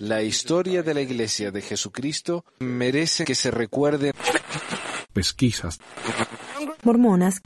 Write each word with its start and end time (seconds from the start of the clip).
La 0.00 0.22
historia 0.22 0.82
de 0.82 0.94
la 0.94 1.00
Iglesia 1.00 1.50
de 1.50 1.62
Jesucristo 1.62 2.44
merece 2.60 3.24
que 3.24 3.34
se 3.34 3.50
recuerde. 3.50 4.12
Pesquisas. 5.12 5.78
Mormonas. 6.82 7.40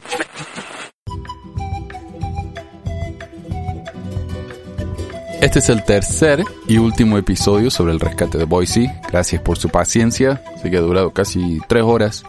Este 5.41 5.59
es 5.59 5.69
el 5.71 5.85
tercer 5.85 6.45
y 6.69 6.79
último 6.79 7.19
episodio 7.19 7.71
sobre 7.71 7.93
el 7.93 8.01
rescate 8.01 8.39
de 8.39 8.45
Boise. 8.45 9.01
Gracias 9.09 9.43
por 9.43 9.59
su 9.59 9.69
paciencia. 9.71 10.43
Sé 10.63 10.71
que 10.71 10.77
ha 10.77 10.81
durado 10.81 11.13
casi 11.13 11.59
tres 11.69 11.83
horas 11.83 12.25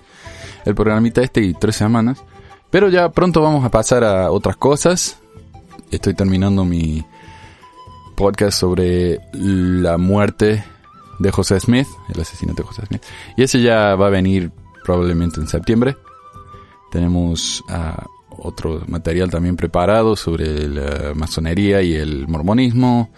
el 0.65 0.75
programita 0.75 1.21
este 1.21 1.41
y 1.41 1.53
tres 1.53 1.75
semanas. 1.75 2.23
Pero 2.69 2.89
ya 2.89 3.09
pronto 3.09 3.41
vamos 3.41 3.63
a 3.65 3.69
pasar 3.69 4.03
a 4.03 4.31
otras 4.31 4.57
cosas. 4.57 5.19
Estoy 5.91 6.15
terminando 6.15 6.65
mi 6.65 7.05
podcast 8.23 8.57
sobre 8.57 9.19
la 9.33 9.97
muerte 9.97 10.63
de 11.19 11.29
José 11.29 11.59
Smith, 11.59 11.87
el 12.15 12.21
asesinato 12.21 12.61
de 12.61 12.67
José 12.69 12.85
Smith. 12.85 13.03
Y 13.35 13.43
ese 13.43 13.61
ya 13.61 13.95
va 13.95 14.07
a 14.07 14.09
venir 14.09 14.49
probablemente 14.85 15.41
en 15.41 15.47
septiembre. 15.49 15.97
Tenemos 16.89 17.61
ah, 17.67 18.05
otro 18.29 18.81
material 18.87 19.29
también 19.29 19.57
preparado 19.57 20.15
sobre 20.15 20.69
la 20.69 21.13
masonería 21.13 21.81
y 21.81 21.95
el 21.95 22.25
mormonismo 22.29 23.11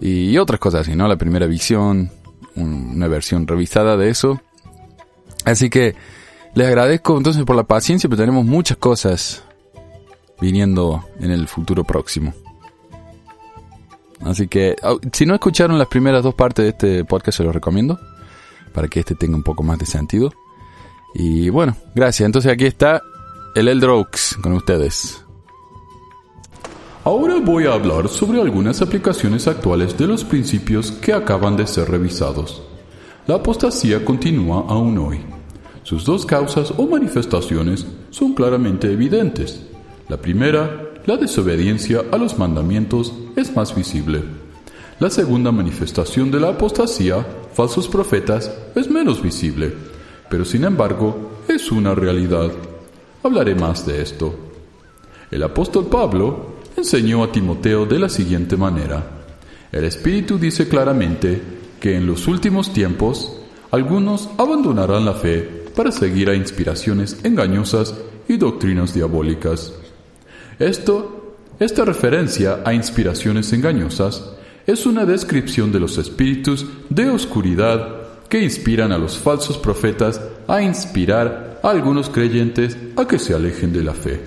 y 0.00 0.36
otras 0.38 0.58
cosas 0.58 0.80
así, 0.80 0.96
¿no? 0.96 1.06
La 1.06 1.16
primera 1.16 1.46
visión, 1.46 2.10
una 2.56 3.06
versión 3.06 3.46
revisada 3.46 3.96
de 3.96 4.10
eso. 4.10 4.40
Así 5.44 5.70
que 5.70 5.94
les 6.56 6.66
agradezco 6.66 7.16
entonces 7.16 7.44
por 7.44 7.54
la 7.54 7.62
paciencia, 7.62 8.10
pero 8.10 8.22
tenemos 8.22 8.44
muchas 8.44 8.76
cosas 8.76 9.44
viniendo 10.40 11.04
en 11.20 11.30
el 11.30 11.46
futuro 11.46 11.84
próximo. 11.84 12.34
Así 14.20 14.48
que 14.48 14.76
si 15.12 15.26
no 15.26 15.34
escucharon 15.34 15.78
las 15.78 15.88
primeras 15.88 16.22
dos 16.22 16.34
partes 16.34 16.64
de 16.64 16.68
este 16.70 17.04
podcast, 17.04 17.38
se 17.38 17.44
los 17.44 17.54
recomiendo 17.54 17.98
para 18.72 18.88
que 18.88 19.00
este 19.00 19.14
tenga 19.14 19.36
un 19.36 19.42
poco 19.42 19.62
más 19.62 19.78
de 19.78 19.86
sentido. 19.86 20.32
Y 21.14 21.48
bueno, 21.48 21.76
gracias. 21.94 22.26
Entonces 22.26 22.52
aquí 22.52 22.66
está 22.66 23.02
el 23.54 23.68
Eldrox 23.68 24.36
con 24.42 24.52
ustedes. 24.52 25.22
Ahora 27.04 27.36
voy 27.40 27.66
a 27.66 27.74
hablar 27.74 28.08
sobre 28.08 28.40
algunas 28.40 28.82
aplicaciones 28.82 29.46
actuales 29.46 29.96
de 29.96 30.08
los 30.08 30.24
principios 30.24 30.90
que 30.90 31.12
acaban 31.12 31.56
de 31.56 31.66
ser 31.66 31.88
revisados. 31.88 32.62
La 33.26 33.36
apostasía 33.36 34.04
continúa 34.04 34.64
aún 34.68 34.98
hoy. 34.98 35.20
Sus 35.84 36.04
dos 36.04 36.26
causas 36.26 36.72
o 36.76 36.86
manifestaciones 36.86 37.86
son 38.10 38.34
claramente 38.34 38.92
evidentes. 38.92 39.62
La 40.08 40.16
primera, 40.16 40.90
la 41.06 41.16
desobediencia 41.16 42.04
a 42.10 42.18
los 42.18 42.36
mandamientos, 42.36 43.14
es 43.36 43.54
más 43.54 43.74
visible. 43.74 44.22
La 44.98 45.08
segunda 45.08 45.52
manifestación 45.52 46.30
de 46.32 46.40
la 46.40 46.48
apostasía, 46.48 47.24
falsos 47.54 47.86
profetas, 47.86 48.52
es 48.74 48.90
menos 48.90 49.22
visible, 49.22 49.72
pero 50.28 50.44
sin 50.44 50.64
embargo 50.64 51.42
es 51.48 51.70
una 51.70 51.94
realidad. 51.94 52.50
Hablaré 53.22 53.54
más 53.54 53.86
de 53.86 54.02
esto. 54.02 54.34
El 55.30 55.42
apóstol 55.44 55.86
Pablo 55.86 56.56
enseñó 56.76 57.22
a 57.22 57.30
Timoteo 57.30 57.86
de 57.86 57.98
la 58.00 58.08
siguiente 58.08 58.56
manera. 58.56 59.04
El 59.70 59.84
Espíritu 59.84 60.38
dice 60.38 60.68
claramente 60.68 61.40
que 61.78 61.96
en 61.96 62.06
los 62.06 62.26
últimos 62.26 62.72
tiempos 62.72 63.32
algunos 63.70 64.28
abandonarán 64.38 65.04
la 65.04 65.14
fe 65.14 65.66
para 65.76 65.92
seguir 65.92 66.30
a 66.30 66.34
inspiraciones 66.34 67.18
engañosas 67.22 67.94
y 68.28 68.38
doctrinas 68.38 68.94
diabólicas. 68.94 69.72
Esto, 70.58 71.36
esta 71.58 71.84
referencia 71.84 72.60
a 72.64 72.72
inspiraciones 72.72 73.52
engañosas, 73.52 74.32
es 74.66 74.86
una 74.86 75.04
descripción 75.04 75.70
de 75.70 75.80
los 75.80 75.98
espíritus 75.98 76.66
de 76.88 77.10
oscuridad 77.10 78.06
que 78.28 78.42
inspiran 78.42 78.90
a 78.90 78.98
los 78.98 79.18
falsos 79.18 79.58
profetas 79.58 80.20
a 80.48 80.62
inspirar 80.62 81.60
algunos 81.62 82.08
creyentes 82.08 82.76
a 82.96 83.06
que 83.06 83.18
se 83.18 83.34
alejen 83.34 83.72
de 83.72 83.84
la 83.84 83.92
fe. 83.92 84.20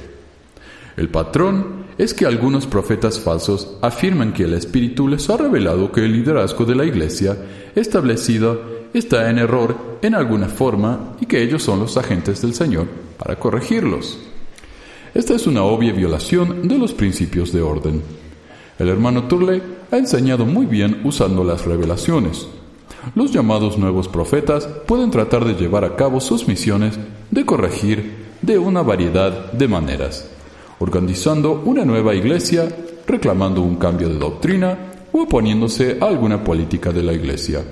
El 0.96 1.10
patrón 1.10 1.86
es 1.98 2.14
que 2.14 2.26
algunos 2.26 2.68
profetas 2.68 3.20
falsos 3.20 3.78
afirman 3.82 4.32
que 4.32 4.44
el 4.44 4.54
Espíritu 4.54 5.08
les 5.08 5.30
ha 5.30 5.38
revelado 5.38 5.92
que 5.92 6.06
el 6.06 6.14
liderazgo 6.14 6.64
de 6.64 6.76
la 6.76 6.86
Iglesia 6.86 7.38
establecido 7.76 8.88
está 8.94 9.30
en 9.30 9.40
error 9.40 10.00
en 10.02 10.16
alguna 10.16 10.48
forma 10.48 11.16
y 11.20 11.26
que 11.26 11.42
ellos 11.42 11.64
son 11.64 11.80
los 11.80 11.98
agentes 11.98 12.42
del 12.42 12.54
Señor 12.54 12.88
para 13.18 13.38
corregirlos. 13.38 14.29
Esta 15.14 15.36
es 15.36 15.48
una 15.48 15.64
obvia 15.64 15.94
violación 15.94 16.68
de 16.68 16.78
los 16.78 16.94
principios 16.94 17.52
de 17.52 17.62
orden. 17.62 18.02
El 18.78 18.90
hermano 18.90 19.28
Turley 19.28 19.62
ha 19.92 19.98
enseñado 19.98 20.46
muy 20.46 20.66
bien 20.66 21.02
usando 21.04 21.44
las 21.44 21.66
revelaciones, 21.66 22.48
los 23.16 23.32
llamados 23.32 23.78
nuevos 23.78 24.08
profetas 24.08 24.68
pueden 24.86 25.10
tratar 25.10 25.46
de 25.46 25.54
llevar 25.54 25.86
a 25.86 25.96
cabo 25.96 26.20
sus 26.20 26.48
misiones 26.48 27.00
de 27.32 27.46
corregir 27.46 28.30
de 28.42 28.58
una 28.58 28.82
variedad 28.82 29.52
de 29.52 29.68
maneras, 29.68 30.30
organizando 30.80 31.62
una 31.66 31.86
nueva 31.86 32.14
iglesia, 32.14 32.68
reclamando 33.08 33.62
un 33.62 33.78
cambio 33.78 34.10
de 34.10 34.18
doctrina 34.18 34.78
o 35.12 35.22
oponiéndose 35.24 35.98
a 36.02 36.06
alguna 36.06 36.44
política 36.44 36.92
de 36.92 37.04
la 37.04 37.14
iglesia. 37.14 37.64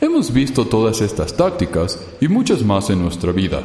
Hemos 0.00 0.32
visto 0.32 0.66
todas 0.66 1.00
estas 1.00 1.36
tácticas 1.36 1.98
y 2.20 2.28
muchas 2.28 2.62
más 2.62 2.90
en 2.90 3.02
nuestra 3.02 3.32
vida. 3.32 3.62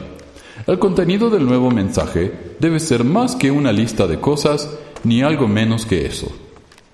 El 0.68 0.80
contenido 0.80 1.30
del 1.30 1.46
nuevo 1.46 1.70
mensaje 1.70 2.56
debe 2.60 2.80
ser 2.80 3.04
más 3.04 3.36
que 3.36 3.52
una 3.52 3.72
lista 3.72 4.08
de 4.08 4.20
cosas 4.20 4.68
ni 5.04 5.22
algo 5.22 5.48
menos 5.48 5.86
que 5.86 6.08
eso. 6.08 6.28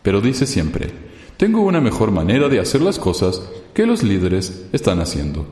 Pero 0.01 0.19
dice 0.19 0.45
siempre, 0.45 0.89
tengo 1.37 1.61
una 1.61 1.79
mejor 1.79 2.11
manera 2.11 2.49
de 2.49 2.59
hacer 2.59 2.81
las 2.81 2.99
cosas 2.99 3.41
que 3.73 3.85
los 3.85 4.03
líderes 4.03 4.65
están 4.73 4.99
haciendo. 4.99 5.45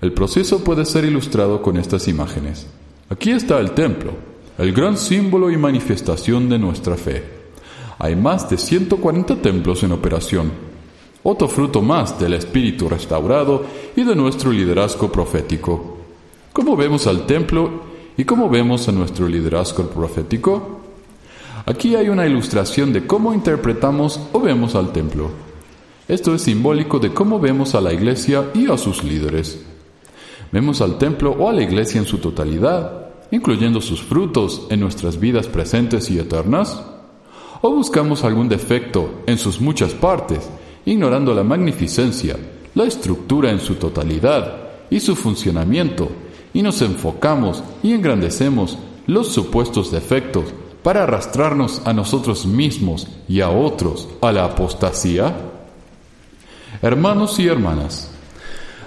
El 0.00 0.12
proceso 0.12 0.62
puede 0.62 0.84
ser 0.84 1.04
ilustrado 1.04 1.62
con 1.62 1.76
estas 1.78 2.06
imágenes. 2.06 2.68
Aquí 3.08 3.32
está 3.32 3.58
el 3.58 3.72
templo, 3.72 4.12
el 4.56 4.72
gran 4.72 4.96
símbolo 4.96 5.50
y 5.50 5.56
manifestación 5.56 6.48
de 6.48 6.60
nuestra 6.60 6.96
fe. 6.96 7.24
Hay 7.98 8.14
más 8.14 8.48
de 8.48 8.56
140 8.56 9.42
templos 9.42 9.82
en 9.82 9.90
operación, 9.90 10.52
otro 11.24 11.48
fruto 11.48 11.82
más 11.82 12.20
del 12.20 12.34
espíritu 12.34 12.88
restaurado 12.88 13.64
y 13.96 14.04
de 14.04 14.14
nuestro 14.14 14.52
liderazgo 14.52 15.10
profético. 15.10 15.95
¿Cómo 16.56 16.74
vemos 16.74 17.06
al 17.06 17.26
templo 17.26 17.68
y 18.16 18.24
cómo 18.24 18.48
vemos 18.48 18.88
a 18.88 18.92
nuestro 18.92 19.28
liderazgo 19.28 19.90
profético? 19.90 20.80
Aquí 21.66 21.94
hay 21.96 22.08
una 22.08 22.26
ilustración 22.26 22.94
de 22.94 23.06
cómo 23.06 23.34
interpretamos 23.34 24.18
o 24.32 24.40
vemos 24.40 24.74
al 24.74 24.90
templo. 24.90 25.28
Esto 26.08 26.34
es 26.34 26.40
simbólico 26.40 26.98
de 26.98 27.12
cómo 27.12 27.38
vemos 27.38 27.74
a 27.74 27.82
la 27.82 27.92
iglesia 27.92 28.52
y 28.54 28.70
a 28.70 28.78
sus 28.78 29.04
líderes. 29.04 29.66
Vemos 30.50 30.80
al 30.80 30.96
templo 30.96 31.36
o 31.38 31.50
a 31.50 31.52
la 31.52 31.60
iglesia 31.60 31.98
en 31.98 32.06
su 32.06 32.16
totalidad, 32.16 33.10
incluyendo 33.30 33.82
sus 33.82 34.00
frutos 34.00 34.66
en 34.70 34.80
nuestras 34.80 35.20
vidas 35.20 35.48
presentes 35.48 36.10
y 36.10 36.18
eternas. 36.18 36.82
O 37.60 37.70
buscamos 37.70 38.24
algún 38.24 38.48
defecto 38.48 39.20
en 39.26 39.36
sus 39.36 39.60
muchas 39.60 39.92
partes, 39.92 40.48
ignorando 40.86 41.34
la 41.34 41.44
magnificencia, 41.44 42.34
la 42.74 42.84
estructura 42.84 43.50
en 43.50 43.60
su 43.60 43.74
totalidad 43.74 44.62
y 44.88 45.00
su 45.00 45.16
funcionamiento, 45.16 46.08
y 46.56 46.62
nos 46.62 46.80
enfocamos 46.80 47.62
y 47.82 47.92
engrandecemos 47.92 48.78
los 49.06 49.28
supuestos 49.28 49.92
defectos 49.92 50.46
para 50.82 51.02
arrastrarnos 51.02 51.82
a 51.84 51.92
nosotros 51.92 52.46
mismos 52.46 53.08
y 53.28 53.42
a 53.42 53.50
otros 53.50 54.08
a 54.22 54.32
la 54.32 54.46
apostasía? 54.46 55.36
Hermanos 56.80 57.38
y 57.40 57.46
hermanas, 57.46 58.10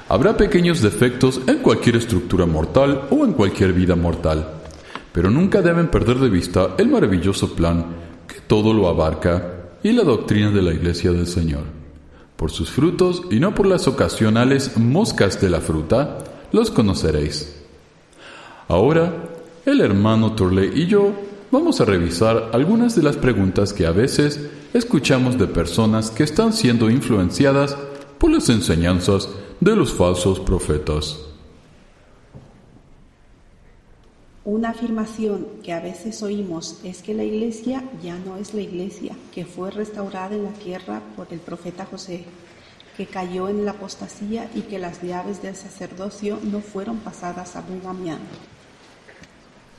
habrá 0.08 0.36
pequeños 0.36 0.82
defectos 0.82 1.42
en 1.46 1.60
cualquier 1.60 1.98
estructura 1.98 2.48
mortal 2.48 3.04
o 3.12 3.24
en 3.24 3.34
cualquier 3.34 3.74
vida 3.74 3.96
mortal, 3.96 4.50
pero 5.12 5.30
nunca 5.30 5.62
deben 5.62 5.92
perder 5.92 6.18
de 6.18 6.30
vista 6.30 6.70
el 6.80 6.88
maravilloso 6.88 7.54
plan 7.54 7.86
que 8.28 8.42
todo 8.48 8.74
lo 8.74 8.88
abarca 8.88 9.76
y 9.84 9.92
la 9.92 10.04
doctrina 10.04 10.50
de 10.50 10.64
la 10.64 10.74
Iglesia 10.74 11.12
del 11.12 11.28
Señor. 11.28 11.66
Por 12.36 12.50
sus 12.50 12.72
frutos 12.72 13.22
y 13.30 13.40
no 13.40 13.54
por 13.54 13.68
las 13.68 13.88
ocasionales 13.88 14.76
moscas 14.76 15.40
de 15.40 15.52
la 15.52 15.62
fruta, 15.62 16.18
los 16.52 16.72
conoceréis. 16.72 17.59
Ahora, 18.70 19.12
el 19.66 19.82
hermano 19.82 20.34
Turley 20.34 20.70
y 20.76 20.86
yo 20.86 21.12
vamos 21.50 21.82
a 21.82 21.86
revisar 21.86 22.52
algunas 22.54 22.96
de 22.96 23.02
las 23.02 23.18
preguntas 23.18 23.74
que 23.74 23.88
a 23.88 23.92
veces 23.92 24.48
escuchamos 24.76 25.40
de 25.40 25.48
personas 25.48 26.12
que 26.12 26.22
están 26.22 26.54
siendo 26.54 26.88
influenciadas 26.92 27.76
por 28.20 28.30
las 28.30 28.48
enseñanzas 28.50 29.28
de 29.60 29.76
los 29.76 29.92
falsos 29.92 30.40
profetas. 30.40 31.20
Una 34.46 34.70
afirmación 34.70 35.48
que 35.64 35.74
a 35.74 35.80
veces 35.80 36.22
oímos 36.22 36.80
es 36.84 37.02
que 37.02 37.16
la 37.16 37.24
iglesia 37.24 37.84
ya 38.04 38.20
no 38.20 38.38
es 38.38 38.54
la 38.54 38.62
iglesia 38.62 39.16
que 39.34 39.46
fue 39.46 39.72
restaurada 39.72 40.36
en 40.36 40.44
la 40.44 40.54
tierra 40.54 41.02
por 41.16 41.26
el 41.32 41.40
profeta 41.40 41.86
José, 41.86 42.24
que 42.96 43.08
cayó 43.08 43.50
en 43.50 43.66
la 43.66 43.72
apostasía 43.72 44.48
y 44.54 44.62
que 44.62 44.78
las 44.78 45.02
llaves 45.02 45.42
del 45.42 45.56
sacerdocio 45.56 46.38
no 46.44 46.60
fueron 46.62 46.98
pasadas 46.98 47.56
a 47.56 47.62
Brigham 47.62 47.98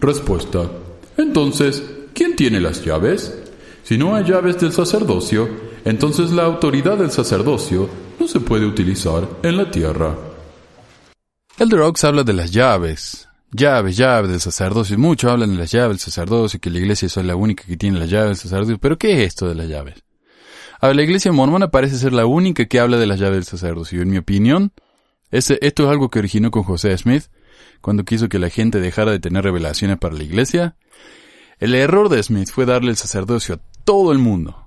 Respuesta. 0.01 0.71
Entonces, 1.19 1.83
¿quién 2.15 2.35
tiene 2.35 2.61
las 2.61 2.85
llaves? 2.85 3.35
Si 3.83 3.99
no 3.99 4.15
hay 4.15 4.25
llaves 4.25 4.59
del 4.59 4.73
sacerdocio, 4.73 5.49
entonces 5.85 6.31
la 6.31 6.45
autoridad 6.45 6.97
del 6.97 7.11
sacerdocio 7.11 7.89
no 8.19 8.27
se 8.27 8.41
puede 8.41 8.67
utilizar 8.67 9.29
en 9.43 9.57
la 9.57 9.71
tierra. 9.71 10.17
El 11.59 11.75
Oaks 11.75 12.05
habla 12.05 12.25
de 12.25 12.33
las 12.33 12.51
llaves. 12.51 13.29
Llaves, 13.53 13.97
llaves 13.97 14.31
del 14.31 14.41
sacerdocio. 14.41 14.97
Muchos 14.99 15.31
hablan 15.31 15.51
de 15.51 15.59
las 15.59 15.71
llaves 15.71 15.91
del 15.91 15.99
sacerdocio, 15.99 16.61
que 16.61 16.71
la 16.71 16.79
iglesia 16.79 17.07
es 17.07 17.17
la 17.17 17.37
única 17.37 17.65
que 17.65 17.77
tiene 17.77 17.99
las 17.99 18.09
llaves 18.09 18.29
del 18.29 18.37
sacerdocio. 18.37 18.79
Pero 18.79 18.97
¿qué 18.97 19.13
es 19.13 19.29
esto 19.29 19.49
de 19.49 19.55
las 19.55 19.69
llaves? 19.69 20.03
A 20.81 20.95
la 20.95 21.03
iglesia 21.03 21.31
mormona 21.33 21.71
parece 21.71 21.97
ser 21.97 22.15
la 22.15 22.25
única 22.25 22.65
que 22.65 22.81
habla 22.81 22.97
de 22.97 23.07
las 23.07 23.21
llaves 23.21 23.37
del 23.37 23.45
sacerdocio. 23.45 24.01
En 24.01 24.09
mi 24.09 24.17
opinión, 24.17 24.73
esto 25.31 25.55
es 25.61 25.79
algo 25.79 26.09
que 26.09 26.21
originó 26.21 26.51
con 26.51 26.63
José 26.63 26.97
Smith, 26.97 27.25
cuando 27.81 28.05
quiso 28.05 28.29
que 28.29 28.39
la 28.39 28.51
gente 28.51 28.81
dejara 28.81 29.11
de 29.11 29.21
tener 29.21 29.45
revelaciones 29.45 29.99
para 29.99 30.15
la 30.15 30.23
iglesia. 30.23 30.77
El 31.59 31.75
error 31.75 32.09
de 32.09 32.23
Smith 32.23 32.51
fue 32.51 32.67
darle 32.67 32.91
el 32.91 32.97
sacerdocio 32.97 33.57
a 33.57 33.61
todo 33.85 34.13
el 34.13 34.19
mundo. 34.19 34.65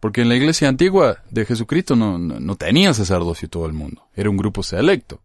Porque 0.00 0.22
en 0.22 0.28
la 0.28 0.34
iglesia 0.34 0.68
antigua 0.68 1.18
de 1.30 1.44
Jesucristo 1.44 1.94
no, 1.94 2.18
no, 2.18 2.56
tenía 2.56 2.92
sacerdocio 2.92 3.48
todo 3.48 3.66
el 3.66 3.72
mundo. 3.72 4.08
Era 4.16 4.30
un 4.30 4.36
grupo 4.36 4.62
selecto. 4.62 5.22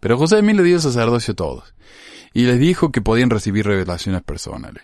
Pero 0.00 0.16
José 0.16 0.40
Smith 0.40 0.56
le 0.56 0.62
dio 0.62 0.80
sacerdocio 0.80 1.32
a 1.32 1.36
todos. 1.36 1.74
Y 2.32 2.44
les 2.44 2.58
dijo 2.58 2.90
que 2.90 3.02
podían 3.02 3.28
recibir 3.28 3.66
revelaciones 3.66 4.22
personales. 4.22 4.82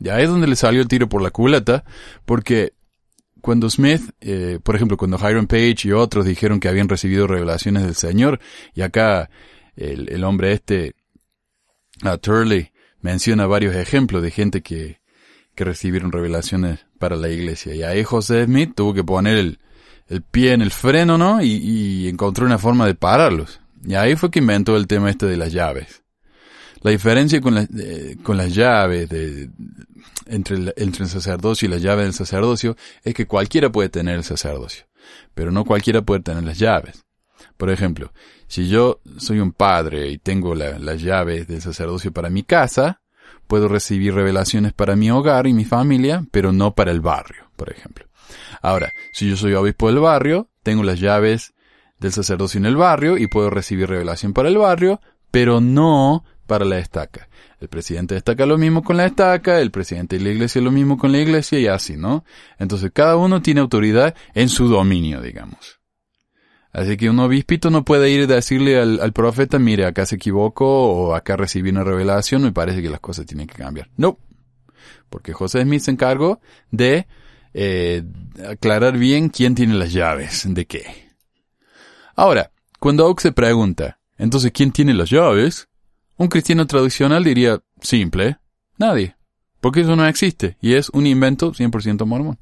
Ya 0.00 0.18
es 0.18 0.28
donde 0.28 0.48
le 0.48 0.56
salió 0.56 0.80
el 0.80 0.88
tiro 0.88 1.08
por 1.08 1.22
la 1.22 1.30
culata, 1.30 1.84
porque 2.24 2.72
cuando 3.40 3.70
Smith, 3.70 4.02
eh, 4.20 4.58
por 4.62 4.74
ejemplo, 4.74 4.96
cuando 4.96 5.16
Hiram 5.18 5.46
Page 5.46 5.76
y 5.84 5.92
otros 5.92 6.24
dijeron 6.24 6.58
que 6.58 6.68
habían 6.68 6.88
recibido 6.88 7.26
revelaciones 7.26 7.84
del 7.84 7.94
Señor, 7.94 8.40
y 8.74 8.82
acá 8.82 9.30
el, 9.80 10.08
el 10.10 10.24
hombre 10.24 10.52
este, 10.52 10.94
uh, 12.04 12.18
Turley, 12.18 12.70
menciona 13.00 13.46
varios 13.46 13.74
ejemplos 13.74 14.22
de 14.22 14.30
gente 14.30 14.62
que, 14.62 15.00
que 15.54 15.64
recibieron 15.64 16.12
revelaciones 16.12 16.86
para 16.98 17.16
la 17.16 17.28
iglesia. 17.28 17.74
Y 17.74 17.82
ahí 17.82 18.04
José 18.04 18.44
Smith 18.44 18.72
tuvo 18.74 18.94
que 18.94 19.04
poner 19.04 19.38
el, 19.38 19.58
el 20.08 20.22
pie 20.22 20.52
en 20.52 20.62
el 20.62 20.70
freno, 20.70 21.16
¿no? 21.16 21.42
Y, 21.42 21.52
y, 21.52 22.08
encontró 22.08 22.46
una 22.46 22.58
forma 22.58 22.86
de 22.86 22.94
pararlos. 22.94 23.60
Y 23.84 23.94
ahí 23.94 24.16
fue 24.16 24.30
que 24.30 24.40
inventó 24.40 24.76
el 24.76 24.86
tema 24.86 25.10
este 25.10 25.26
de 25.26 25.36
las 25.36 25.52
llaves. 25.52 26.02
La 26.82 26.90
diferencia 26.90 27.40
con, 27.40 27.54
la, 27.54 27.66
con 28.22 28.36
las 28.36 28.54
llaves 28.54 29.08
de, 29.08 29.50
entre, 30.26 30.56
el, 30.56 30.74
entre 30.76 31.04
el 31.04 31.10
sacerdocio 31.10 31.66
y 31.66 31.70
las 31.70 31.82
llaves 31.82 32.06
del 32.06 32.14
sacerdocio 32.14 32.76
es 33.04 33.14
que 33.14 33.26
cualquiera 33.26 33.70
puede 33.70 33.90
tener 33.90 34.16
el 34.16 34.24
sacerdocio, 34.24 34.86
pero 35.34 35.50
no 35.50 35.64
cualquiera 35.64 36.02
puede 36.02 36.20
tener 36.20 36.42
las 36.42 36.58
llaves. 36.58 37.04
Por 37.56 37.70
ejemplo, 37.70 38.12
si 38.50 38.66
yo 38.66 39.00
soy 39.16 39.38
un 39.38 39.52
padre 39.52 40.08
y 40.08 40.18
tengo 40.18 40.56
la, 40.56 40.76
las 40.80 41.00
llaves 41.00 41.46
del 41.46 41.62
sacerdocio 41.62 42.12
para 42.12 42.30
mi 42.30 42.42
casa, 42.42 43.00
puedo 43.46 43.68
recibir 43.68 44.12
revelaciones 44.12 44.72
para 44.72 44.96
mi 44.96 45.08
hogar 45.08 45.46
y 45.46 45.52
mi 45.52 45.64
familia, 45.64 46.26
pero 46.32 46.50
no 46.50 46.74
para 46.74 46.90
el 46.90 47.00
barrio, 47.00 47.48
por 47.54 47.70
ejemplo. 47.70 48.06
Ahora, 48.60 48.92
si 49.12 49.30
yo 49.30 49.36
soy 49.36 49.54
obispo 49.54 49.86
del 49.86 50.00
barrio, 50.00 50.50
tengo 50.64 50.82
las 50.82 50.98
llaves 50.98 51.54
del 52.00 52.10
sacerdocio 52.10 52.58
en 52.58 52.66
el 52.66 52.74
barrio 52.74 53.18
y 53.18 53.28
puedo 53.28 53.50
recibir 53.50 53.88
revelación 53.88 54.32
para 54.32 54.48
el 54.48 54.58
barrio, 54.58 55.00
pero 55.30 55.60
no 55.60 56.24
para 56.48 56.64
la 56.64 56.80
estaca. 56.80 57.28
El 57.60 57.68
presidente 57.68 58.16
destaca 58.16 58.46
lo 58.46 58.58
mismo 58.58 58.82
con 58.82 58.96
la 58.96 59.06
estaca, 59.06 59.60
el 59.60 59.70
presidente 59.70 60.18
de 60.18 60.24
la 60.24 60.30
iglesia 60.30 60.60
lo 60.60 60.72
mismo 60.72 60.98
con 60.98 61.12
la 61.12 61.18
iglesia 61.18 61.60
y 61.60 61.68
así, 61.68 61.96
¿no? 61.96 62.24
Entonces 62.58 62.90
cada 62.92 63.14
uno 63.16 63.42
tiene 63.42 63.60
autoridad 63.60 64.16
en 64.34 64.48
su 64.48 64.66
dominio, 64.66 65.20
digamos. 65.20 65.79
Así 66.72 66.96
que 66.96 67.10
un 67.10 67.18
obispito 67.18 67.70
no 67.70 67.84
puede 67.84 68.10
ir 68.10 68.22
a 68.22 68.34
decirle 68.34 68.78
al, 68.78 69.12
profeta, 69.12 69.58
mire, 69.58 69.86
acá 69.86 70.06
se 70.06 70.16
equivocó 70.16 70.92
o 70.92 71.14
acá 71.14 71.36
recibí 71.36 71.70
una 71.70 71.82
revelación, 71.82 72.42
me 72.42 72.52
parece 72.52 72.80
que 72.80 72.90
las 72.90 73.00
cosas 73.00 73.26
tienen 73.26 73.48
que 73.48 73.56
cambiar. 73.56 73.88
No. 73.96 74.18
Porque 75.08 75.32
José 75.32 75.62
Smith 75.62 75.82
se 75.82 75.90
encargó 75.90 76.40
de 76.70 77.08
eh, 77.54 78.04
aclarar 78.48 78.96
bien 78.96 79.30
quién 79.30 79.56
tiene 79.56 79.74
las 79.74 79.92
llaves 79.92 80.44
de 80.48 80.66
qué. 80.66 81.10
Ahora, 82.14 82.52
cuando 82.78 83.06
Oak 83.06 83.20
se 83.20 83.32
pregunta, 83.32 83.98
entonces, 84.16 84.52
¿quién 84.52 84.70
tiene 84.70 84.94
las 84.94 85.10
llaves? 85.10 85.68
Un 86.16 86.28
cristiano 86.28 86.66
tradicional 86.66 87.24
diría, 87.24 87.60
simple, 87.80 88.38
nadie. 88.78 89.16
Porque 89.60 89.80
eso 89.80 89.96
no 89.96 90.06
existe 90.06 90.56
y 90.60 90.74
es 90.74 90.90
un 90.90 91.06
invento 91.06 91.52
100% 91.52 92.06
mormón. 92.06 92.38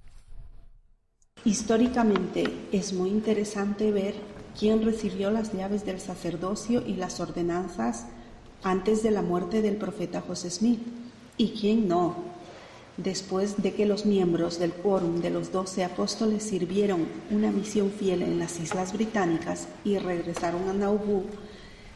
Históricamente 1.48 2.44
es 2.72 2.92
muy 2.92 3.08
interesante 3.08 3.90
ver 3.90 4.12
quién 4.58 4.84
recibió 4.84 5.30
las 5.30 5.54
llaves 5.54 5.86
del 5.86 5.98
sacerdocio 5.98 6.86
y 6.86 6.92
las 6.92 7.20
ordenanzas 7.20 8.04
antes 8.62 9.02
de 9.02 9.10
la 9.10 9.22
muerte 9.22 9.62
del 9.62 9.76
profeta 9.76 10.20
José 10.20 10.50
Smith 10.50 10.82
y 11.38 11.52
quién 11.58 11.88
no. 11.88 12.16
Después 12.98 13.62
de 13.62 13.72
que 13.72 13.86
los 13.86 14.04
miembros 14.04 14.58
del 14.58 14.74
quórum 14.74 15.22
de 15.22 15.30
los 15.30 15.50
doce 15.50 15.84
apóstoles 15.84 16.42
sirvieron 16.42 17.08
una 17.30 17.50
misión 17.50 17.92
fiel 17.92 18.20
en 18.20 18.38
las 18.38 18.60
Islas 18.60 18.92
Británicas 18.92 19.68
y 19.86 19.96
regresaron 19.96 20.68
a 20.68 20.74
Nauvoo, 20.74 21.24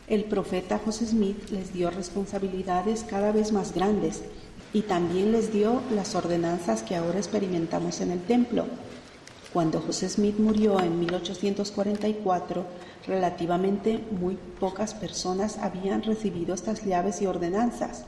el 0.09 0.25
profeta 0.25 0.81
José 0.83 1.05
Smith 1.05 1.51
les 1.51 1.75
dio 1.75 1.91
responsabilidades 1.91 3.05
cada 3.05 3.33
vez 3.33 3.53
más 3.53 3.75
grandes 3.75 4.23
y 4.73 4.81
también 4.81 5.31
les 5.31 5.53
dio 5.53 5.83
las 5.95 6.15
ordenanzas 6.15 6.83
que 6.83 6.97
ahora 6.97 7.19
experimentamos 7.19 8.01
en 8.01 8.13
el 8.13 8.23
templo. 8.23 8.65
Cuando 9.53 9.81
José 9.81 10.09
Smith 10.09 10.39
murió 10.39 10.81
en 10.81 10.99
1844, 10.99 12.65
relativamente 13.07 14.01
muy 14.11 14.39
pocas 14.59 14.95
personas 14.95 15.59
habían 15.59 16.03
recibido 16.03 16.55
estas 16.55 16.85
llaves 16.87 17.21
y 17.21 17.27
ordenanzas, 17.27 18.07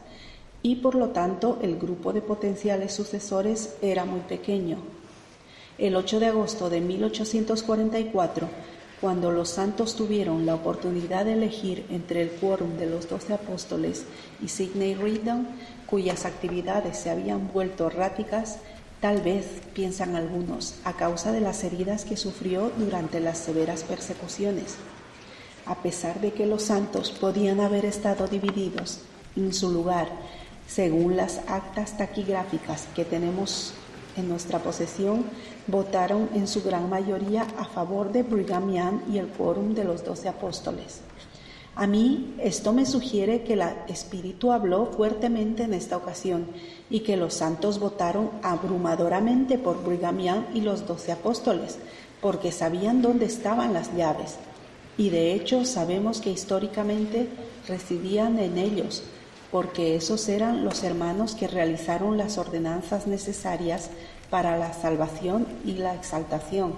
y 0.62 0.76
por 0.76 0.94
lo 0.94 1.10
tanto 1.10 1.58
el 1.60 1.76
grupo 1.76 2.14
de 2.14 2.22
potenciales 2.22 2.94
sucesores 2.94 3.74
era 3.82 4.06
muy 4.06 4.20
pequeño. 4.20 4.78
El 5.76 5.96
8 5.96 6.20
de 6.20 6.26
agosto 6.26 6.70
de 6.70 6.80
1844, 6.80 8.48
cuando 9.02 9.30
los 9.30 9.50
santos 9.50 9.96
tuvieron 9.96 10.46
la 10.46 10.54
oportunidad 10.54 11.26
de 11.26 11.34
elegir 11.34 11.84
entre 11.90 12.22
el 12.22 12.30
quórum 12.30 12.78
de 12.78 12.86
los 12.86 13.06
doce 13.06 13.34
apóstoles 13.34 14.06
y 14.42 14.48
Sidney 14.48 14.94
Rigdon, 14.94 15.46
cuyas 15.86 16.24
actividades 16.24 16.96
se 16.96 17.10
habían 17.10 17.52
vuelto 17.52 17.88
erráticas, 17.88 18.60
Tal 19.04 19.20
vez, 19.20 19.60
piensan 19.74 20.16
algunos, 20.16 20.76
a 20.82 20.94
causa 20.94 21.30
de 21.30 21.42
las 21.42 21.62
heridas 21.62 22.06
que 22.06 22.16
sufrió 22.16 22.72
durante 22.78 23.20
las 23.20 23.36
severas 23.36 23.82
persecuciones. 23.82 24.76
A 25.66 25.82
pesar 25.82 26.22
de 26.22 26.32
que 26.32 26.46
los 26.46 26.62
santos 26.62 27.10
podían 27.10 27.60
haber 27.60 27.84
estado 27.84 28.28
divididos 28.28 29.00
en 29.36 29.52
su 29.52 29.70
lugar, 29.70 30.08
según 30.66 31.18
las 31.18 31.40
actas 31.48 31.98
taquigráficas 31.98 32.88
que 32.96 33.04
tenemos 33.04 33.74
en 34.16 34.26
nuestra 34.26 34.60
posesión, 34.60 35.26
votaron 35.66 36.30
en 36.34 36.48
su 36.48 36.62
gran 36.62 36.88
mayoría 36.88 37.46
a 37.58 37.66
favor 37.66 38.10
de 38.10 38.22
Brigham 38.22 38.72
Young 38.72 39.00
y 39.12 39.18
el 39.18 39.28
quórum 39.28 39.74
de 39.74 39.84
los 39.84 40.02
doce 40.02 40.30
apóstoles. 40.30 41.02
A 41.76 41.88
mí 41.88 42.36
esto 42.38 42.72
me 42.72 42.86
sugiere 42.86 43.42
que 43.42 43.54
el 43.54 43.62
Espíritu 43.88 44.52
habló 44.52 44.86
fuertemente 44.86 45.64
en 45.64 45.74
esta 45.74 45.96
ocasión 45.96 46.46
y 46.88 47.00
que 47.00 47.16
los 47.16 47.34
santos 47.34 47.80
votaron 47.80 48.30
abrumadoramente 48.42 49.58
por 49.58 49.82
Brigham 49.82 50.18
Young 50.18 50.44
y 50.54 50.60
los 50.60 50.86
doce 50.86 51.10
apóstoles, 51.10 51.78
porque 52.20 52.52
sabían 52.52 53.02
dónde 53.02 53.26
estaban 53.26 53.72
las 53.72 53.94
llaves. 53.96 54.36
Y 54.96 55.10
de 55.10 55.34
hecho 55.34 55.64
sabemos 55.64 56.20
que 56.20 56.30
históricamente 56.30 57.28
residían 57.66 58.38
en 58.38 58.56
ellos, 58.56 59.02
porque 59.50 59.96
esos 59.96 60.28
eran 60.28 60.64
los 60.64 60.84
hermanos 60.84 61.34
que 61.34 61.48
realizaron 61.48 62.16
las 62.16 62.38
ordenanzas 62.38 63.08
necesarias 63.08 63.90
para 64.30 64.56
la 64.56 64.72
salvación 64.72 65.46
y 65.64 65.72
la 65.72 65.94
exaltación. 65.94 66.74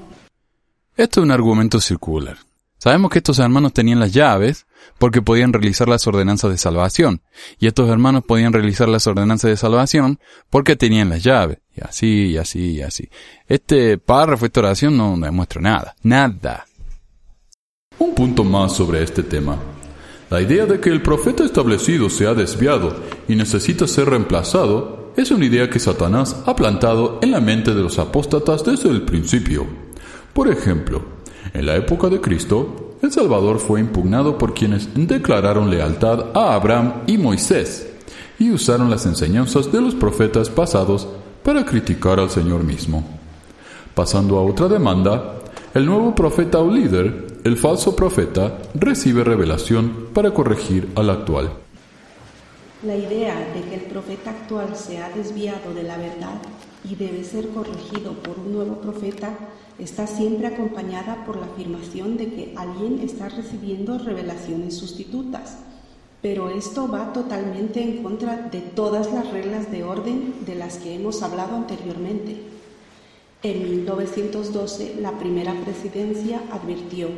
Esto 0.97 1.21
es 1.21 1.25
un 1.25 1.31
argumento 1.31 1.81
circular. 1.81 2.39
Sabemos 2.79 3.11
que 3.11 3.19
estos 3.19 3.39
hermanos 3.39 3.73
tenían 3.73 4.01
las 4.01 4.13
llaves 4.13 4.67
porque 4.99 5.23
podían 5.23 5.53
realizar 5.53 5.89
las 5.89 6.07
ordenanzas 6.07 6.51
de 6.51 6.59
salvación, 6.59 7.23
y 7.59 7.67
estos 7.67 7.89
hermanos 7.89 8.25
podían 8.25 8.53
realizar 8.53 8.89
las 8.89 9.07
ordenanzas 9.07 9.51
de 9.51 9.57
salvación 9.57 10.21
porque 10.51 10.77
tenían 10.77 11.09
las 11.09 11.23
llaves, 11.23 11.59
y 11.75 11.81
así, 11.83 12.27
y 12.27 12.37
así, 12.37 12.71
y 12.73 12.83
así. 12.83 13.09
Este 13.49 13.99
párrafo, 13.99 14.47
esta 14.47 14.61
oración 14.61 14.97
no 14.97 15.17
demuestra 15.17 15.61
nada, 15.61 15.97
nada. 16.03 16.67
Un 17.99 18.15
punto 18.15 18.45
más 18.45 18.75
sobre 18.75 19.03
este 19.03 19.23
tema. 19.23 19.59
La 20.29 20.43
idea 20.43 20.67
de 20.67 20.81
que 20.81 20.91
el 20.91 21.03
profeta 21.03 21.45
establecido 21.45 22.11
se 22.11 22.27
ha 22.27 22.35
desviado 22.35 22.97
y 23.29 23.37
necesita 23.37 23.87
ser 23.87 24.11
reemplazado 24.11 25.13
es 25.17 25.31
una 25.31 25.47
idea 25.47 25.71
que 25.71 25.79
Satanás 25.79 26.43
ha 26.45 26.55
plantado 26.55 27.21
en 27.23 27.31
la 27.31 27.41
mente 27.41 27.75
de 27.75 27.83
los 27.83 27.99
apóstatas 27.99 28.65
desde 28.65 28.91
el 28.91 29.03
principio. 29.03 29.67
Por 30.35 30.49
ejemplo, 30.49 31.16
en 31.57 31.65
la 31.65 31.75
época 31.75 32.09
de 32.09 32.21
Cristo, 32.21 32.99
El 33.03 33.11
Salvador 33.11 33.59
fue 33.59 33.81
impugnado 33.81 34.37
por 34.37 34.53
quienes 34.53 34.91
declararon 34.95 35.71
lealtad 35.71 36.27
a 36.35 36.55
Abraham 36.55 37.05
y 37.07 37.17
Moisés 37.17 37.89
y 38.39 38.51
usaron 38.51 38.91
las 38.91 39.07
enseñanzas 39.07 39.73
de 39.73 39.81
los 39.81 39.95
profetas 39.95 40.51
pasados 40.51 41.09
para 41.43 41.65
criticar 41.65 42.21
al 42.21 42.29
Señor 42.29 42.63
mismo. 42.63 43.03
Pasando 43.95 44.37
a 44.37 44.43
otra 44.43 44.69
demanda, 44.69 45.37
el 45.73 45.87
nuevo 45.87 46.15
profeta 46.15 46.59
o 46.59 46.71
líder, 46.71 47.39
el 47.45 47.57
falso 47.57 47.97
profeta, 47.97 48.59
recibe 48.75 49.25
revelación 49.25 50.09
para 50.13 50.33
corregir 50.33 50.91
al 50.95 51.09
actual. 51.09 51.51
La 52.83 52.97
idea 52.97 53.35
de 53.55 53.63
que 53.63 53.77
el 53.77 53.83
profeta 53.83 54.31
actual 54.31 54.77
se 54.77 54.99
ha 54.99 55.09
desviado 55.09 55.73
de 55.73 55.85
la 55.85 55.97
verdad 55.97 56.39
y 56.91 56.95
debe 56.95 57.25
ser 57.25 57.49
corregido 57.49 58.13
por 58.15 58.39
un 58.39 58.53
nuevo 58.53 58.77
profeta 58.81 59.37
está 59.79 60.07
siempre 60.07 60.47
acompañada 60.47 61.25
por 61.27 61.37
la 61.37 61.47
afirmación 61.47 62.17
de 62.17 62.33
que 62.33 62.55
alguien 62.57 63.01
está 63.01 63.29
recibiendo 63.29 63.99
revelaciones 63.99 64.77
sustitutas. 64.77 65.59
Pero 66.23 66.49
esto 66.49 66.89
va 66.89 67.13
totalmente 67.13 67.83
en 67.83 68.03
contra 68.03 68.37
de 68.37 68.61
todas 68.61 69.13
las 69.13 69.31
reglas 69.31 69.71
de 69.71 69.85
orden 69.85 70.35
de 70.47 70.55
las 70.55 70.77
que 70.77 70.95
hemos 70.95 71.23
hablado 71.23 71.57
anteriormente. 71.57 72.37
En 73.43 73.63
1912, 73.63 74.97
la 75.01 75.13
primera 75.19 75.55
presidencia 75.63 76.41
advirtió, 76.51 77.09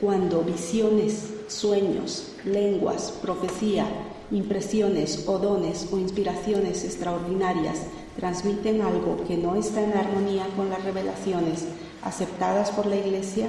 cuando 0.00 0.42
visiones, 0.42 1.34
sueños, 1.48 2.32
lenguas, 2.44 3.12
profecía, 3.20 3.86
impresiones 4.30 5.24
o 5.26 5.38
dones 5.38 5.88
o 5.92 5.98
inspiraciones 5.98 6.84
extraordinarias 6.84 7.80
transmiten 8.16 8.82
algo 8.82 9.24
que 9.26 9.36
no 9.36 9.56
está 9.56 9.82
en 9.82 9.92
armonía 9.92 10.46
con 10.56 10.70
las 10.70 10.82
revelaciones 10.84 11.66
aceptadas 12.02 12.70
por 12.70 12.86
la 12.86 12.96
Iglesia 12.96 13.48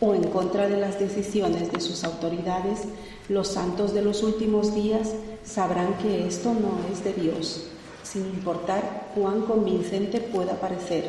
o 0.00 0.14
en 0.14 0.24
contra 0.24 0.68
de 0.68 0.76
las 0.76 0.98
decisiones 1.00 1.72
de 1.72 1.80
sus 1.80 2.04
autoridades, 2.04 2.84
los 3.28 3.48
santos 3.48 3.92
de 3.94 4.02
los 4.02 4.22
últimos 4.22 4.74
días 4.74 5.12
sabrán 5.44 5.94
que 5.98 6.26
esto 6.26 6.54
no 6.54 6.78
es 6.92 7.02
de 7.02 7.12
Dios, 7.14 7.66
sin 8.02 8.22
importar 8.26 9.10
cuán 9.14 9.42
convincente 9.42 10.20
pueda 10.20 10.54
parecer. 10.60 11.04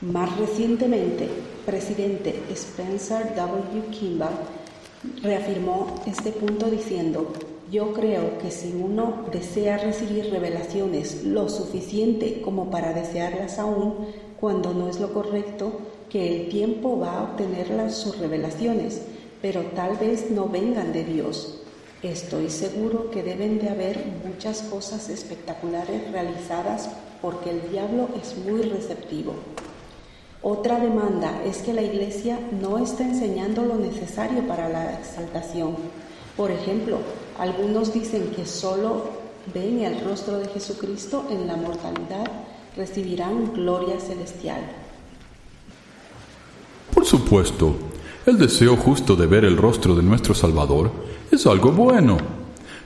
Más 0.00 0.36
recientemente, 0.38 1.28
presidente 1.64 2.42
Spencer 2.50 3.34
W. 3.34 3.86
Kimball 3.90 4.34
reafirmó 5.22 6.02
este 6.06 6.30
punto 6.30 6.70
diciendo, 6.70 7.32
yo 7.70 7.92
creo 7.92 8.38
que 8.38 8.50
si 8.50 8.72
uno 8.72 9.26
desea 9.30 9.78
recibir 9.78 10.30
revelaciones 10.30 11.24
lo 11.24 11.48
suficiente 11.48 12.40
como 12.40 12.70
para 12.70 12.92
desearlas 12.92 13.58
aún, 13.58 14.06
cuando 14.40 14.72
no 14.72 14.88
es 14.88 15.00
lo 15.00 15.12
correcto, 15.12 15.72
que 16.08 16.34
el 16.34 16.48
tiempo 16.48 16.98
va 16.98 17.18
a 17.18 17.22
obtener 17.24 17.90
sus 17.90 18.18
revelaciones, 18.18 19.02
pero 19.42 19.62
tal 19.74 19.96
vez 19.96 20.30
no 20.30 20.48
vengan 20.48 20.92
de 20.92 21.04
Dios. 21.04 21.60
Estoy 22.02 22.48
seguro 22.48 23.10
que 23.10 23.22
deben 23.22 23.58
de 23.58 23.68
haber 23.68 24.04
muchas 24.24 24.62
cosas 24.62 25.08
espectaculares 25.08 26.10
realizadas 26.12 26.88
porque 27.20 27.50
el 27.50 27.70
diablo 27.70 28.08
es 28.22 28.36
muy 28.38 28.62
receptivo. 28.62 29.34
Otra 30.40 30.78
demanda 30.78 31.42
es 31.44 31.58
que 31.58 31.72
la 31.72 31.82
Iglesia 31.82 32.38
no 32.62 32.78
está 32.78 33.02
enseñando 33.02 33.64
lo 33.64 33.74
necesario 33.74 34.46
para 34.46 34.68
la 34.68 34.94
exaltación. 34.94 35.74
Por 36.38 36.52
ejemplo, 36.52 36.98
algunos 37.36 37.92
dicen 37.92 38.30
que 38.30 38.46
solo 38.46 39.10
ven 39.52 39.80
el 39.80 40.04
rostro 40.04 40.38
de 40.38 40.46
Jesucristo 40.46 41.26
en 41.28 41.48
la 41.48 41.56
mortalidad 41.56 42.30
recibirán 42.76 43.52
gloria 43.54 43.98
celestial. 43.98 44.60
Por 46.94 47.04
supuesto, 47.04 47.74
el 48.24 48.38
deseo 48.38 48.76
justo 48.76 49.16
de 49.16 49.26
ver 49.26 49.44
el 49.44 49.56
rostro 49.56 49.96
de 49.96 50.02
nuestro 50.04 50.32
Salvador 50.32 50.92
es 51.32 51.44
algo 51.44 51.72
bueno, 51.72 52.18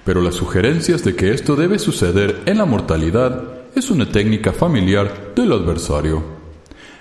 pero 0.02 0.22
las 0.22 0.36
sugerencias 0.36 1.04
de 1.04 1.14
que 1.14 1.34
esto 1.34 1.54
debe 1.54 1.78
suceder 1.78 2.40
en 2.46 2.56
la 2.56 2.64
mortalidad 2.64 3.66
es 3.74 3.90
una 3.90 4.10
técnica 4.10 4.54
familiar 4.54 5.34
del 5.36 5.52
adversario. 5.52 6.22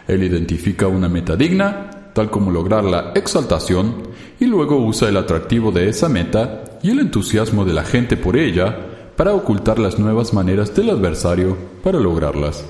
Él 0.06 0.22
identifica 0.22 0.90
una 0.90 1.08
meta 1.08 1.38
digna, 1.38 2.12
tal 2.14 2.30
como 2.30 2.52
lograr 2.52 2.84
la 2.84 3.14
exaltación, 3.16 4.11
y 4.42 4.48
luego 4.48 4.76
usa 4.78 5.08
el 5.08 5.18
atractivo 5.18 5.72
de 5.72 5.88
esa 5.88 6.10
meta 6.10 6.64
y 6.82 6.90
el 6.90 7.00
entusiasmo 7.00 7.64
de 7.64 7.74
la 7.74 7.84
gente 7.84 8.18
por 8.18 8.36
ella 8.36 8.76
para 9.16 9.36
ocultar 9.36 9.78
las 9.78 10.00
nuevas 10.00 10.34
maneras 10.34 10.76
del 10.76 10.90
adversario 10.90 11.56
para 11.84 12.00
lograrlas. 12.00 12.66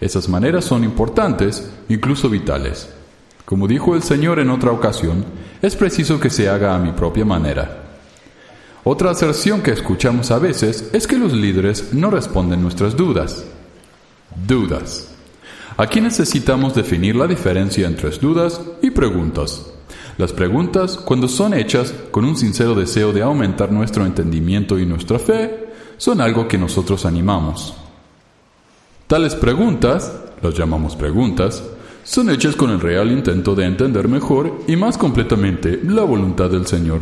Esas 0.00 0.30
maneras 0.30 0.64
son 0.64 0.82
importantes, 0.82 1.70
incluso 1.90 2.30
vitales. 2.30 2.88
Como 3.44 3.68
dijo 3.68 3.94
el 3.94 4.02
Señor 4.02 4.38
en 4.38 4.48
otra 4.48 4.72
ocasión, 4.72 5.26
es 5.60 5.76
preciso 5.76 6.18
que 6.18 6.30
se 6.30 6.48
haga 6.48 6.74
a 6.74 6.78
mi 6.78 6.92
propia 6.92 7.26
manera. 7.26 7.82
Otra 8.82 9.10
aserción 9.10 9.60
que 9.60 9.72
escuchamos 9.72 10.30
a 10.30 10.38
veces 10.38 10.88
es 10.94 11.06
que 11.06 11.18
los 11.18 11.34
líderes 11.34 11.92
no 11.92 12.10
responden 12.10 12.62
nuestras 12.62 12.96
dudas. 12.96 13.44
Dudas. 14.46 15.10
Aquí 15.76 16.00
necesitamos 16.00 16.74
definir 16.74 17.14
la 17.14 17.26
diferencia 17.26 17.86
entre 17.86 18.08
dudas 18.12 18.58
y 18.80 18.90
preguntas. 18.90 19.73
Las 20.16 20.32
preguntas, 20.32 20.96
cuando 20.96 21.28
son 21.28 21.54
hechas 21.54 21.92
con 22.10 22.24
un 22.24 22.36
sincero 22.36 22.74
deseo 22.74 23.12
de 23.12 23.22
aumentar 23.22 23.72
nuestro 23.72 24.06
entendimiento 24.06 24.78
y 24.78 24.86
nuestra 24.86 25.18
fe, 25.18 25.68
son 25.96 26.20
algo 26.20 26.46
que 26.46 26.58
nosotros 26.58 27.04
animamos. 27.04 27.74
Tales 29.06 29.34
preguntas, 29.34 30.12
las 30.42 30.54
llamamos 30.54 30.96
preguntas, 30.96 31.62
son 32.04 32.30
hechas 32.30 32.54
con 32.56 32.70
el 32.70 32.80
real 32.80 33.10
intento 33.10 33.54
de 33.54 33.64
entender 33.64 34.08
mejor 34.08 34.60
y 34.66 34.76
más 34.76 34.98
completamente 34.98 35.80
la 35.82 36.02
voluntad 36.02 36.50
del 36.50 36.66
Señor. 36.66 37.00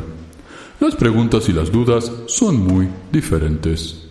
Las 0.81 0.97
preguntas 0.97 1.49
y 1.49 1.52
las 1.52 1.71
dudas 1.71 2.11
son 2.26 2.57
muy 2.57 2.88
diferentes. 3.11 4.07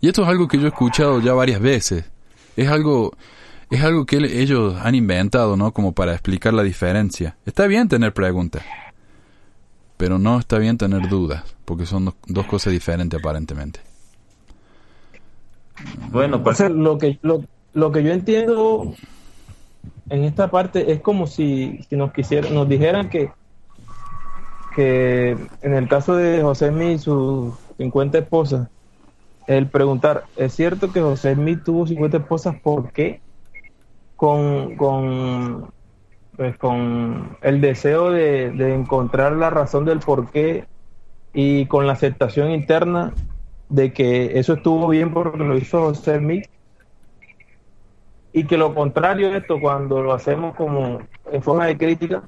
Y 0.00 0.08
esto 0.08 0.22
es 0.22 0.28
algo 0.28 0.46
que 0.46 0.58
yo 0.58 0.66
he 0.66 0.68
escuchado 0.68 1.20
ya 1.20 1.32
varias 1.32 1.60
veces 1.60 2.04
es 2.56 2.68
algo, 2.68 3.12
es 3.70 3.82
algo 3.82 4.06
que 4.06 4.16
ellos 4.16 4.76
han 4.80 4.94
inventado, 4.94 5.56
¿no? 5.56 5.72
Como 5.72 5.92
para 5.92 6.12
explicar 6.12 6.54
la 6.54 6.62
diferencia. 6.62 7.36
Está 7.46 7.66
bien 7.66 7.88
tener 7.88 8.12
preguntas, 8.12 8.62
pero 9.96 10.18
no 10.18 10.38
está 10.38 10.58
bien 10.58 10.78
tener 10.78 11.08
dudas, 11.08 11.56
porque 11.64 11.86
son 11.86 12.14
dos, 12.26 12.46
cosas 12.46 12.72
diferentes 12.72 13.18
aparentemente. 13.18 13.80
Bueno, 16.10 16.42
pues 16.42 16.60
lo 16.60 16.96
que 16.98 17.18
lo, 17.22 17.44
lo, 17.74 17.92
que 17.92 18.02
yo 18.02 18.12
entiendo 18.12 18.94
en 20.08 20.24
esta 20.24 20.50
parte 20.50 20.92
es 20.92 21.00
como 21.00 21.26
si, 21.26 21.80
si 21.88 21.96
nos 21.96 22.12
quisieran, 22.12 22.54
nos 22.54 22.68
dijeran 22.68 23.10
que 23.10 23.30
que 24.76 25.30
en 25.62 25.74
el 25.74 25.88
caso 25.88 26.16
de 26.16 26.42
José 26.42 26.70
y 26.92 26.98
sus 26.98 27.54
50 27.78 28.18
esposas, 28.18 28.68
el 29.46 29.68
preguntar, 29.68 30.24
¿es 30.36 30.52
cierto 30.52 30.92
que 30.92 31.00
José 31.00 31.34
Smith 31.34 31.60
tuvo 31.64 31.86
50 31.86 32.18
esposas? 32.18 32.60
¿Por 32.60 32.92
qué? 32.92 33.22
Con, 34.16 34.76
con, 34.76 35.70
pues 36.36 36.56
con 36.56 37.36
el 37.42 37.60
deseo 37.60 38.10
de, 38.10 38.74
encontrar 38.74 39.32
la 39.32 39.50
razón 39.50 39.84
del 39.84 40.00
por 40.00 40.30
qué 40.30 40.66
y 41.32 41.66
con 41.66 41.86
la 41.86 41.92
aceptación 41.92 42.50
interna 42.50 43.12
de 43.68 43.92
que 43.92 44.38
eso 44.38 44.54
estuvo 44.54 44.88
bien 44.88 45.12
porque 45.12 45.38
lo 45.38 45.56
hizo 45.56 45.80
José 45.80 46.18
Smith 46.18 46.46
y 48.32 48.44
que 48.44 48.56
lo 48.56 48.74
contrario 48.74 49.30
de 49.30 49.38
esto 49.38 49.60
cuando 49.60 50.02
lo 50.02 50.12
hacemos 50.12 50.54
como 50.56 51.00
en 51.30 51.42
forma 51.42 51.66
de 51.66 51.76
crítica 51.76 52.22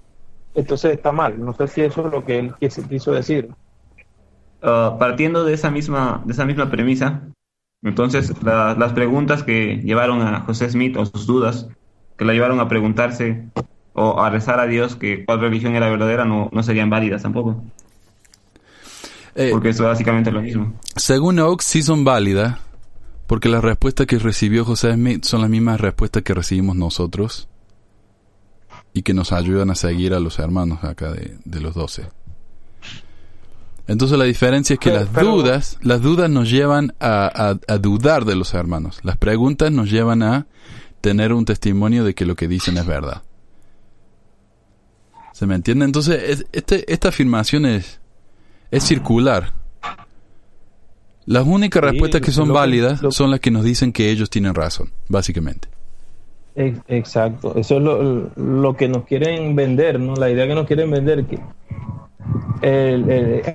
entonces 0.54 0.92
está 0.92 1.12
mal. 1.12 1.38
No 1.38 1.52
sé 1.52 1.68
si 1.68 1.82
eso 1.82 2.06
es 2.06 2.12
lo 2.12 2.24
que 2.24 2.38
él 2.38 2.54
quiso 2.88 3.12
decir. 3.12 3.48
Ah, 4.62 4.96
partiendo 4.98 5.44
de 5.44 5.54
esa 5.54 5.70
misma, 5.70 6.22
de 6.24 6.32
esa 6.32 6.44
misma 6.44 6.70
premisa, 6.70 7.22
entonces 7.82 8.32
las 8.42 8.92
preguntas 8.92 9.44
que 9.44 9.76
llevaron 9.76 10.20
a 10.22 10.40
José 10.40 10.68
Smith 10.68 10.96
o 10.96 11.06
sus 11.06 11.26
dudas, 11.26 11.68
que 12.18 12.24
la 12.24 12.32
llevaron 12.34 12.60
a 12.60 12.68
preguntarse 12.68 13.44
o 13.94 14.20
a 14.20 14.28
rezar 14.28 14.60
a 14.60 14.66
Dios 14.66 14.96
que 14.96 15.24
cuál 15.24 15.40
religión 15.40 15.74
era 15.74 15.88
verdadera, 15.88 16.24
no, 16.24 16.50
no 16.52 16.62
serían 16.62 16.90
válidas 16.90 17.22
tampoco. 17.22 17.62
Eh, 19.34 19.50
porque 19.52 19.70
eso 19.70 19.84
es 19.84 19.90
básicamente 19.90 20.30
lo 20.30 20.42
mismo. 20.42 20.74
Según 20.96 21.38
Oaks, 21.38 21.64
sí 21.64 21.82
son 21.82 22.04
válidas, 22.04 22.58
porque 23.26 23.48
las 23.48 23.62
respuestas 23.62 24.06
que 24.06 24.18
recibió 24.18 24.64
José 24.64 24.92
Smith 24.94 25.24
son 25.24 25.40
las 25.40 25.50
mismas 25.50 25.80
respuestas 25.80 26.22
que 26.22 26.34
recibimos 26.34 26.76
nosotros 26.76 27.48
y 28.92 29.02
que 29.02 29.14
nos 29.14 29.32
ayudan 29.32 29.70
a 29.70 29.74
seguir 29.74 30.12
a 30.12 30.20
los 30.20 30.38
hermanos 30.38 30.82
acá 30.82 31.12
de, 31.12 31.38
de 31.44 31.60
los 31.60 31.74
doce. 31.74 32.08
Entonces 33.88 34.18
la 34.18 34.26
diferencia 34.26 34.74
es 34.74 34.80
que 34.80 34.90
las 34.90 35.10
dudas, 35.12 35.78
las 35.80 36.02
dudas 36.02 36.28
nos 36.28 36.50
llevan 36.50 36.94
a, 37.00 37.54
dudar 37.80 38.26
de 38.26 38.36
los 38.36 38.52
hermanos. 38.52 39.00
Las 39.02 39.16
preguntas 39.16 39.72
nos 39.72 39.90
llevan 39.90 40.22
a 40.22 40.46
tener 41.08 41.32
un 41.32 41.46
testimonio 41.46 42.04
de 42.04 42.14
que 42.14 42.26
lo 42.26 42.34
que 42.34 42.46
dicen 42.46 42.76
es 42.76 42.84
verdad. 42.84 43.22
¿Se 45.32 45.46
me 45.46 45.54
entiende? 45.54 45.86
Entonces 45.86 46.44
este, 46.52 46.92
esta 46.92 47.08
afirmación 47.08 47.64
es, 47.64 47.98
es 48.70 48.84
circular. 48.84 49.54
Las 51.24 51.46
únicas 51.46 51.82
respuestas 51.82 52.20
que 52.20 52.30
son 52.30 52.52
válidas 52.52 53.00
son 53.08 53.30
las 53.30 53.40
que 53.40 53.50
nos 53.50 53.64
dicen 53.64 53.90
que 53.90 54.10
ellos 54.10 54.28
tienen 54.28 54.54
razón, 54.54 54.92
básicamente. 55.08 55.68
Exacto, 56.54 57.56
eso 57.56 57.78
es 57.78 57.82
lo, 57.82 58.30
lo 58.36 58.76
que 58.76 58.88
nos 58.88 59.04
quieren 59.04 59.56
vender, 59.56 59.98
¿no? 59.98 60.14
La 60.14 60.28
idea 60.28 60.46
que 60.46 60.54
nos 60.54 60.66
quieren 60.66 60.90
vender, 60.90 61.24
que 61.24 61.40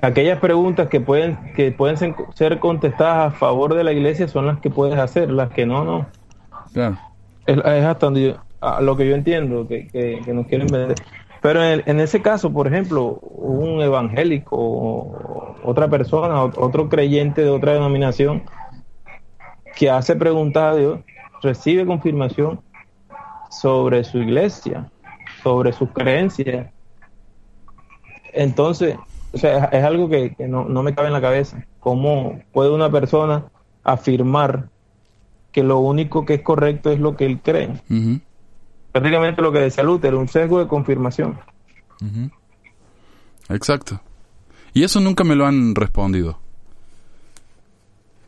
aquellas 0.02 0.40
preguntas 0.40 0.88
que 0.88 1.00
pueden 1.00 1.38
que 1.54 1.70
pueden 1.70 2.16
ser, 2.34 2.58
contestadas 2.58 3.32
a 3.32 3.36
favor 3.36 3.74
de 3.74 3.84
la 3.84 3.92
iglesia 3.92 4.26
son 4.26 4.46
las 4.46 4.58
que 4.58 4.70
puedes 4.70 4.98
hacer, 4.98 5.30
las 5.30 5.50
que 5.50 5.66
no, 5.66 5.84
no. 5.84 6.08
Es, 7.46 7.58
hasta 7.58 8.06
donde 8.06 8.36
lo 8.80 8.96
que 8.96 9.08
yo 9.08 9.14
entiendo 9.14 9.66
que, 9.68 9.88
que, 9.88 10.32
nos 10.32 10.46
quieren 10.46 10.66
vender. 10.68 10.96
Pero 11.42 11.62
en, 11.62 12.00
ese 12.00 12.22
caso, 12.22 12.50
por 12.50 12.66
ejemplo, 12.66 13.18
un 13.20 13.82
evangélico, 13.82 15.54
otra 15.62 15.88
persona, 15.88 16.42
otro 16.44 16.88
creyente 16.88 17.42
de 17.42 17.50
otra 17.50 17.74
denominación, 17.74 18.44
que 19.76 19.90
hace 19.90 20.16
preguntas 20.16 20.62
a 20.62 20.76
Dios, 20.76 21.00
recibe 21.42 21.84
confirmación 21.84 22.60
sobre 23.50 24.04
su 24.04 24.18
iglesia, 24.18 24.90
sobre 25.42 25.72
sus 25.72 25.90
creencias. 25.90 26.70
Entonces, 28.32 28.96
o 29.34 29.36
sea, 29.38 29.66
es, 29.66 29.84
algo 29.84 30.08
que, 30.08 30.34
no, 30.48 30.64
me 30.82 30.94
cabe 30.94 31.08
en 31.08 31.12
la 31.12 31.20
cabeza. 31.20 31.64
¿Cómo 31.80 32.40
puede 32.52 32.70
una 32.70 32.90
persona 32.90 33.44
afirmar 33.82 34.68
que 35.54 35.62
lo 35.62 35.78
único 35.78 36.26
que 36.26 36.34
es 36.34 36.42
correcto 36.42 36.90
es 36.90 36.98
lo 36.98 37.16
que 37.16 37.26
él 37.26 37.38
cree? 37.40 37.80
Prácticamente 38.90 39.40
lo 39.40 39.52
que 39.52 39.60
decía 39.60 39.84
Luther, 39.84 40.16
un 40.16 40.26
sesgo 40.26 40.58
de 40.58 40.66
confirmación. 40.66 41.38
Exacto. 43.48 44.00
Y 44.72 44.82
eso 44.82 44.98
nunca 44.98 45.22
me 45.22 45.36
lo 45.36 45.46
han 45.46 45.76
respondido. 45.76 46.40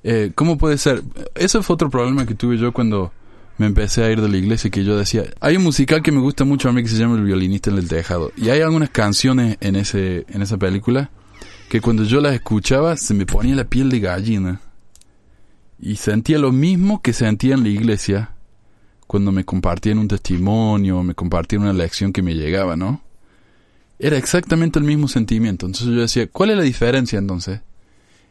Eh, 0.05 0.31
¿Cómo 0.37 0.57
puede 0.57 0.79
ser? 0.79 1.03
Ese 1.35 1.61
fue 1.63 1.75
otro 1.75 1.91
problema 1.91 2.25
que 2.25 2.37
tuve 2.37 2.59
yo 2.59 2.73
cuando 2.73 3.11
me 3.59 3.67
empecé 3.67 4.05
a 4.05 4.11
ir 4.13 4.21
de 4.21 4.29
la 4.29 4.37
iglesia 4.37 4.71
que 4.71 4.85
yo 4.85 4.97
decía, 4.97 5.25
hay 5.41 5.57
un 5.57 5.65
musical 5.65 6.03
que 6.03 6.13
me 6.13 6.21
gusta 6.21 6.45
mucho 6.45 6.69
a 6.69 6.73
mí 6.73 6.81
que 6.85 6.89
se 6.89 6.97
llama 6.97 7.17
El 7.17 7.25
violinista 7.25 7.71
en 7.71 7.79
el 7.79 7.89
tejado 7.89 8.31
y 8.37 8.51
hay 8.51 8.61
algunas 8.61 8.91
canciones 8.91 9.57
en 9.61 9.75
ese 9.75 10.27
en 10.29 10.43
esa 10.43 10.59
película 10.59 11.11
que 11.69 11.81
cuando 11.81 12.05
yo 12.05 12.21
las 12.21 12.35
escuchaba 12.35 12.97
se 12.97 13.15
me 13.15 13.27
ponía 13.27 13.57
la 13.57 13.65
piel 13.65 13.89
de 13.89 13.99
gallina 13.99 14.61
y 15.79 15.97
sentía 15.97 16.39
lo 16.39 16.53
mismo 16.53 17.03
que 17.03 17.13
sentía 17.13 17.55
en 17.55 17.63
la 17.63 17.69
iglesia 17.69 18.33
cuando 19.07 19.33
me 19.33 19.45
compartían 19.45 19.99
un 19.99 20.09
testimonio, 20.09 21.03
me 21.03 21.15
compartían 21.15 21.63
una 21.63 21.73
lección 21.73 22.13
que 22.13 22.23
me 22.23 22.35
llegaba, 22.35 22.77
¿no? 22.77 23.03
Era 23.99 24.17
exactamente 24.17 24.79
el 24.79 24.85
mismo 24.85 25.09
sentimiento. 25.09 25.67
Entonces 25.67 25.95
yo 25.95 26.01
decía, 26.01 26.27
¿cuál 26.29 26.51
es 26.51 26.57
la 26.57 26.63
diferencia 26.63 27.19
entonces 27.19 27.61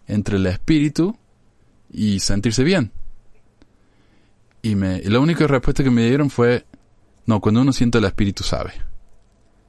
entre 0.07 0.37
el 0.37 0.45
espíritu 0.47 1.17
y 1.91 2.19
sentirse 2.19 2.63
bien? 2.63 2.91
Y, 4.61 4.75
me, 4.75 5.01
la 5.03 5.19
única 5.19 5.47
respuesta 5.47 5.83
que 5.83 5.91
me 5.91 6.05
dieron 6.05 6.29
fue, 6.29 6.65
no, 7.25 7.39
cuando 7.39 7.61
uno 7.61 7.71
siente 7.71 7.99
el 7.99 8.05
espíritu 8.05 8.43
sabe. 8.43 8.73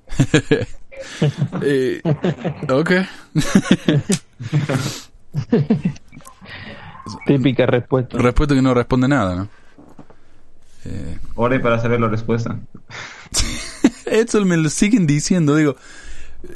eh, 1.62 2.00
ok. 2.68 2.90
Típica 7.26 7.66
respuesta. 7.66 8.16
Respuesta 8.18 8.54
que 8.54 8.62
no 8.62 8.74
responde 8.74 9.08
nada, 9.08 9.34
¿no? 9.34 9.48
Eh, 10.84 11.18
Ore 11.34 11.60
para 11.60 11.80
saber 11.80 12.00
la 12.00 12.08
respuesta. 12.08 12.58
Eso 14.06 14.44
me 14.44 14.56
lo 14.56 14.70
siguen 14.70 15.06
diciendo, 15.06 15.56
digo, 15.56 15.76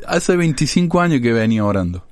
hace 0.06 0.36
25 0.36 1.00
años 1.00 1.20
que 1.20 1.32
venía 1.32 1.64
orando. 1.64 2.04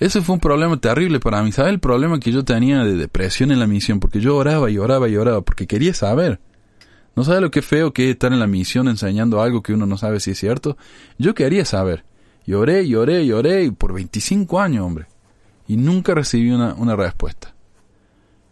Ese 0.00 0.22
fue 0.22 0.34
un 0.34 0.40
problema 0.40 0.76
terrible 0.78 1.20
para 1.20 1.42
mí. 1.42 1.52
¿Sabes 1.52 1.72
el 1.72 1.78
problema 1.78 2.18
que 2.18 2.32
yo 2.32 2.44
tenía 2.44 2.82
de 2.82 2.96
depresión 2.96 3.52
en 3.52 3.60
la 3.60 3.66
misión? 3.66 4.00
Porque 4.00 4.20
yo 4.20 4.36
oraba 4.36 4.70
y 4.70 4.78
oraba 4.78 5.08
y 5.08 5.16
oraba 5.16 5.42
porque 5.42 5.66
quería 5.66 5.94
saber. 5.94 6.40
¿No 7.14 7.22
sabe 7.22 7.40
lo 7.40 7.50
que 7.52 7.62
feo 7.62 7.92
que 7.92 8.06
es 8.06 8.10
estar 8.10 8.32
en 8.32 8.40
la 8.40 8.48
misión 8.48 8.88
enseñando 8.88 9.40
algo 9.40 9.62
que 9.62 9.72
uno 9.72 9.86
no 9.86 9.96
sabe 9.96 10.18
si 10.18 10.32
es 10.32 10.38
cierto? 10.38 10.76
Yo 11.16 11.34
quería 11.34 11.64
saber. 11.64 12.04
Y 12.44 12.54
oré 12.54 12.82
y 12.82 12.94
oré 12.96 13.22
y 13.64 13.70
por 13.70 13.94
25 13.94 14.60
años, 14.60 14.84
hombre. 14.84 15.06
Y 15.66 15.76
nunca 15.76 16.14
recibí 16.14 16.50
una, 16.50 16.74
una 16.74 16.96
respuesta. 16.96 17.54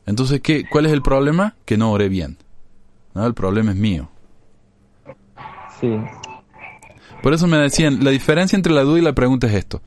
Entonces, 0.07 0.40
¿qué, 0.40 0.64
¿cuál 0.69 0.87
es 0.87 0.92
el 0.92 1.02
problema? 1.02 1.57
Que 1.64 1.76
no 1.76 1.92
oré 1.92 2.09
bien. 2.09 2.38
No, 3.14 3.26
el 3.26 3.35
problema 3.35 3.73
es 3.73 3.76
mío. 3.76 4.11
Sí. 5.81 5.95
Por 7.23 7.35
eso 7.35 7.47
me 7.47 7.59
decían, 7.59 8.02
la 8.02 8.11
diferencia 8.11 8.57
entre 8.57 8.73
la 8.73 8.83
duda 8.83 8.99
y 8.99 9.02
la 9.02 9.14
pregunta 9.14 9.47
es 9.47 9.54
esto. 9.54 9.81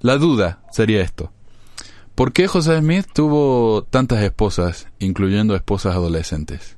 La 0.00 0.18
duda 0.18 0.60
sería 0.70 1.00
esto. 1.00 1.32
¿Por 2.14 2.32
qué 2.32 2.46
José 2.46 2.78
Smith 2.78 3.06
tuvo 3.12 3.84
tantas 3.84 4.22
esposas, 4.22 4.88
incluyendo 4.98 5.56
esposas 5.56 5.94
adolescentes? 5.94 6.76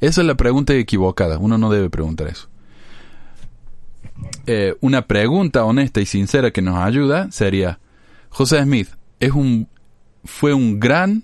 Esa 0.00 0.20
es 0.20 0.26
la 0.26 0.36
pregunta 0.36 0.72
equivocada. 0.74 1.38
Uno 1.38 1.58
no 1.58 1.70
debe 1.70 1.90
preguntar 1.90 2.28
eso. 2.28 2.48
Eh, 4.46 4.76
una 4.80 5.02
pregunta 5.02 5.64
honesta 5.64 6.00
y 6.00 6.06
sincera 6.06 6.50
que 6.50 6.62
nos 6.62 6.78
ayuda 6.78 7.30
sería, 7.30 7.80
José 8.30 8.62
Smith, 8.62 8.88
¿es 9.20 9.32
un, 9.32 9.68
¿fue 10.24 10.54
un 10.54 10.80
gran 10.80 11.22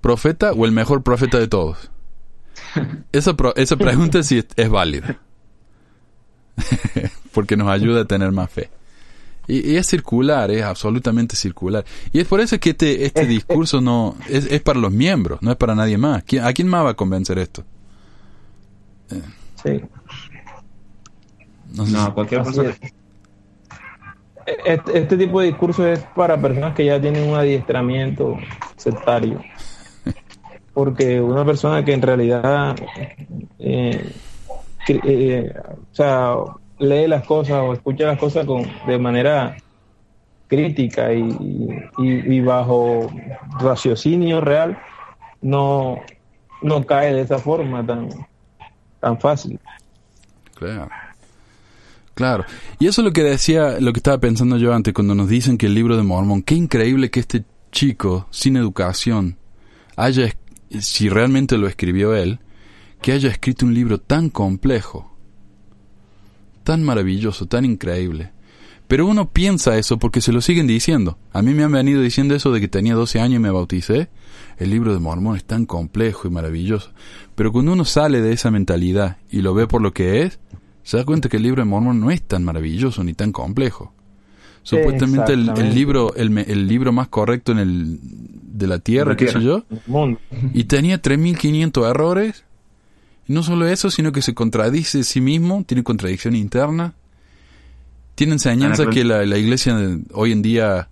profeta 0.00 0.52
o 0.52 0.64
el 0.64 0.72
mejor 0.72 1.02
profeta 1.02 1.38
de 1.38 1.48
todos? 1.48 1.90
Esa, 3.12 3.34
esa 3.56 3.76
pregunta 3.76 4.22
sí 4.22 4.42
es 4.56 4.68
válida. 4.68 5.18
Porque 7.32 7.56
nos 7.56 7.68
ayuda 7.68 8.02
a 8.02 8.04
tener 8.04 8.32
más 8.32 8.50
fe. 8.50 8.70
Y, 9.48 9.76
es 9.76 9.86
circular, 9.88 10.50
es 10.50 10.62
absolutamente 10.62 11.34
circular. 11.34 11.84
Y 12.12 12.20
es 12.20 12.26
por 12.26 12.40
eso 12.40 12.58
que 12.60 12.70
este, 12.70 13.04
este 13.04 13.26
discurso 13.26 13.80
no 13.80 14.16
es, 14.28 14.46
es 14.46 14.60
para 14.62 14.78
los 14.78 14.92
miembros, 14.92 15.42
no 15.42 15.50
es 15.50 15.56
para 15.56 15.74
nadie 15.74 15.98
más. 15.98 16.22
¿A 16.42 16.52
quién 16.52 16.68
más 16.68 16.84
va 16.84 16.90
a 16.90 16.94
convencer 16.94 17.38
esto? 17.38 17.64
Sí. 19.62 19.80
No, 21.72 22.14
cualquier 22.14 22.42
persona. 22.44 22.76
Este, 24.64 25.16
tipo 25.16 25.40
de 25.40 25.48
discurso 25.48 25.86
es 25.86 26.00
para 26.14 26.40
personas 26.40 26.74
que 26.74 26.84
ya 26.84 27.00
tienen 27.00 27.28
un 27.28 27.36
adiestramiento 27.36 28.36
sectario. 28.76 29.40
Porque 30.74 31.20
una 31.20 31.44
persona 31.44 31.84
que 31.84 31.92
en 31.92 32.02
realidad 32.02 32.76
eh, 33.58 34.12
eh, 34.88 35.52
o 35.92 35.94
sea, 35.94 36.34
lee 36.78 37.06
las 37.06 37.24
cosas 37.24 37.58
o 37.62 37.72
escucha 37.72 38.06
las 38.06 38.18
cosas 38.18 38.46
con, 38.46 38.64
de 38.86 38.98
manera 38.98 39.56
crítica 40.46 41.12
y, 41.12 42.40
bajo 42.40 43.08
raciocinio 43.60 44.40
real, 44.40 44.78
no, 45.40 46.00
no 46.62 46.84
cae 46.84 47.14
de 47.14 47.20
esa 47.20 47.38
forma 47.38 47.86
tan, 47.86 48.08
tan 48.98 49.20
fácil. 49.20 49.60
Claro. 50.54 50.88
Claro. 52.20 52.44
Y 52.78 52.86
eso 52.86 53.00
es 53.00 53.04
lo 53.06 53.12
que 53.12 53.22
decía, 53.22 53.80
lo 53.80 53.92
que 53.92 53.98
estaba 53.98 54.18
pensando 54.18 54.58
yo 54.58 54.74
antes 54.74 54.92
cuando 54.92 55.14
nos 55.14 55.28
dicen 55.28 55.56
que 55.56 55.66
el 55.66 55.74
libro 55.74 55.96
de 55.96 56.02
Mormón, 56.02 56.42
qué 56.42 56.54
increíble 56.54 57.10
que 57.10 57.20
este 57.20 57.44
chico 57.72 58.28
sin 58.30 58.56
educación 58.56 59.38
haya, 59.96 60.30
si 60.80 61.08
realmente 61.08 61.56
lo 61.56 61.66
escribió 61.66 62.14
él, 62.14 62.40
que 63.00 63.12
haya 63.12 63.30
escrito 63.30 63.64
un 63.64 63.72
libro 63.72 63.98
tan 63.98 64.28
complejo 64.28 65.10
tan 66.70 66.82
maravilloso, 66.82 67.46
tan 67.46 67.64
increíble. 67.64 68.30
Pero 68.86 69.06
uno 69.06 69.30
piensa 69.30 69.76
eso 69.76 69.98
porque 69.98 70.20
se 70.20 70.32
lo 70.32 70.40
siguen 70.40 70.66
diciendo. 70.66 71.18
A 71.32 71.42
mí 71.42 71.54
me 71.54 71.62
han 71.62 71.72
venido 71.72 72.02
diciendo 72.02 72.34
eso 72.34 72.52
de 72.52 72.60
que 72.60 72.68
tenía 72.68 72.94
12 72.94 73.20
años 73.20 73.36
y 73.36 73.40
me 73.40 73.50
bauticé. 73.50 74.08
El 74.56 74.70
libro 74.70 74.92
de 74.92 75.00
Mormón 75.00 75.36
es 75.36 75.44
tan 75.44 75.64
complejo 75.64 76.26
y 76.26 76.30
maravilloso. 76.30 76.92
Pero 77.34 77.52
cuando 77.52 77.72
uno 77.72 77.84
sale 77.84 78.20
de 78.20 78.32
esa 78.32 78.50
mentalidad 78.50 79.18
y 79.30 79.42
lo 79.42 79.54
ve 79.54 79.66
por 79.66 79.80
lo 79.80 79.92
que 79.92 80.22
es, 80.22 80.40
se 80.82 80.96
da 80.96 81.04
cuenta 81.04 81.28
que 81.28 81.36
el 81.36 81.42
libro 81.42 81.62
de 81.62 81.66
Mormón 81.68 82.00
no 82.00 82.10
es 82.10 82.22
tan 82.22 82.44
maravilloso 82.44 83.04
ni 83.04 83.14
tan 83.14 83.32
complejo. 83.32 83.92
Supuestamente 84.62 85.32
el, 85.32 85.74
libro 85.74 86.14
el, 86.16 86.36
el, 86.36 86.68
libro 86.68 86.92
más 86.92 87.08
correcto 87.08 87.52
en 87.52 87.58
el 87.58 87.98
de 88.02 88.66
la 88.66 88.78
Tierra, 88.78 89.16
qué 89.16 89.28
sé 89.28 89.40
yo. 89.40 89.64
Y 90.52 90.64
tenía 90.64 91.00
3.500 91.00 91.88
errores 91.88 92.44
no 93.30 93.44
solo 93.44 93.68
eso, 93.68 93.92
sino 93.92 94.10
que 94.10 94.22
se 94.22 94.34
contradice 94.34 95.00
a 95.00 95.04
sí 95.04 95.20
mismo, 95.20 95.62
tiene 95.64 95.84
contradicción 95.84 96.34
interna. 96.34 96.94
Tiene 98.16 98.32
enseñanza 98.32 98.86
que 98.90 99.04
la, 99.04 99.24
iglesia 99.38 99.78
hoy 100.12 100.32
en 100.32 100.42
día 100.42 100.88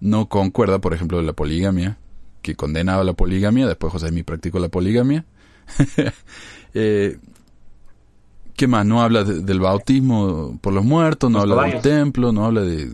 no 0.00 0.28
concuerda, 0.28 0.80
por 0.80 0.94
ejemplo, 0.94 1.22
la 1.22 1.32
poligamia, 1.32 1.96
que 2.42 2.56
condenaba 2.56 3.04
la 3.04 3.12
poligamia, 3.12 3.68
después 3.68 3.92
José 3.92 4.10
Mí 4.10 4.24
practicó 4.24 4.58
la 4.58 4.68
poligamia. 4.68 5.24
eh, 6.74 7.18
¿Qué 8.60 8.66
más? 8.66 8.84
No 8.84 9.00
habla 9.00 9.24
del 9.24 9.58
bautismo 9.58 10.58
por 10.60 10.74
los 10.74 10.84
muertos, 10.84 11.30
no 11.30 11.40
habla 11.40 11.62
del 11.62 11.80
templo, 11.80 12.30
no 12.30 12.44
habla 12.44 12.60
de... 12.60 12.92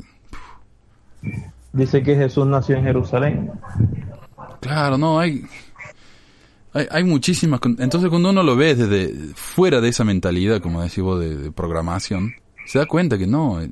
Dice 1.73 2.05
que 2.05 2.15
Jesús 2.15 2.47
nació 2.47 2.77
en 2.77 2.85
Jerusalén. 2.85 3.51
Claro, 4.61 4.97
no, 4.97 5.19
hay 5.19 5.43
hay, 6.73 7.03
muchísimas. 7.03 7.59
Entonces, 7.81 8.11
cuando 8.11 8.31
uno 8.31 8.45
lo 8.45 8.55
ve 8.55 8.77
desde 8.77 9.13
fuera 9.35 9.81
de 9.81 9.89
esa 9.89 10.05
mentalidad, 10.05 10.61
como 10.61 10.83
decís 10.83 11.03
vos, 11.03 11.19
de, 11.19 11.51
programación, 11.51 12.35
se 12.65 12.79
da 12.79 12.87
cuenta 12.87 13.19
que 13.19 13.27
no. 13.27 13.61
Eh, 13.61 13.69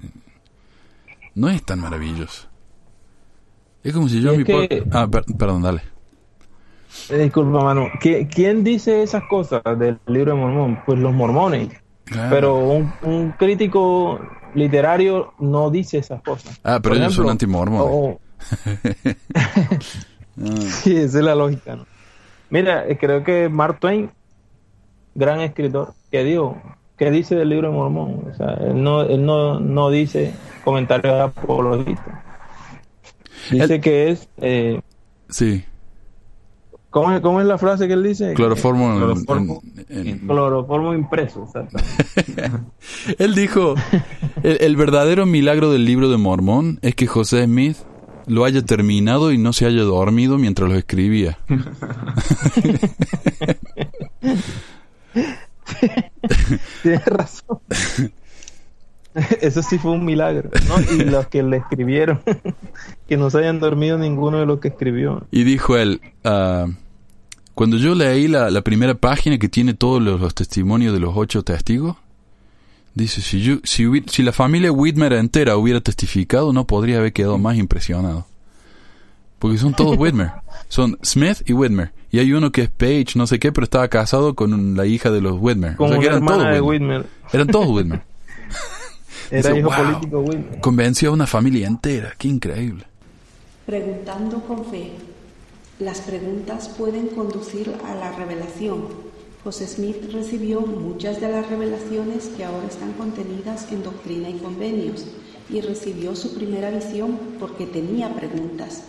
no 1.37 1.49
es 1.49 1.63
tan 1.63 1.79
maravilloso. 1.79 2.49
Es 3.85 3.93
como 3.93 4.09
si 4.09 4.21
yo 4.21 4.37
mi 4.37 4.43
Ah, 4.91 5.09
perdón, 5.39 5.63
dale. 5.63 5.83
Eh, 7.09 7.19
disculpa, 7.19 7.63
mano. 7.63 7.87
¿Quién 8.01 8.65
dice 8.65 9.05
esas 9.05 9.23
cosas 9.31 9.63
del 9.79 10.01
libro 10.09 10.35
de 10.35 10.41
Mormón? 10.41 10.83
Pues 10.85 10.99
los 10.99 11.13
mormones. 11.13 11.84
Pero 12.05 12.59
un, 13.03 13.33
crítico 13.39 14.21
literario 14.55 15.33
no 15.39 15.71
dice 15.71 15.99
esas 15.99 16.23
cosas. 16.23 16.61
Ah, 16.63 16.81
pero 16.83 16.97
ellos 16.97 17.15
son 17.15 17.31
antimormones. 17.31 17.89
Oh. 17.91 18.21
sí, 20.83 20.97
esa 20.97 21.19
es 21.19 21.25
la 21.25 21.35
lógica, 21.35 21.77
¿no? 21.77 21.87
Mira, 22.51 22.87
eh, 22.87 22.99
creo 22.99 23.25
que 23.25 23.49
Mark 23.49 23.81
Twain, 23.81 24.11
gran 25.15 25.41
escritor, 25.41 25.95
que 26.11 26.25
dijo 26.25 26.61
qué 26.97 27.11
dice 27.11 27.35
del 27.35 27.49
libro 27.49 27.69
de 27.69 27.75
Mormón. 27.75 28.29
O 28.31 28.35
sea, 28.35 28.55
él 28.55 28.83
no, 28.83 29.03
él 29.03 29.25
no, 29.25 29.59
no 29.59 29.91
dice 29.91 30.33
comentarios 30.63 31.21
apologistas. 31.21 32.23
Dice 33.51 33.81
que 33.81 34.11
es... 34.11 34.29
Eh, 34.39 34.81
sí. 35.29 35.65
¿Cómo 36.95 37.11
es, 37.11 37.21
¿Cómo 37.23 37.41
es 37.41 37.47
la 37.49 37.59
frase 37.59 37.89
que 37.89 37.95
él 37.95 38.05
dice? 38.05 38.35
Cloroformo, 38.35 38.97
cloroformo, 38.97 39.61
en, 39.89 40.07
en, 40.07 40.21
cloroformo 40.21 40.95
impreso. 40.95 41.51
él 43.19 43.35
dijo, 43.35 43.75
el, 44.45 44.59
el, 44.61 44.77
verdadero 44.77 45.27
milagro 45.27 45.73
del 45.73 45.87
libro 45.87 46.09
de 46.09 46.19
Mormón 46.19 46.79
es 46.83 46.95
que 46.95 47.09
José 47.09 47.47
Smith 47.47 47.79
lo 48.29 48.45
haya 48.45 48.63
terminado 48.63 49.33
y 49.33 49.39
no 49.39 49.53
se 49.53 49.67
haya 49.67 49.83
dormido 49.83 50.39
mientras 50.39 50.71
lo 50.71 50.77
escribía. 50.77 51.37
Tienes 56.85 57.05
razón. 57.07 57.59
Eso 59.41 59.63
sí 59.63 59.79
fue 59.79 59.91
un 59.91 60.05
milagro, 60.05 60.51
¿no? 60.69 60.77
Y 60.95 61.05
los 61.05 61.27
que 61.27 61.43
le 61.43 61.57
escribieron, 61.57 62.21
que 63.09 63.17
no 63.17 63.31
se 63.31 63.39
hayan 63.39 63.59
dormido 63.59 63.99
ninguno 63.99 64.39
de 64.39 64.47
los 64.47 64.61
que 64.61 64.69
escribió. 64.69 65.27
Y 65.33 65.43
dijo 65.43 65.77
él, 65.77 66.01
uh, 66.25 66.73
cuando 67.55 67.77
yo 67.77 67.95
leí 67.95 68.29
la, 68.29 68.51
la, 68.51 68.63
primera 68.63 68.95
página 68.95 69.39
que 69.39 69.49
tiene 69.49 69.75
todos 69.75 70.03
los, 70.03 70.21
los, 70.21 70.35
testimonios 70.35 70.93
de 70.93 71.01
los 71.01 71.17
ocho 71.17 71.43
testigos, 71.43 71.97
dice, 72.95 73.21
si, 73.21 73.41
yo, 73.41 73.57
si, 73.65 73.87
si 74.07 74.23
la 74.23 74.33
familia 74.33 74.73
Whitmer 74.73 75.13
entera 75.13 75.57
hubiera 75.57 75.81
testificado, 75.81 76.53
no 76.53 76.67
podría 76.67 76.99
haber 76.99 77.13
quedado 77.13 77.39
más 77.39 77.57
impresionado. 77.57 78.27
Porque 79.39 79.59
son 79.59 79.75
todos 79.75 79.99
Whitmer. 79.99 80.31
Son 80.69 80.99
Smith 81.05 81.43
y 81.45 81.53
Whitmer. 81.53 81.93
Y 82.11 82.19
hay 82.19 82.33
uno 82.33 82.51
que 82.51 82.63
es 82.63 82.71
Page, 82.71 83.13
no 83.17 83.27
sé 83.27 83.39
qué, 83.39 83.53
pero 83.53 83.65
estaba 83.65 83.87
casado 83.89 84.35
con 84.35 84.75
la 84.77 84.87
hija 84.87 85.11
de 85.11 85.21
los 85.21 85.37
Whitmer. 85.39 85.77
Como 85.77 85.91
o 85.91 85.93
sea 85.93 86.01
que 86.01 86.07
eran 86.07 86.25
todos 86.25 86.39
Whitmer. 86.43 86.63
Whitmer. 86.63 87.07
Eran 87.33 87.47
todos 87.49 87.69
Whitmer. 87.71 88.03
Era 89.31 89.51
Dice, 89.51 89.59
hijo 89.59 89.69
"Wow". 89.69 89.85
político 89.85 90.21
Whitmer. 90.21 90.61
Convenció 90.61 91.11
a 91.11 91.13
una 91.13 91.27
familia 91.27 91.67
entera. 91.67 92.15
Qué 92.17 92.29
increíble. 92.29 92.85
Preguntando 93.67 94.41
con 94.41 94.65
fe. 94.65 94.93
Las 95.81 96.03
preguntas 96.03 96.69
pueden 96.69 97.09
conducir 97.09 97.75
a 97.85 97.97
la 97.97 98.13
revelación. 98.13 98.85
José 99.43 99.67
Smith 99.67 100.09
recibió 100.13 100.61
muchas 100.61 101.21
de 101.21 101.29
las 101.29 101.51
revelaciones 101.51 102.27
que 102.27 102.45
ahora 102.45 102.69
están 102.69 102.93
contenidas 102.93 103.73
en 103.73 103.83
Doctrina 103.83 104.31
y 104.31 104.35
Convenios 104.35 105.05
y 105.51 105.61
recibió 105.63 106.15
su 106.15 106.33
primera 106.35 106.71
visión 106.71 107.19
porque 107.41 107.67
tenía 107.67 108.15
preguntas. 108.15 108.85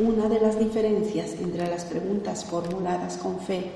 Una 0.00 0.28
de 0.28 0.40
las 0.40 0.58
diferencias 0.58 1.34
entre 1.40 1.68
las 1.68 1.84
preguntas 1.84 2.44
formuladas 2.44 3.18
con 3.18 3.38
fe 3.38 3.70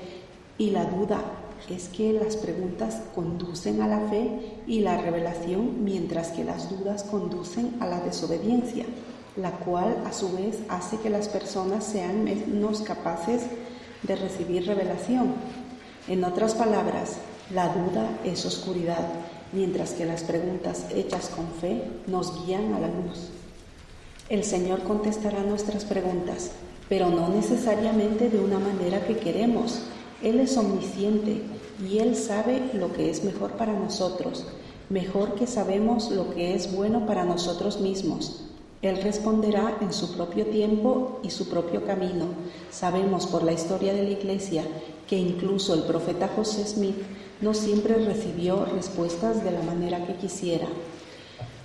y 0.57 0.71
la 0.71 0.83
duda 0.83 1.23
es 1.69 1.87
que 1.87 2.11
las 2.11 2.35
preguntas 2.35 3.01
conducen 3.15 3.81
a 3.81 3.87
la 3.87 4.09
fe 4.09 4.57
y 4.67 4.81
la 4.81 4.97
revelación, 4.97 5.85
mientras 5.85 6.33
que 6.33 6.43
las 6.43 6.69
dudas 6.69 7.03
conducen 7.03 7.77
a 7.79 7.87
la 7.87 8.01
desobediencia, 8.01 8.85
la 9.35 9.51
cual 9.51 10.03
a 10.05 10.13
su 10.13 10.31
vez 10.33 10.59
hace 10.69 10.97
que 10.97 11.09
las 11.09 11.29
personas 11.29 11.85
sean 11.85 12.23
menos 12.23 12.81
capaces 12.81 13.43
de 14.03 14.15
recibir 14.15 14.65
revelación. 14.65 15.33
En 16.07 16.23
otras 16.23 16.55
palabras, 16.55 17.17
la 17.53 17.69
duda 17.69 18.09
es 18.23 18.45
oscuridad, 18.45 19.07
mientras 19.53 19.91
que 19.91 20.05
las 20.05 20.23
preguntas 20.23 20.85
hechas 20.93 21.29
con 21.29 21.47
fe 21.59 21.83
nos 22.07 22.45
guían 22.45 22.73
a 22.73 22.79
la 22.79 22.87
luz. 22.87 23.29
El 24.29 24.43
Señor 24.43 24.83
contestará 24.83 25.43
nuestras 25.43 25.85
preguntas, 25.85 26.51
pero 26.89 27.09
no 27.09 27.29
necesariamente 27.29 28.29
de 28.29 28.39
una 28.39 28.59
manera 28.59 29.05
que 29.05 29.17
queremos. 29.17 29.81
Él 30.23 30.39
es 30.39 30.57
omnisciente 30.57 31.41
y 31.85 31.99
Él 31.99 32.15
sabe 32.15 32.71
lo 32.73 32.93
que 32.93 33.09
es 33.09 33.23
mejor 33.23 33.51
para 33.51 33.73
nosotros, 33.73 34.45
mejor 34.89 35.35
que 35.35 35.47
sabemos 35.47 36.11
lo 36.11 36.33
que 36.33 36.53
es 36.53 36.73
bueno 36.73 37.05
para 37.05 37.25
nosotros 37.25 37.81
mismos. 37.81 38.50
Él 38.81 39.01
responderá 39.03 39.77
en 39.79 39.93
su 39.93 40.13
propio 40.13 40.47
tiempo 40.47 41.19
y 41.23 41.29
su 41.29 41.49
propio 41.49 41.85
camino. 41.85 42.25
Sabemos 42.71 43.27
por 43.27 43.43
la 43.43 43.53
historia 43.53 43.93
de 43.93 44.03
la 44.03 44.09
Iglesia 44.09 44.63
que 45.07 45.17
incluso 45.17 45.73
el 45.75 45.83
profeta 45.83 46.29
José 46.35 46.65
Smith 46.65 46.95
no 47.41 47.53
siempre 47.53 47.95
recibió 47.95 48.65
respuestas 48.65 49.43
de 49.43 49.51
la 49.51 49.61
manera 49.61 50.05
que 50.05 50.15
quisiera. 50.15 50.67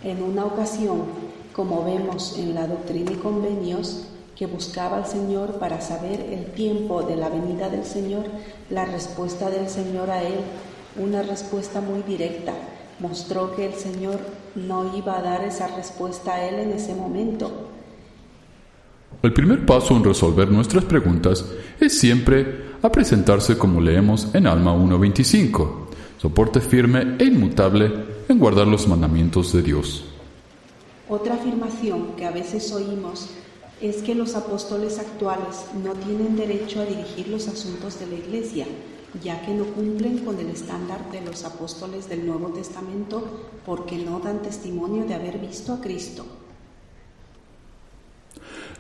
En 0.03 0.23
una 0.23 0.45
ocasión, 0.45 1.05
como 1.55 1.85
vemos 1.85 2.37
en 2.39 2.55
la 2.55 2.67
doctrina 2.67 3.13
y 3.13 3.17
convenios, 3.17 4.09
que 4.37 4.47
buscaba 4.47 4.99
al 4.99 5.07
Señor 5.07 5.55
para 5.59 5.81
saber 5.81 6.21
el 6.21 6.53
tiempo 6.53 7.03
de 7.03 7.17
la 7.17 7.31
venida 7.31 7.71
del 7.71 7.87
Señor, 7.87 8.25
la 8.69 8.85
respuesta 8.85 9.49
del 9.49 9.71
Señor 9.71 10.11
a 10.11 10.23
él, 10.23 10.41
una 10.99 11.23
respuesta 11.23 11.81
muy 11.81 12.03
directa, 12.03 12.53
mostró 13.01 13.55
que 13.55 13.67
el 13.67 13.75
Señor 13.75 14.19
no 14.55 14.97
iba 14.97 15.19
a 15.19 15.23
dar 15.23 15.45
esa 15.45 15.69
respuesta 15.77 16.35
a 16.35 16.49
él 16.49 16.57
en 16.57 16.73
ese 16.73 16.95
momento. 16.95 17.69
El 19.23 19.33
primer 19.33 19.65
paso 19.65 19.97
en 19.97 20.05
resolver 20.05 20.51
nuestras 20.51 20.85
preguntas 20.85 21.45
es 21.81 21.99
siempre 21.99 22.67
a 22.83 22.91
presentarse 22.91 23.57
como 23.57 23.81
leemos 23.81 24.35
en 24.35 24.47
Alma 24.47 24.75
1.25, 24.75 25.87
soporte 26.19 26.61
firme 26.61 27.17
e 27.19 27.25
inmutable 27.25 27.93
en 28.29 28.39
guardar 28.39 28.67
los 28.67 28.87
mandamientos 28.87 29.53
de 29.53 29.63
Dios. 29.63 30.05
Otra 31.09 31.35
afirmación 31.35 32.17
que 32.17 32.27
a 32.27 32.31
veces 32.31 32.73
oímos 32.73 33.29
es 33.81 33.99
que 33.99 34.15
los 34.15 34.35
apóstoles 34.35 34.99
actuales 34.99 35.67
no 35.85 35.93
tienen 35.93 36.37
derecho 36.37 36.81
a 36.81 36.85
dirigir 36.85 37.29
los 37.29 37.47
asuntos 37.49 38.01
de 38.01 38.07
la 38.07 38.15
Iglesia, 38.15 38.67
ya 39.23 39.41
que 39.43 39.55
no 39.55 39.65
cumplen 39.65 40.19
con 40.19 40.39
el 40.39 40.49
estándar 40.49 41.11
de 41.11 41.21
los 41.21 41.45
apóstoles 41.45 42.09
del 42.09 42.27
Nuevo 42.27 42.49
Testamento 42.49 43.25
porque 43.65 43.97
no 43.97 44.21
dan 44.21 44.43
testimonio 44.43 45.05
de 45.05 45.15
haber 45.15 45.39
visto 45.39 45.73
a 45.73 45.81
Cristo. 45.81 46.25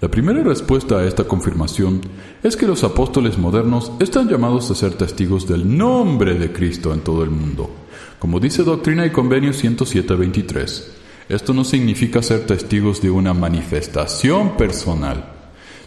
La 0.00 0.10
primera 0.10 0.42
respuesta 0.42 0.98
a 0.98 1.06
esta 1.06 1.24
confirmación 1.24 2.02
es 2.42 2.54
que 2.54 2.66
los 2.66 2.84
apóstoles 2.84 3.38
modernos 3.38 3.92
están 3.98 4.28
llamados 4.28 4.70
a 4.70 4.74
ser 4.74 4.94
testigos 4.94 5.48
del 5.48 5.76
nombre 5.76 6.34
de 6.34 6.52
Cristo 6.52 6.92
en 6.92 7.00
todo 7.00 7.24
el 7.24 7.30
mundo, 7.30 7.70
como 8.18 8.38
dice 8.38 8.62
Doctrina 8.62 9.06
y 9.06 9.10
Convenio 9.10 9.52
107.23. 9.52 10.84
Esto 11.30 11.54
no 11.54 11.64
significa 11.64 12.22
ser 12.22 12.46
testigos 12.46 13.00
de 13.00 13.10
una 13.10 13.32
manifestación 13.32 14.56
personal. 14.56 15.32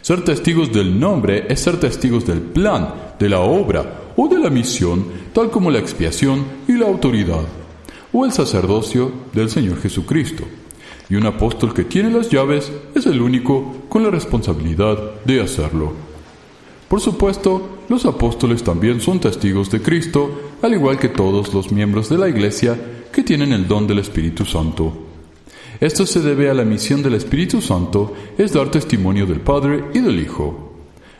Ser 0.02 0.24
testigos 0.24 0.72
del 0.72 0.98
nombre 0.98 1.46
es 1.48 1.60
ser 1.60 1.78
testigos 1.78 2.26
del 2.26 2.40
plan, 2.40 3.14
de 3.18 3.28
la 3.28 3.40
obra 3.40 3.99
o 4.22 4.28
de 4.28 4.38
la 4.38 4.50
misión, 4.50 5.06
tal 5.32 5.50
como 5.50 5.70
la 5.70 5.78
expiación 5.78 6.44
y 6.68 6.72
la 6.72 6.86
autoridad, 6.86 7.40
o 8.12 8.26
el 8.26 8.32
sacerdocio 8.32 9.10
del 9.32 9.48
Señor 9.48 9.80
Jesucristo. 9.80 10.44
Y 11.08 11.14
un 11.14 11.24
apóstol 11.24 11.72
que 11.72 11.84
tiene 11.84 12.10
las 12.10 12.28
llaves 12.28 12.70
es 12.94 13.06
el 13.06 13.22
único 13.22 13.86
con 13.88 14.02
la 14.02 14.10
responsabilidad 14.10 15.22
de 15.24 15.40
hacerlo. 15.40 15.94
Por 16.86 17.00
supuesto, 17.00 17.78
los 17.88 18.04
apóstoles 18.04 18.62
también 18.62 19.00
son 19.00 19.20
testigos 19.20 19.70
de 19.70 19.80
Cristo, 19.80 20.52
al 20.60 20.74
igual 20.74 20.98
que 20.98 21.08
todos 21.08 21.54
los 21.54 21.72
miembros 21.72 22.10
de 22.10 22.18
la 22.18 22.28
Iglesia 22.28 22.78
que 23.10 23.22
tienen 23.22 23.54
el 23.54 23.66
don 23.66 23.86
del 23.86 24.00
Espíritu 24.00 24.44
Santo. 24.44 24.92
Esto 25.80 26.04
se 26.04 26.20
debe 26.20 26.50
a 26.50 26.54
la 26.54 26.66
misión 26.66 27.02
del 27.02 27.14
Espíritu 27.14 27.62
Santo, 27.62 28.12
es 28.36 28.52
dar 28.52 28.70
testimonio 28.70 29.24
del 29.24 29.40
Padre 29.40 29.86
y 29.94 30.00
del 30.00 30.20
Hijo. 30.20 30.74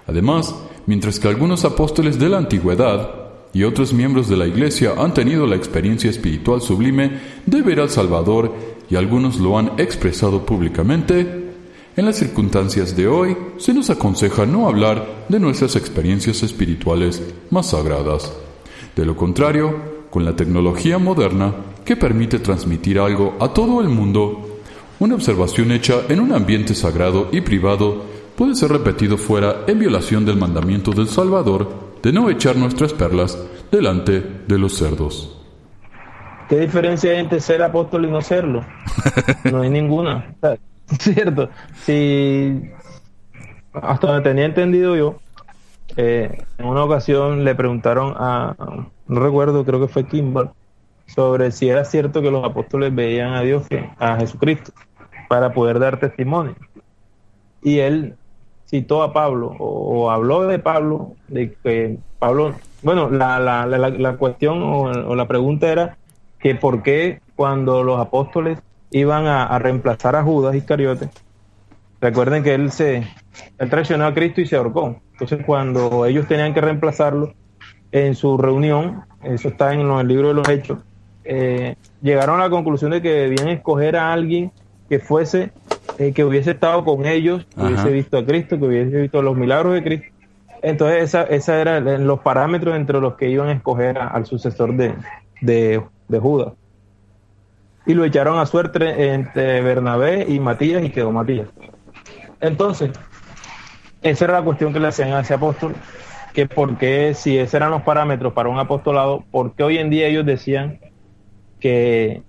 Además, 0.07 0.55
mientras 0.87 1.19
que 1.19 1.29
algunos 1.29 1.64
apóstoles 1.64 2.19
de 2.19 2.29
la 2.29 2.38
antigüedad 2.38 3.11
y 3.53 3.64
otros 3.64 3.93
miembros 3.93 4.29
de 4.29 4.37
la 4.37 4.47
Iglesia 4.47 4.95
han 4.97 5.14
tenido 5.14 5.47
la 5.47 5.57
experiencia 5.57 6.11
espiritual 6.11 6.61
sublime 6.61 7.21
de 7.47 7.62
ver 7.62 7.81
al 7.81 7.90
Salvador 7.90 8.55
y 8.88 8.97
algunos 8.97 9.38
lo 9.38 9.59
han 9.59 9.73
expresado 9.79 10.45
públicamente, 10.45 11.51
en 11.97 12.07
las 12.07 12.16
circunstancias 12.16 12.97
de 12.97 13.09
hoy 13.09 13.37
se 13.59 13.75
nos 13.75 13.90
aconseja 13.90 14.47
no 14.47 14.69
hablar 14.69 15.27
de 15.29 15.40
nuestras 15.40 15.77
experiencias 15.77 16.43
espirituales 16.43 17.23
más 17.51 17.71
sagradas. 17.71 18.33
De 18.95 19.05
lo 19.05 19.16
contrario, 19.16 19.75
con 20.09 20.25
la 20.25 20.35
tecnología 20.35 20.99
moderna 20.99 21.55
que 21.85 21.97
permite 21.97 22.38
transmitir 22.38 22.99
algo 22.99 23.37
a 23.40 23.53
todo 23.53 23.81
el 23.81 23.88
mundo, 23.88 24.61
una 24.99 25.14
observación 25.14 25.73
hecha 25.73 26.03
en 26.09 26.21
un 26.21 26.33
ambiente 26.33 26.75
sagrado 26.75 27.29
y 27.33 27.40
privado 27.40 28.05
puede 28.40 28.55
ser 28.55 28.70
repetido 28.70 29.18
fuera 29.18 29.64
en 29.66 29.79
violación 29.79 30.24
del 30.24 30.38
mandamiento 30.38 30.92
del 30.92 31.09
Salvador 31.09 31.68
de 32.03 32.11
no 32.11 32.31
echar 32.31 32.57
nuestras 32.57 32.94
perlas 32.94 33.38
delante 33.70 34.24
de 34.48 34.59
los 34.59 34.79
cerdos. 34.79 35.38
¿Qué 36.48 36.61
diferencia 36.61 37.11
hay 37.11 37.18
entre 37.18 37.38
ser 37.40 37.62
apóstol 37.62 38.07
y 38.07 38.11
no 38.11 38.22
serlo? 38.22 38.64
No 39.53 39.61
hay 39.61 39.68
ninguna. 39.68 40.37
Cierto. 40.87 41.50
Si 41.85 42.62
hasta 43.74 44.07
donde 44.07 44.22
tenía 44.22 44.46
entendido 44.46 44.96
yo, 44.96 45.16
eh, 45.98 46.42
en 46.57 46.64
una 46.64 46.85
ocasión 46.85 47.44
le 47.44 47.55
preguntaron 47.55 48.14
a, 48.16 48.57
no 49.07 49.20
recuerdo, 49.20 49.66
creo 49.66 49.81
que 49.81 49.88
fue 49.88 50.07
Kimball, 50.07 50.48
sobre 51.05 51.53
si 51.53 51.68
era 51.68 51.85
cierto 51.85 52.22
que 52.22 52.31
los 52.31 52.42
apóstoles 52.42 52.94
veían 52.94 53.35
a 53.35 53.42
Dios, 53.42 53.66
a 53.98 54.16
Jesucristo, 54.16 54.72
para 55.29 55.53
poder 55.53 55.79
dar 55.79 56.00
testimonio. 56.00 56.57
Y 57.62 57.81
él 57.81 58.16
citó 58.71 59.03
a 59.03 59.13
Pablo, 59.13 59.57
o, 59.59 60.11
habló 60.11 60.45
de 60.47 60.61
Pablo, 60.61 61.15
de 61.27 61.53
que 61.63 61.99
Pablo, 62.21 62.55
bueno, 62.83 63.11
la, 63.11 63.41
la, 63.41 63.67
la, 63.67 64.17
cuestión 64.17 64.63
o, 64.63 64.83
o 64.83 65.17
la 65.17 65.27
pregunta 65.27 65.71
era 65.71 65.97
que 66.39 66.55
por 66.55 66.83
qué 66.83 67.21
cuando 67.35 67.83
los 67.83 67.99
apóstoles 67.99 68.61
iban 68.93 69.27
a, 69.27 69.59
reemplazar 69.59 70.15
a 70.15 70.23
Judas 70.23 70.55
Iscariote, 70.55 71.11
recuerden 72.01 72.43
que 72.43 72.55
él 72.55 72.71
se 72.71 73.07
él 73.59 73.71
traicionó 73.71 74.07
a 74.07 74.15
Cristo 74.15 74.41
y 74.41 74.47
se 74.47 74.57
ahorcó. 74.57 75.01
Entonces 75.13 75.45
cuando 75.45 76.07
ellos 76.07 76.27
tenían 76.27 76.55
que 76.55 76.61
reemplazarlo 76.61 77.35
en 77.93 78.15
su 78.15 78.39
reunión, 78.39 79.03
eso 79.23 79.49
está 79.49 79.75
en 79.75 79.81
el 79.81 80.09
libro 80.09 80.29
de 80.29 80.35
los 80.35 80.49
Hechos, 80.49 80.79
eh, 81.25 81.75
llegaron 82.03 82.41
a 82.41 82.45
la 82.45 82.51
conclusión 82.51 82.93
de 82.93 83.03
que 83.03 83.11
debían 83.11 83.49
escoger 83.49 83.97
a 83.97 84.13
alguien 84.13 84.53
que 84.89 84.99
fuese, 84.99 85.53
eh, 86.01 86.13
que 86.15 86.25
hubiese 86.25 86.53
estado 86.53 86.83
con 86.83 87.05
ellos, 87.05 87.47
que 87.55 87.63
hubiese 87.63 87.91
visto 87.91 88.17
a 88.17 88.25
Cristo, 88.25 88.59
que 88.59 88.65
hubiese 88.65 89.03
visto 89.03 89.21
los 89.21 89.37
milagros 89.37 89.75
de 89.75 89.83
Cristo. 89.83 90.07
Entonces, 90.63 91.03
esa, 91.03 91.25
esa 91.25 91.61
eran 91.61 92.07
los 92.07 92.21
parámetros 92.21 92.75
entre 92.75 93.03
los 93.03 93.17
que 93.17 93.29
iban 93.29 93.49
a 93.49 93.53
escoger 93.53 93.99
al 93.99 94.25
sucesor 94.25 94.75
de, 94.77 94.95
de, 95.43 95.83
de, 96.09 96.19
Judas. 96.19 96.55
Y 97.85 97.93
lo 97.93 98.07
echaron 98.07 98.39
a 98.39 98.47
suerte 98.47 99.13
entre 99.13 99.61
Bernabé 99.61 100.25
y 100.27 100.41
Matías 100.41 100.83
y 100.83 100.89
quedó 100.89 101.13
Matías. 101.13 101.49
Entonces, 102.41 102.93
esa 104.01 104.25
era 104.25 104.35
la 104.39 104.43
cuestión 104.43 104.73
que 104.73 104.81
le 104.81 104.89
hacían 104.89 105.13
a 105.13 105.21
ese 105.21 105.35
apóstol, 105.35 105.75
que 106.33 106.47
por 106.47 106.79
qué, 106.79 107.13
si 107.13 107.37
esos 107.37 107.53
eran 107.53 107.73
los 107.73 107.83
parámetros 107.83 108.33
para 108.33 108.49
un 108.49 108.59
apostolado, 108.59 109.23
¿por 109.31 109.53
qué 109.53 109.65
hoy 109.65 109.77
en 109.77 109.91
día 109.91 110.07
ellos 110.07 110.25
decían 110.25 110.81
que, 111.59 112.23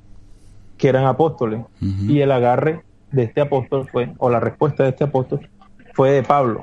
que 0.77 0.89
eran 0.89 1.05
apóstoles. 1.05 1.61
Y 1.79 2.19
el 2.19 2.33
agarre 2.33 2.81
de 3.11 3.23
este 3.23 3.41
apóstol 3.41 3.87
fue, 3.91 4.13
o 4.17 4.29
la 4.29 4.39
respuesta 4.39 4.83
de 4.83 4.89
este 4.89 5.03
apóstol, 5.03 5.49
fue 5.93 6.11
de 6.11 6.23
Pablo. 6.23 6.61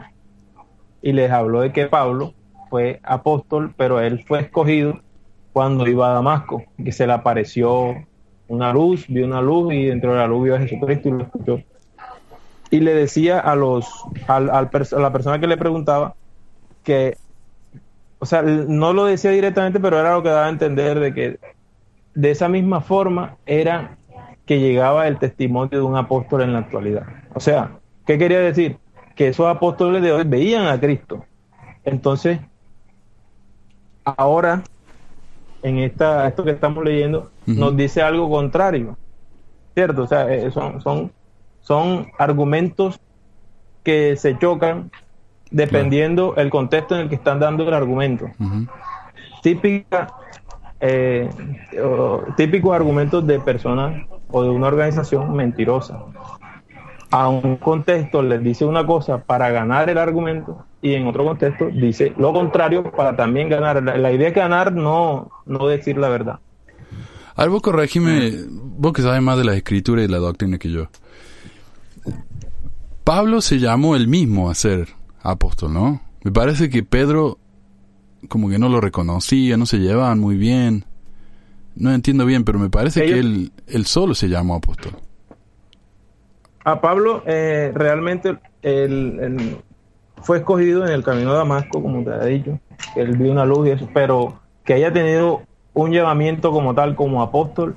Y 1.03 1.13
les 1.13 1.31
habló 1.31 1.61
de 1.61 1.73
que 1.73 1.87
Pablo 1.87 2.35
fue 2.71 3.01
apóstol, 3.03 3.75
pero 3.77 4.01
él 4.01 4.25
fue 4.27 4.41
escogido 4.41 5.01
cuando 5.53 5.87
iba 5.87 6.11
a 6.11 6.15
Damasco, 6.15 6.63
que 6.83 6.93
se 6.93 7.07
le 7.07 7.13
apareció 7.13 7.95
una 8.49 8.73
luz, 8.73 9.07
vio 9.09 9.27
una 9.27 9.43
luz 9.43 9.75
y 9.75 9.87
dentro 9.87 10.13
de 10.13 10.19
la 10.19 10.27
luz 10.27 10.45
vio 10.45 10.57
a 10.57 10.61
Jesucristo 10.61 11.09
y 11.09 11.13
lo 11.13 11.23
escuchó. 11.25 11.63
Y 12.71 12.81
le 12.81 12.95
decía 12.95 13.41
a 13.41 13.55
los 13.55 13.87
al, 14.27 14.51
a 14.51 14.69
la 15.01 15.13
persona 15.13 15.39
que 15.39 15.47
le 15.47 15.57
preguntaba 15.57 16.15
que, 16.83 17.17
o 18.19 18.27
sea, 18.27 18.43
no 18.43 18.93
lo 18.93 19.07
decía 19.07 19.31
directamente, 19.31 19.81
pero 19.81 19.99
era 19.99 20.15
lo 20.15 20.23
que 20.23 20.29
daba 20.29 20.47
a 20.47 20.51
entender 20.51 20.99
de 21.01 21.15
que 21.15 21.39
de 22.15 22.31
esa 22.31 22.49
misma 22.49 22.81
forma 22.81 23.37
era 23.47 23.98
que 24.49 24.59
llegaba 24.59 25.07
el 25.07 25.19
testimonio 25.19 25.79
de 25.79 25.85
un 25.85 25.95
apóstol 25.95 26.41
en 26.41 26.55
la 26.55 26.61
actualidad. 26.61 27.05
O 27.35 27.41
sea, 27.41 27.73
¿qué 28.07 28.17
quería 28.17 28.41
decir? 28.41 28.79
Que 29.15 29.29
esos 29.29 29.47
apóstoles 29.47 30.01
de 30.01 30.11
hoy 30.11 30.25
veían 30.25 30.67
a 30.67 30.81
Cristo. 30.81 31.23
Entonces, 31.85 32.41
ahora, 34.05 34.63
en 35.63 35.77
esta, 35.81 36.27
esto 36.27 36.45
que 36.45 36.53
estamos 36.53 36.83
leyendo, 36.83 37.31
nos 37.45 37.77
dice 37.77 38.01
algo 38.01 38.31
contrario. 38.31 38.97
¿Cierto? 39.75 40.05
O 40.05 40.07
sea, 40.07 40.33
eh, 40.33 40.51
son, 40.51 40.81
son, 40.81 41.13
son 41.61 42.07
argumentos 42.19 42.99
que 43.85 44.17
se 44.17 44.39
chocan 44.39 44.91
dependiendo 45.51 46.37
el 46.37 46.49
contexto 46.49 46.95
en 46.95 47.03
el 47.03 47.09
que 47.11 47.17
están 47.17 47.39
dando 47.39 47.69
el 47.69 47.75
argumento. 47.75 48.31
Típica 49.43 50.09
eh, 50.81 51.29
típicos 52.37 52.75
argumentos 52.75 53.27
de 53.27 53.41
personas 53.41 54.07
o 54.31 54.43
de 54.43 54.51
una 54.51 54.69
organización 54.69 55.35
mentirosa. 55.35 56.05
A 57.11 57.29
un 57.29 57.57
contexto 57.57 58.23
les 58.23 58.43
dice 58.43 58.65
una 58.65 58.87
cosa 58.87 59.19
para 59.19 59.51
ganar 59.51 59.89
el 59.89 59.97
argumento 59.97 60.67
y 60.83 60.93
en 60.95 61.07
otro 61.07 61.25
contexto 61.25 61.67
dice 61.67 62.13
lo 62.19 62.33
contrario 62.33 62.91
para 62.93 63.17
también 63.17 63.49
ganar. 63.49 63.83
La, 63.83 64.13
idea 64.13 64.29
es 64.29 64.35
ganar, 64.35 64.73
no, 64.73 65.31
no 65.47 65.67
decir 65.67 65.97
la 65.97 66.09
verdad. 66.11 66.39
A 67.35 67.47
vos 67.47 67.63
corregime, 67.63 68.33
vos 68.51 68.93
que 68.93 69.03
sabes 69.03 69.23
más 69.23 69.39
de 69.39 69.45
la 69.45 69.55
escritura 69.55 70.03
y 70.03 70.09
la 70.09 70.19
doctrina 70.19 70.59
que 70.59 70.71
yo. 70.71 70.89
Pablo 73.05 73.41
se 73.41 73.59
llamó 73.59 73.97
el 73.97 74.07
mismo 74.07 74.51
a 74.51 74.55
ser 74.55 74.89
apóstol, 75.23 75.73
¿no? 75.73 76.03
Me 76.25 76.31
parece 76.31 76.69
que 76.69 76.83
Pedro 76.83 77.39
como 78.29 78.49
que 78.49 78.59
no 78.59 78.69
lo 78.69 78.81
reconocía, 78.81 79.57
no 79.57 79.67
se 79.67 79.79
llevaban 79.79 80.19
muy 80.19 80.37
bien. 80.37 80.85
No 81.77 81.93
entiendo 81.93 82.27
bien, 82.27 82.45
pero 82.45 82.59
me 82.59 82.71
parece 82.71 83.07
que 83.07 83.19
él, 83.19 83.53
él 83.69 83.87
solo 83.87 84.15
se 84.15 84.29
llamó 84.29 84.57
apóstol. 84.57 84.93
A 86.65 86.81
Pablo 86.81 87.23
eh, 87.25 87.73
realmente 87.75 88.37
él, 88.63 89.57
fue 90.23 90.39
escogido 90.39 90.85
en 90.87 90.93
el 90.93 91.05
camino 91.05 91.33
de 91.33 91.39
Damasco, 91.39 91.81
como 91.81 92.03
te 92.03 92.11
ha 92.11 92.25
dicho, 92.25 92.59
que 92.95 93.01
él 93.01 93.17
vio 93.17 93.33
una 93.33 93.47
luz 93.47 93.69
y 93.69 93.71
eso, 93.71 93.89
pero 93.95 94.41
que 94.65 94.75
haya 94.75 94.93
tenido 94.93 95.43
un 95.73 95.93
llamamiento 95.93 96.51
como 96.51 96.75
tal, 96.75 96.97
como 96.97 97.23
apóstol, 97.23 97.77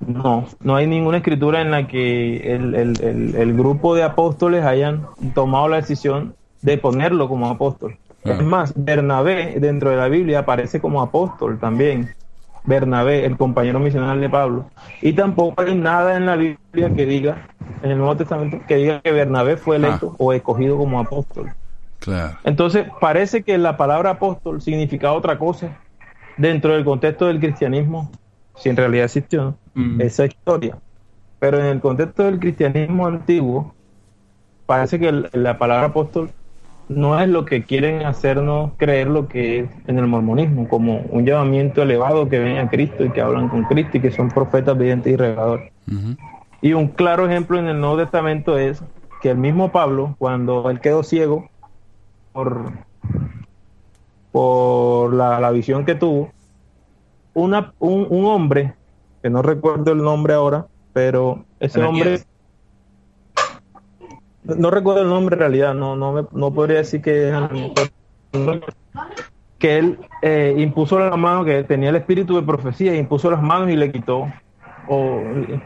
no, 0.00 0.44
no 0.60 0.76
hay 0.76 0.86
ninguna 0.86 1.18
escritura 1.18 1.62
en 1.62 1.70
la 1.70 1.86
que 1.86 2.54
el, 2.54 2.74
el, 2.74 3.34
el 3.34 3.54
grupo 3.54 3.94
de 3.94 4.02
apóstoles 4.02 4.64
hayan 4.64 5.06
tomado 5.34 5.68
la 5.68 5.76
decisión 5.76 6.34
de 6.60 6.76
ponerlo 6.76 7.28
como 7.28 7.48
apóstol. 7.48 7.96
Es 8.32 8.42
más, 8.42 8.72
Bernabé 8.76 9.58
dentro 9.60 9.90
de 9.90 9.96
la 9.96 10.08
Biblia 10.08 10.40
aparece 10.40 10.80
como 10.80 11.02
apóstol 11.02 11.58
también. 11.58 12.14
Bernabé, 12.64 13.24
el 13.24 13.36
compañero 13.36 13.78
misional 13.78 14.20
de 14.20 14.28
Pablo. 14.28 14.68
Y 15.00 15.12
tampoco 15.12 15.62
hay 15.62 15.74
nada 15.74 16.16
en 16.16 16.26
la 16.26 16.36
Biblia 16.36 16.92
que 16.94 17.06
diga, 17.06 17.46
en 17.82 17.92
el 17.92 17.98
Nuevo 17.98 18.16
Testamento, 18.16 18.60
que 18.66 18.76
diga 18.76 19.00
que 19.00 19.12
Bernabé 19.12 19.56
fue 19.56 19.76
electo 19.76 20.10
ah. 20.12 20.16
o 20.18 20.32
escogido 20.32 20.76
como 20.76 20.98
apóstol. 20.98 21.52
Claro. 22.00 22.36
Entonces, 22.44 22.86
parece 23.00 23.42
que 23.42 23.56
la 23.56 23.76
palabra 23.76 24.10
apóstol 24.10 24.60
significa 24.60 25.12
otra 25.12 25.38
cosa 25.38 25.78
dentro 26.36 26.74
del 26.74 26.84
contexto 26.84 27.26
del 27.26 27.40
cristianismo, 27.40 28.10
si 28.56 28.68
en 28.68 28.76
realidad 28.76 29.04
existió 29.04 29.56
esa 29.98 30.26
historia. 30.26 30.76
Pero 31.38 31.58
en 31.58 31.66
el 31.66 31.80
contexto 31.80 32.24
del 32.24 32.38
cristianismo 32.38 33.06
antiguo, 33.06 33.74
parece 34.66 34.98
que 34.98 35.28
la 35.32 35.58
palabra 35.58 35.86
apóstol 35.86 36.30
no 36.88 37.20
es 37.20 37.28
lo 37.28 37.44
que 37.44 37.64
quieren 37.64 38.04
hacernos 38.04 38.72
creer 38.76 39.08
lo 39.08 39.26
que 39.28 39.60
es 39.60 39.70
en 39.86 39.98
el 39.98 40.06
mormonismo, 40.06 40.68
como 40.68 41.00
un 41.10 41.24
llamamiento 41.24 41.82
elevado 41.82 42.28
que 42.28 42.38
ven 42.38 42.58
a 42.58 42.70
Cristo 42.70 43.04
y 43.04 43.10
que 43.10 43.20
hablan 43.20 43.48
con 43.48 43.64
Cristo 43.64 43.96
y 43.96 44.00
que 44.00 44.10
son 44.10 44.28
profetas 44.28 44.78
videntes 44.78 45.12
y 45.12 45.16
regadores. 45.16 45.72
Y 46.62 46.72
un 46.72 46.88
claro 46.88 47.28
ejemplo 47.28 47.58
en 47.58 47.66
el 47.66 47.80
Nuevo 47.80 47.98
Testamento 47.98 48.56
es 48.56 48.82
que 49.20 49.30
el 49.30 49.38
mismo 49.38 49.72
Pablo, 49.72 50.14
cuando 50.18 50.70
él 50.70 50.80
quedó 50.80 51.02
ciego 51.02 51.48
por, 52.32 52.72
por 54.30 55.12
la, 55.12 55.50
visión 55.50 55.84
que 55.84 55.96
tuvo, 55.96 56.30
una, 57.34 57.72
un, 57.78 58.06
un, 58.08 58.24
hombre, 58.26 58.74
que 59.22 59.30
no 59.30 59.42
recuerdo 59.42 59.92
el 59.92 60.02
nombre 60.02 60.34
ahora, 60.34 60.66
pero 60.92 61.44
ese 61.58 61.82
hombre 61.82 62.20
no 64.56 64.70
recuerdo 64.70 65.02
el 65.02 65.08
nombre 65.08 65.34
en 65.34 65.40
realidad, 65.40 65.74
no, 65.74 65.96
no, 65.96 66.28
no 66.30 66.54
podría 66.54 66.78
decir 66.78 67.02
que 67.02 67.32
que 69.58 69.78
él 69.78 69.98
eh, 70.22 70.54
impuso 70.58 70.98
la 70.98 71.16
mano, 71.16 71.44
que 71.44 71.64
tenía 71.64 71.90
el 71.90 71.96
espíritu 71.96 72.36
de 72.36 72.42
profecía, 72.42 72.94
impuso 72.94 73.30
las 73.30 73.42
manos 73.42 73.70
y 73.70 73.76
le 73.76 73.90
quitó, 73.90 74.30
o, 74.88 75.22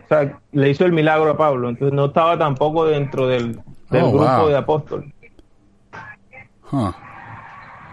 sea, 0.09 0.39
le 0.53 0.71
hizo 0.71 0.85
el 0.85 0.93
milagro 0.93 1.31
a 1.31 1.37
Pablo, 1.37 1.69
entonces 1.69 1.95
no 1.95 2.07
estaba 2.07 2.39
tampoco 2.39 2.85
dentro 2.87 3.27
del, 3.27 3.61
oh, 3.91 4.13
grupo 4.13 4.49
de 4.49 4.57
apóstoles. 4.57 5.13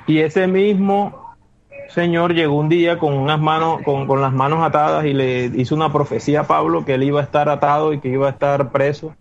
Y 0.06 0.20
ese 0.20 0.48
mismo 0.48 1.36
señor 1.90 2.34
llegó 2.34 2.58
un 2.58 2.70
día 2.70 3.00
con 3.00 3.14
unas 3.14 3.40
manos, 3.40 3.82
con, 3.84 4.06
con 4.06 4.22
las 4.22 4.32
manos 4.32 4.64
atadas 4.64 5.06
y 5.06 5.14
le 5.14 5.46
hizo 5.46 5.74
una 5.74 5.92
profecía 5.92 6.42
a 6.42 6.44
Pablo 6.48 6.86
que 6.86 6.94
él 6.94 7.04
iba 7.04 7.22
a 7.22 7.24
estar 7.24 7.50
atado 7.50 7.92
y 7.94 8.00
que 8.00 8.10
iba 8.10 8.28
a 8.28 8.32
estar 8.32 8.72
preso 8.72 9.16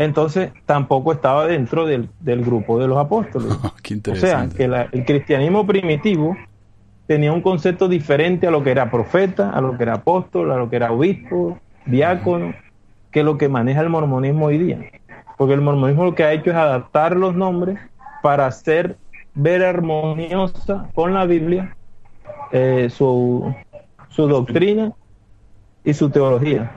entonces 0.00 0.50
tampoco 0.64 1.12
estaba 1.12 1.46
dentro 1.46 1.84
del, 1.84 2.08
grupo 2.22 2.78
de 2.78 2.88
los 2.88 2.96
apóstoles. 2.96 3.52
o 4.10 4.14
sea, 4.16 4.48
que 4.48 4.64
el 4.64 5.04
cristianismo 5.04 5.66
primitivo 5.66 6.34
tenía 7.06 7.32
un 7.32 7.42
concepto 7.42 7.86
diferente 7.86 8.46
a 8.46 8.50
lo 8.50 8.62
que 8.62 8.70
era 8.70 8.90
profeta, 8.90 9.50
a 9.50 9.60
lo 9.60 9.76
que 9.76 9.82
era 9.82 9.96
apóstol, 9.96 10.52
a 10.52 10.56
lo 10.56 10.70
que 10.70 10.76
era 10.76 10.90
obispo, 10.90 11.58
diácono, 11.84 12.54
que 13.10 13.22
lo 13.22 13.36
que 13.36 13.50
maneja 13.50 13.82
el 13.82 13.90
mormonismo 13.90 14.46
hoy 14.46 14.56
día. 14.56 14.78
Porque 15.36 15.52
el 15.52 15.60
mormonismo 15.60 16.04
lo 16.04 16.14
que 16.14 16.24
ha 16.24 16.32
hecho 16.32 16.48
es 16.48 16.56
adaptar 16.56 17.14
los 17.14 17.34
nombres 17.34 17.78
para 18.22 18.46
hacer 18.46 18.96
ver 19.34 19.62
armoniosa 19.62 20.88
con 20.94 21.12
la 21.12 21.26
Biblia 21.26 21.76
eh, 22.52 22.88
su, 22.90 23.54
su 24.08 24.28
doctrina 24.28 24.92
y 25.84 25.92
su 25.92 26.08
teología. 26.08 26.72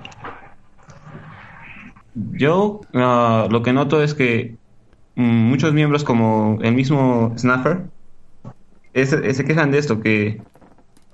Yo 2.15 2.82
ah, 2.93 3.47
lo 3.49 3.63
que 3.63 3.73
noto 3.73 4.04
es 4.04 4.13
que 4.13 4.56
mm, 5.15 5.21
muchos 5.21 5.73
miembros 5.73 6.04
como 6.04 6.60
el 6.62 6.76
mismo 6.76 7.34
Snapper 7.38 7.86
se 8.93 9.45
quejan 9.45 9.71
de 9.71 9.80
esto, 9.80 9.99
que, 10.02 10.41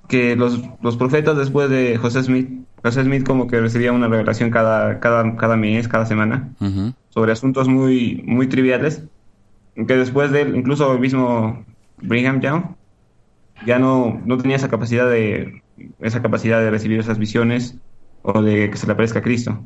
que 0.08 0.36
los, 0.36 0.62
los, 0.82 0.98
profetas 0.98 1.38
después 1.38 1.70
de 1.70 1.98
José 1.98 2.24
Smith, 2.24 2.50
José 2.84 3.04
Smith 3.04 3.26
como 3.26 3.48
que 3.48 3.62
recibía 3.62 3.94
una 3.94 4.08
revelación 4.08 4.52
cada, 4.52 5.00
cada, 5.00 5.38
cada 5.38 5.56
mes, 5.56 5.88
cada 5.88 6.06
semana, 6.06 6.50
sobre 7.10 7.32
asuntos 7.32 7.70
muy, 7.70 8.22
muy 8.26 8.48
triviales, 8.48 9.04
que 9.76 9.96
después 9.96 10.32
de 10.32 10.42
él, 10.42 10.56
incluso 10.58 10.92
el 10.92 11.00
mismo 11.00 11.64
Brigham 12.02 12.42
Young, 12.42 12.64
ya 13.66 13.80
no, 13.80 14.22
no 14.26 14.38
tenía 14.38 14.58
esa 14.58 14.70
capacidad 14.70 15.10
de 15.10 15.62
esa 16.00 16.22
capacidad 16.22 16.60
de 16.60 16.72
recibir 16.72 17.00
esas 17.00 17.18
visiones 17.18 17.78
o 18.22 18.42
de 18.42 18.70
que 18.70 18.78
se 18.78 18.88
le 18.88 18.94
aparezca 18.94 19.20
a 19.20 19.22
Cristo. 19.22 19.64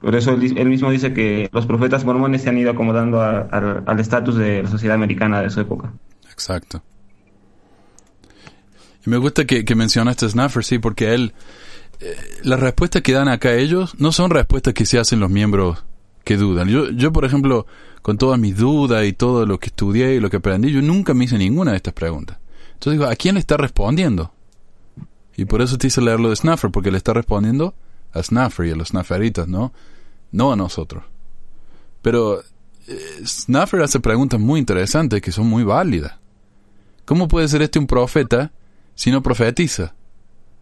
Por 0.00 0.14
eso 0.14 0.32
él, 0.32 0.68
mismo 0.68 0.90
dice 0.90 1.12
que 1.12 1.48
los 1.52 1.66
profetas 1.66 2.04
mormones 2.04 2.42
se 2.42 2.48
han 2.48 2.58
ido 2.58 2.70
acomodando 2.70 3.20
al 3.20 4.00
estatus 4.00 4.36
de 4.36 4.62
la 4.62 4.70
sociedad 4.70 4.94
americana 4.94 5.42
de 5.42 5.50
su 5.50 5.60
época. 5.60 5.92
Exacto. 6.30 6.82
Y 9.04 9.10
me 9.10 9.16
gusta 9.16 9.44
que, 9.44 9.64
que 9.64 9.74
mencionaste 9.74 10.28
Snuffer, 10.28 10.64
sí, 10.64 10.78
porque 10.78 11.14
él, 11.14 11.34
eh, 12.00 12.16
las 12.44 12.60
respuestas 12.60 13.02
que 13.02 13.12
dan 13.12 13.28
acá 13.28 13.54
ellos 13.54 13.96
no 13.98 14.12
son 14.12 14.30
respuestas 14.30 14.72
que 14.72 14.86
se 14.86 15.00
hacen 15.00 15.18
los 15.18 15.30
miembros 15.30 15.84
que 16.22 16.36
dudan. 16.36 16.68
Yo, 16.68 16.90
yo, 16.90 17.12
por 17.12 17.24
ejemplo, 17.24 17.66
con 18.02 18.18
todas 18.18 18.38
mis 18.38 18.56
dudas 18.56 19.04
y 19.04 19.12
todo 19.12 19.46
lo 19.46 19.58
que 19.58 19.66
estudié 19.66 20.14
y 20.14 20.20
lo 20.20 20.30
que 20.30 20.36
aprendí, 20.36 20.70
yo 20.70 20.80
nunca 20.80 21.12
me 21.12 21.24
hice 21.24 21.38
ninguna 21.38 21.72
de 21.72 21.78
estas 21.78 21.94
preguntas. 21.94 22.38
Entonces 22.74 23.00
digo, 23.00 23.10
¿a 23.10 23.16
quién 23.16 23.34
le 23.34 23.40
está 23.40 23.56
respondiendo? 23.56 24.32
Y 25.36 25.44
por 25.46 25.60
eso 25.60 25.76
te 25.76 25.88
hice 25.88 26.00
leerlo 26.00 26.30
de 26.30 26.36
Snuffer, 26.36 26.70
porque 26.70 26.92
le 26.92 26.98
está 26.98 27.12
respondiendo 27.12 27.74
a 28.12 28.22
Snuffer 28.22 28.66
y 28.66 28.70
a 28.70 28.76
los 28.76 28.88
Snufferitas, 28.88 29.48
¿no? 29.48 29.72
No 30.32 30.52
a 30.52 30.56
nosotros. 30.56 31.04
Pero 32.02 32.40
eh, 32.86 33.24
Snuffer 33.24 33.82
hace 33.82 34.00
preguntas 34.00 34.40
muy 34.40 34.60
interesantes 34.60 35.20
que 35.20 35.32
son 35.32 35.46
muy 35.46 35.64
válidas. 35.64 36.14
¿Cómo 37.04 37.28
puede 37.28 37.48
ser 37.48 37.62
este 37.62 37.78
un 37.78 37.86
profeta 37.86 38.52
si 38.94 39.10
no 39.10 39.22
profetiza? 39.22 39.94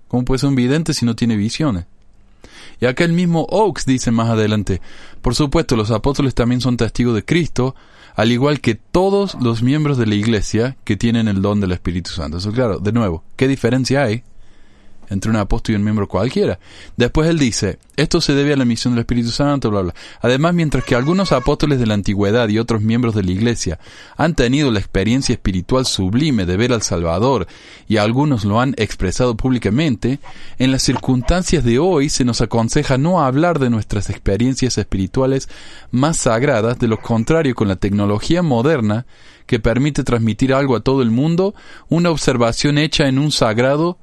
¿Cómo 0.08 0.24
puede 0.24 0.38
ser 0.38 0.48
un 0.48 0.54
vidente 0.54 0.94
si 0.94 1.04
no 1.04 1.16
tiene 1.16 1.36
visiones? 1.36 1.86
Y 2.80 2.86
acá 2.86 3.04
el 3.04 3.12
mismo 3.12 3.46
Oaks 3.50 3.86
dice 3.86 4.10
más 4.10 4.28
adelante, 4.28 4.80
por 5.22 5.34
supuesto 5.34 5.76
los 5.76 5.90
apóstoles 5.90 6.34
también 6.34 6.60
son 6.60 6.76
testigos 6.76 7.14
de 7.14 7.24
Cristo, 7.24 7.74
al 8.14 8.32
igual 8.32 8.60
que 8.60 8.74
todos 8.74 9.36
los 9.40 9.62
miembros 9.62 9.98
de 9.98 10.06
la 10.06 10.14
iglesia 10.14 10.76
que 10.84 10.96
tienen 10.96 11.28
el 11.28 11.42
don 11.42 11.60
del 11.60 11.72
Espíritu 11.72 12.10
Santo. 12.10 12.38
Eso 12.38 12.52
claro, 12.52 12.78
de 12.78 12.92
nuevo, 12.92 13.24
¿qué 13.36 13.48
diferencia 13.48 14.04
hay 14.04 14.24
entre 15.08 15.30
un 15.30 15.36
apóstol 15.36 15.74
y 15.74 15.76
un 15.76 15.84
miembro 15.84 16.08
cualquiera. 16.08 16.58
Después 16.96 17.28
él 17.28 17.38
dice, 17.38 17.78
esto 17.96 18.20
se 18.20 18.34
debe 18.34 18.52
a 18.52 18.56
la 18.56 18.64
misión 18.64 18.94
del 18.94 19.00
Espíritu 19.00 19.30
Santo, 19.30 19.70
bla, 19.70 19.82
bla. 19.82 19.94
Además, 20.20 20.54
mientras 20.54 20.84
que 20.84 20.94
algunos 20.94 21.32
apóstoles 21.32 21.78
de 21.78 21.86
la 21.86 21.94
antigüedad 21.94 22.48
y 22.48 22.58
otros 22.58 22.82
miembros 22.82 23.14
de 23.14 23.22
la 23.22 23.30
Iglesia 23.30 23.78
han 24.16 24.34
tenido 24.34 24.70
la 24.70 24.78
experiencia 24.78 25.32
espiritual 25.32 25.86
sublime 25.86 26.46
de 26.46 26.56
ver 26.56 26.72
al 26.72 26.82
Salvador 26.82 27.46
y 27.88 27.96
algunos 27.96 28.44
lo 28.44 28.60
han 28.60 28.74
expresado 28.76 29.36
públicamente, 29.36 30.18
en 30.58 30.72
las 30.72 30.82
circunstancias 30.82 31.64
de 31.64 31.78
hoy 31.78 32.08
se 32.08 32.24
nos 32.24 32.40
aconseja 32.40 32.98
no 32.98 33.22
hablar 33.22 33.58
de 33.58 33.70
nuestras 33.70 34.10
experiencias 34.10 34.78
espirituales 34.78 35.48
más 35.90 36.16
sagradas, 36.18 36.78
de 36.78 36.88
lo 36.88 36.98
contrario 36.98 37.54
con 37.54 37.68
la 37.68 37.76
tecnología 37.76 38.42
moderna 38.42 39.06
que 39.46 39.60
permite 39.60 40.04
transmitir 40.04 40.52
algo 40.52 40.76
a 40.76 40.80
todo 40.80 41.02
el 41.02 41.10
mundo, 41.10 41.54
una 41.88 42.10
observación 42.10 42.78
hecha 42.78 43.08
en 43.08 43.18
un 43.18 43.30
sagrado 43.30 43.98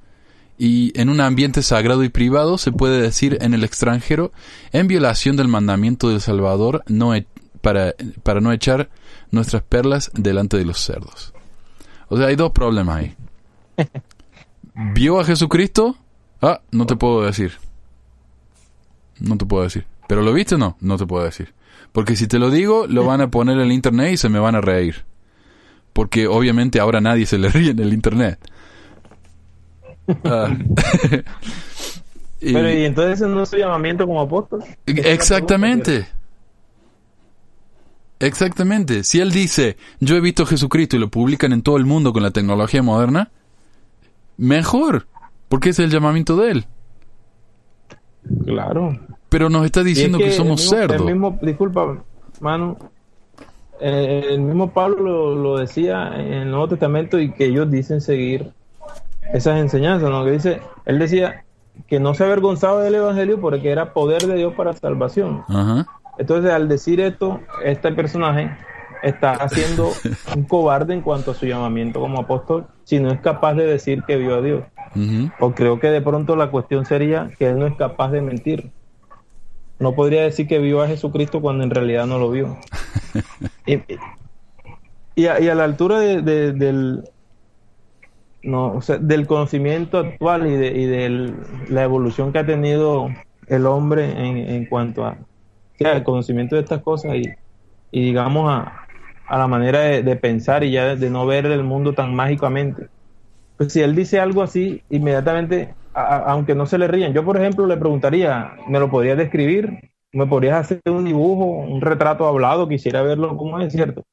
y 0.63 0.97
en 0.97 1.10
un 1.10 1.19
ambiente 1.19 1.62
sagrado 1.62 2.06
y 2.06 2.10
privado 2.10 2.58
se 2.58 2.71
puede 2.71 3.02
decir 3.02 3.38
en 3.41 3.54
el 3.54 3.65
extranjero 3.65 4.32
en 4.71 4.88
violación 4.88 5.36
del 5.36 5.49
mandamiento 5.49 6.08
del 6.08 6.21
Salvador 6.21 6.86
no 6.88 7.13
e, 7.13 7.28
para, 7.60 7.93
para 8.23 8.39
no 8.39 8.54
echar 8.54 8.89
nuestras 9.30 9.62
perlas 9.63 10.10
delante 10.13 10.56
de 10.56 10.63
los 10.63 10.80
cerdos. 10.80 11.34
O 12.08 12.15
sea, 12.15 12.28
hay 12.28 12.38
dos 12.38 12.52
problemas 12.52 12.95
ahí. 12.95 13.15
¿Vio 14.93 15.19
a 15.19 15.26
Jesucristo? 15.26 15.97
Ah, 16.41 16.62
no 16.71 16.86
te 16.86 16.95
puedo 16.95 17.23
decir. 17.23 17.58
No 19.19 19.38
te 19.38 19.45
puedo 19.45 19.63
decir. 19.63 19.86
¿Pero 20.08 20.21
lo 20.21 20.32
viste 20.32 20.56
o 20.56 20.60
no? 20.60 20.78
No 20.80 20.95
te 20.95 21.06
puedo 21.06 21.26
decir. 21.26 21.54
Porque 21.91 22.15
si 22.15 22.28
te 22.28 22.39
lo 22.39 22.49
digo, 22.49 22.88
lo 22.88 23.04
van 23.04 23.19
a 23.19 23.30
poner 23.30 23.58
en 23.58 23.63
el 23.63 23.71
internet 23.73 24.13
y 24.13 24.17
se 24.17 24.30
me 24.30 24.39
van 24.39 24.56
a 24.56 24.62
reír. 24.62 25.04
Porque 25.91 26.26
obviamente 26.26 26.80
ahora 26.80 27.02
nadie 27.02 27.26
se 27.26 27.38
le 27.38 27.49
ríe 27.49 27.71
en 27.71 27.80
el 27.80 27.91
internet. 27.91 28.39
Ah. 30.24 30.56
Pero 32.39 32.74
y 32.74 32.84
entonces 32.84 33.28
no 33.28 33.44
es 33.44 33.50
su 33.50 33.58
llamamiento 33.58 34.06
como 34.06 34.22
apóstol. 34.22 34.63
Exactamente. 34.86 36.08
Exactamente. 38.20 39.04
Si 39.04 39.20
él 39.20 39.32
dice, 39.32 39.78
yo 40.00 40.16
he 40.16 40.22
visto 40.22 40.44
a 40.44 40.46
Jesucristo 40.46 40.96
y 40.96 41.00
lo 41.00 41.10
publican 41.10 41.54
en 41.54 41.62
todo 41.62 41.78
el 41.78 41.86
mundo 41.86 42.13
con 42.13 42.24
la 42.24 42.32
tecnología 42.32 42.82
moderna, 42.84 43.32
mejor, 44.38 45.08
porque 45.50 45.70
es 45.70 45.80
el 45.80 45.89
llamamiento 45.89 46.36
de 46.38 46.52
él. 46.52 46.66
Claro. 48.46 49.00
Pero 49.30 49.50
nos 49.50 49.66
está 49.66 49.84
diciendo 49.84 50.18
que, 50.18 50.32
somos 50.32 50.62
cerdos. 50.62 50.98
El 50.98 51.06
mismo, 51.06 51.38
disculpa, 51.42 52.04
mano, 52.39 52.78
eh, 53.82 54.28
el 54.30 54.42
mismo 54.42 54.72
Pablo 54.72 55.02
lo, 55.02 55.36
lo, 55.36 55.58
decía 55.58 56.12
en 56.16 56.34
el 56.34 56.52
Nuevo 56.52 56.70
Testamento 56.70 57.20
y 57.20 57.32
que 57.34 57.46
ellos 57.46 57.70
dicen 57.70 58.00
seguir 58.00 58.54
esas 59.31 59.59
enseñanzas, 59.59 60.09
¿no? 60.09 60.23
Que 60.25 60.31
dice, 60.31 60.62
él 60.86 60.99
decía 60.99 61.43
que 61.88 61.99
no 61.99 62.13
se 62.13 62.23
avergonzaba 62.23 62.83
del 62.83 62.95
Evangelio 62.95 63.39
porque 63.39 63.71
era 63.71 63.93
poder 63.93 64.23
de 64.23 64.36
Dios 64.36 64.53
para 64.53 64.73
salvación. 64.73 65.43
Entonces, 66.17 66.51
al 66.51 66.67
decir 66.67 66.99
esto, 66.99 67.39
este 67.63 67.91
personaje 67.91 68.51
está 69.03 69.33
haciendo 69.33 69.91
un 70.36 70.43
cobarde 70.43 70.93
en 70.93 71.01
cuanto 71.01 71.31
a 71.31 71.36
su 71.36 71.45
llamamiento 71.45 71.99
como 71.99 72.19
apóstol, 72.19 72.67
si 72.83 72.99
no 72.99 73.12
es 73.12 73.19
capaz 73.21 73.53
de 73.55 73.65
decir 73.65 74.03
que 74.03 74.17
vio 74.17 74.36
a 74.36 74.41
Dios. 74.41 74.63
O 75.39 75.53
creo 75.53 75.79
que 75.79 75.88
de 75.88 76.01
pronto 76.01 76.36
la 76.36 76.51
cuestión 76.51 76.86
sería 76.86 77.31
que 77.39 77.49
él 77.49 77.57
no 77.57 77.65
es 77.65 77.75
capaz 77.75 78.12
de 78.12 78.21
mentir. 78.21 78.71
No 79.79 79.95
podría 79.95 80.21
decir 80.21 80.47
que 80.47 80.59
vio 80.59 80.81
a 80.81 80.88
Jesucristo 80.88 81.41
cuando 81.41 81.63
en 81.63 81.71
realidad 81.71 82.05
no 82.05 82.19
lo 82.19 82.29
vio. 82.29 82.57
y, 85.15 85.25
a, 85.25 85.39
la 85.39 85.63
altura 85.63 85.99
del, 85.99 87.09
no, 88.43 88.73
o 88.73 88.82
sea, 88.82 88.97
del 88.97 89.25
conocimiento 89.25 89.97
actual 89.97 90.47
y 90.47 90.56
de, 90.56 90.67
y 90.67 90.86
de 90.86 91.34
la 91.69 91.84
evolución 91.84 92.32
que 92.32 92.39
ha 92.39 92.45
tenido 92.45 93.10
el 93.47 93.65
hombre 93.65 94.12
en, 94.12 94.38
en 94.38 94.65
cuanto 94.65 95.06
a 95.06 95.17
el 95.79 96.03
conocimiento 96.03 96.56
de 96.56 96.62
estas 96.62 96.82
cosas 96.82 97.15
y, 97.15 97.23
y 97.91 98.06
digamos 98.06 98.49
a, 98.49 98.88
a, 99.27 99.38
la 99.38 99.47
manera 99.47 99.79
de, 99.79 100.15
pensar 100.15 100.63
y 100.63 100.71
ya 100.71 100.95
de, 100.95 101.10
no 101.10 101.25
ver 101.25 101.45
el 101.45 101.63
mundo 101.63 101.93
tan 101.93 102.15
mágicamente. 102.15 102.88
Pues 103.58 103.73
si 103.73 103.82
él 103.82 103.95
dice 103.95 104.19
algo 104.19 104.41
así, 104.43 104.82
inmediatamente, 104.89 105.73
aunque 105.93 106.56
no 106.56 106.65
se 106.65 106.77
le 106.77 106.88
rían, 106.88 107.13
yo 107.13 107.23
por 107.23 107.38
ejemplo 107.38 107.65
le 107.65 107.77
preguntaría, 107.77 108.53
¿me 108.67 108.79
lo 108.79 108.89
podrías 108.89 109.17
describir? 109.17 109.91
¿Me 110.12 110.27
podrías 110.27 110.60
hacer 110.60 110.82
un 110.86 111.06
dibujo, 111.06 111.45
un 111.45 111.82
retrato 111.82 112.27
hablado? 112.27 112.67
Quisiera 112.67 113.01
verlo 113.01 113.36
como 113.36 113.60
es, 113.60 113.73
¿cierto? 113.73 114.03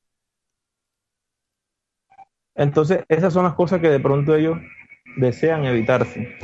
Entonces, 2.61 3.05
esas 3.09 3.33
son 3.33 3.45
las 3.45 3.55
cosas 3.55 3.81
que 3.81 3.89
de 3.89 4.01
pronto 4.01 4.35
ellos 4.35 4.59
desean 5.17 5.65
evitarse. 5.65 6.37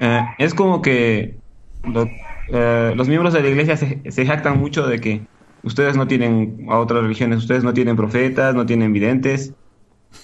Eh, 0.00 0.20
es 0.38 0.52
como 0.52 0.82
que 0.82 1.36
eh, 2.48 2.92
los 2.96 3.08
miembros 3.08 3.34
de 3.34 3.40
la 3.40 3.48
iglesia 3.48 3.76
se, 3.76 4.26
jactan 4.26 4.58
mucho 4.58 4.84
de 4.84 4.98
que 4.98 5.26
ustedes 5.62 5.96
no 5.96 6.08
tienen 6.08 6.66
a 6.68 6.80
otras 6.80 7.02
religiones, 7.02 7.38
ustedes 7.38 7.62
no 7.62 7.72
tienen 7.72 7.94
profetas, 7.94 8.52
no 8.52 8.66
tienen 8.66 8.92
videntes. 8.92 9.54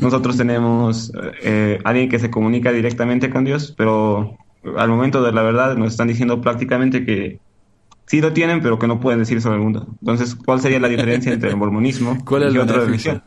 Nosotros 0.00 0.36
tenemos 0.36 1.12
eh, 1.44 1.78
alguien 1.84 2.08
que 2.08 2.18
se 2.18 2.32
comunica 2.32 2.72
directamente 2.72 3.30
con 3.30 3.44
Dios, 3.44 3.72
pero 3.78 4.36
al 4.76 4.88
momento 4.88 5.22
de 5.22 5.30
la 5.30 5.42
verdad 5.42 5.76
nos 5.76 5.92
están 5.92 6.08
diciendo 6.08 6.40
prácticamente 6.40 7.04
que 7.04 7.38
sí 8.06 8.20
lo 8.20 8.32
tienen, 8.32 8.62
pero 8.62 8.80
que 8.80 8.88
no 8.88 8.98
pueden 8.98 9.20
decir 9.20 9.40
sobre 9.40 9.58
el 9.58 9.62
mundo. 9.62 9.86
Entonces, 10.00 10.34
¿cuál 10.34 10.60
sería 10.60 10.80
la 10.80 10.88
diferencia 10.88 11.32
entre 11.32 11.50
el 11.50 11.56
mormonismo 11.56 12.18
y 12.52 12.58
otra 12.58 12.80
religión? 12.80 13.22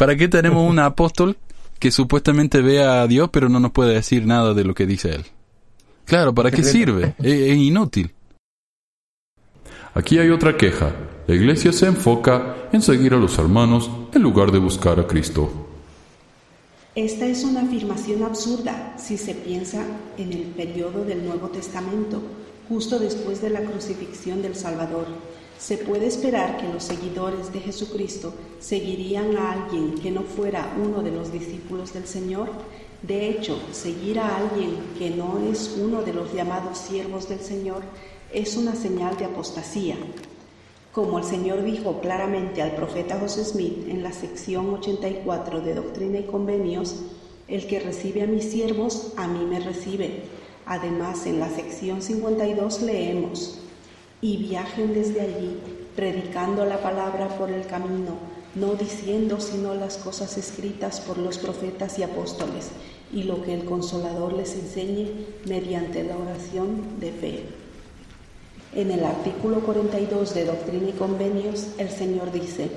¿Para 0.00 0.16
qué 0.16 0.28
tenemos 0.28 0.66
un 0.66 0.78
apóstol 0.78 1.36
que 1.78 1.90
supuestamente 1.90 2.62
ve 2.62 2.82
a 2.82 3.06
Dios 3.06 3.28
pero 3.30 3.50
no 3.50 3.60
nos 3.60 3.72
puede 3.72 3.92
decir 3.92 4.26
nada 4.26 4.54
de 4.54 4.64
lo 4.64 4.74
que 4.74 4.86
dice 4.86 5.10
él? 5.10 5.26
Claro, 6.06 6.34
¿para 6.34 6.50
qué 6.50 6.62
sirve? 6.62 7.14
es, 7.18 7.54
inútil. 7.54 8.10
Aquí 9.92 10.18
hay 10.18 10.30
otra 10.30 10.56
queja. 10.56 10.90
La 11.26 11.34
iglesia 11.34 11.70
se 11.70 11.84
enfoca 11.84 12.56
en 12.72 12.80
seguir 12.80 13.12
a 13.12 13.18
los 13.18 13.38
hermanos 13.38 13.90
en 14.14 14.22
lugar 14.22 14.52
de 14.52 14.58
buscar 14.58 14.98
a 14.98 15.06
Cristo. 15.06 15.68
Esta 16.94 17.26
es 17.26 17.44
una 17.44 17.60
afirmación 17.60 18.22
absurda 18.22 18.94
si 18.96 19.18
se 19.18 19.34
piensa 19.34 19.84
en 20.16 20.32
el 20.32 20.44
periodo 20.44 21.04
del 21.04 21.26
Nuevo 21.26 21.48
Testamento, 21.48 22.22
justo 22.70 22.98
después 22.98 23.42
de 23.42 23.50
la 23.50 23.60
crucifixión 23.60 24.40
del 24.40 24.56
Salvador 24.56 25.08
se 25.60 25.76
puede 25.76 26.06
esperar 26.06 26.56
que 26.56 26.72
los 26.72 26.82
seguidores 26.82 27.52
de 27.52 27.60
Jesucristo 27.60 28.32
seguirían 28.60 29.36
a 29.36 29.52
alguien 29.52 29.94
que 29.96 30.10
no 30.10 30.22
fuera 30.22 30.74
uno 30.82 31.02
de 31.02 31.10
los 31.10 31.30
discípulos 31.30 31.92
del 31.92 32.06
Señor. 32.06 32.48
De 33.02 33.28
hecho, 33.28 33.60
seguir 33.70 34.18
a 34.18 34.38
alguien 34.38 34.78
que 34.98 35.10
no 35.10 35.38
es 35.52 35.76
uno 35.78 36.00
de 36.00 36.14
los 36.14 36.32
llamados 36.32 36.78
siervos 36.78 37.28
del 37.28 37.40
Señor 37.40 37.82
es 38.32 38.56
una 38.56 38.74
señal 38.74 39.18
de 39.18 39.26
apostasía. 39.26 39.96
Como 40.92 41.18
el 41.18 41.24
Señor 41.24 41.62
dijo 41.62 42.00
claramente 42.00 42.62
al 42.62 42.74
profeta 42.74 43.20
José 43.20 43.44
Smith 43.44 43.86
en 43.86 44.02
la 44.02 44.12
sección 44.12 44.72
84 44.72 45.60
de 45.60 45.74
Doctrina 45.74 46.20
y 46.20 46.24
Convenios, 46.24 46.96
el 47.48 47.66
que 47.66 47.80
recibe 47.80 48.22
a 48.22 48.26
mis 48.26 48.44
siervos, 48.44 49.12
a 49.16 49.28
mí 49.28 49.44
me 49.44 49.60
recibe. 49.60 50.22
Además, 50.64 51.26
en 51.26 51.38
la 51.38 51.50
sección 51.50 52.00
52 52.00 52.80
leemos, 52.80 53.59
y 54.22 54.36
viajen 54.36 54.94
desde 54.94 55.20
allí, 55.20 55.58
predicando 55.96 56.64
la 56.64 56.82
palabra 56.82 57.28
por 57.38 57.50
el 57.50 57.66
camino, 57.66 58.14
no 58.54 58.74
diciendo 58.74 59.40
sino 59.40 59.74
las 59.74 59.96
cosas 59.96 60.36
escritas 60.36 61.00
por 61.00 61.18
los 61.18 61.38
profetas 61.38 61.98
y 61.98 62.02
apóstoles, 62.02 62.70
y 63.12 63.24
lo 63.24 63.42
que 63.42 63.54
el 63.54 63.64
consolador 63.64 64.32
les 64.32 64.54
enseñe 64.54 65.26
mediante 65.46 66.04
la 66.04 66.16
oración 66.16 67.00
de 67.00 67.12
fe. 67.12 67.44
En 68.72 68.90
el 68.90 69.04
artículo 69.04 69.60
42 69.60 70.34
de 70.34 70.44
Doctrina 70.44 70.90
y 70.90 70.92
Convenios, 70.92 71.68
el 71.78 71.90
Señor 71.90 72.30
dice, 72.30 72.70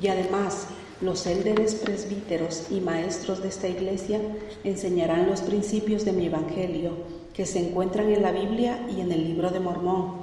y 0.00 0.08
además 0.08 0.66
los 1.00 1.26
élderes 1.26 1.74
presbíteros 1.76 2.66
y 2.70 2.80
maestros 2.80 3.40
de 3.40 3.48
esta 3.48 3.68
iglesia 3.68 4.20
enseñarán 4.64 5.28
los 5.28 5.40
principios 5.40 6.04
de 6.04 6.12
mi 6.12 6.26
Evangelio, 6.26 6.90
que 7.32 7.46
se 7.46 7.60
encuentran 7.60 8.10
en 8.10 8.22
la 8.22 8.32
Biblia 8.32 8.86
y 8.94 9.00
en 9.00 9.12
el 9.12 9.24
libro 9.24 9.50
de 9.50 9.60
Mormón, 9.60 10.17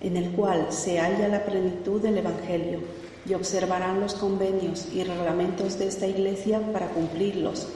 en 0.00 0.16
el 0.16 0.30
cual 0.32 0.66
se 0.70 0.98
halla 0.98 1.28
la 1.28 1.44
plenitud 1.44 2.00
del 2.00 2.18
Evangelio, 2.18 2.80
y 3.26 3.34
observarán 3.34 4.00
los 4.00 4.14
convenios 4.14 4.88
y 4.92 5.02
reglamentos 5.02 5.78
de 5.78 5.88
esta 5.88 6.06
iglesia 6.06 6.60
para 6.72 6.88
cumplirlos, 6.88 7.68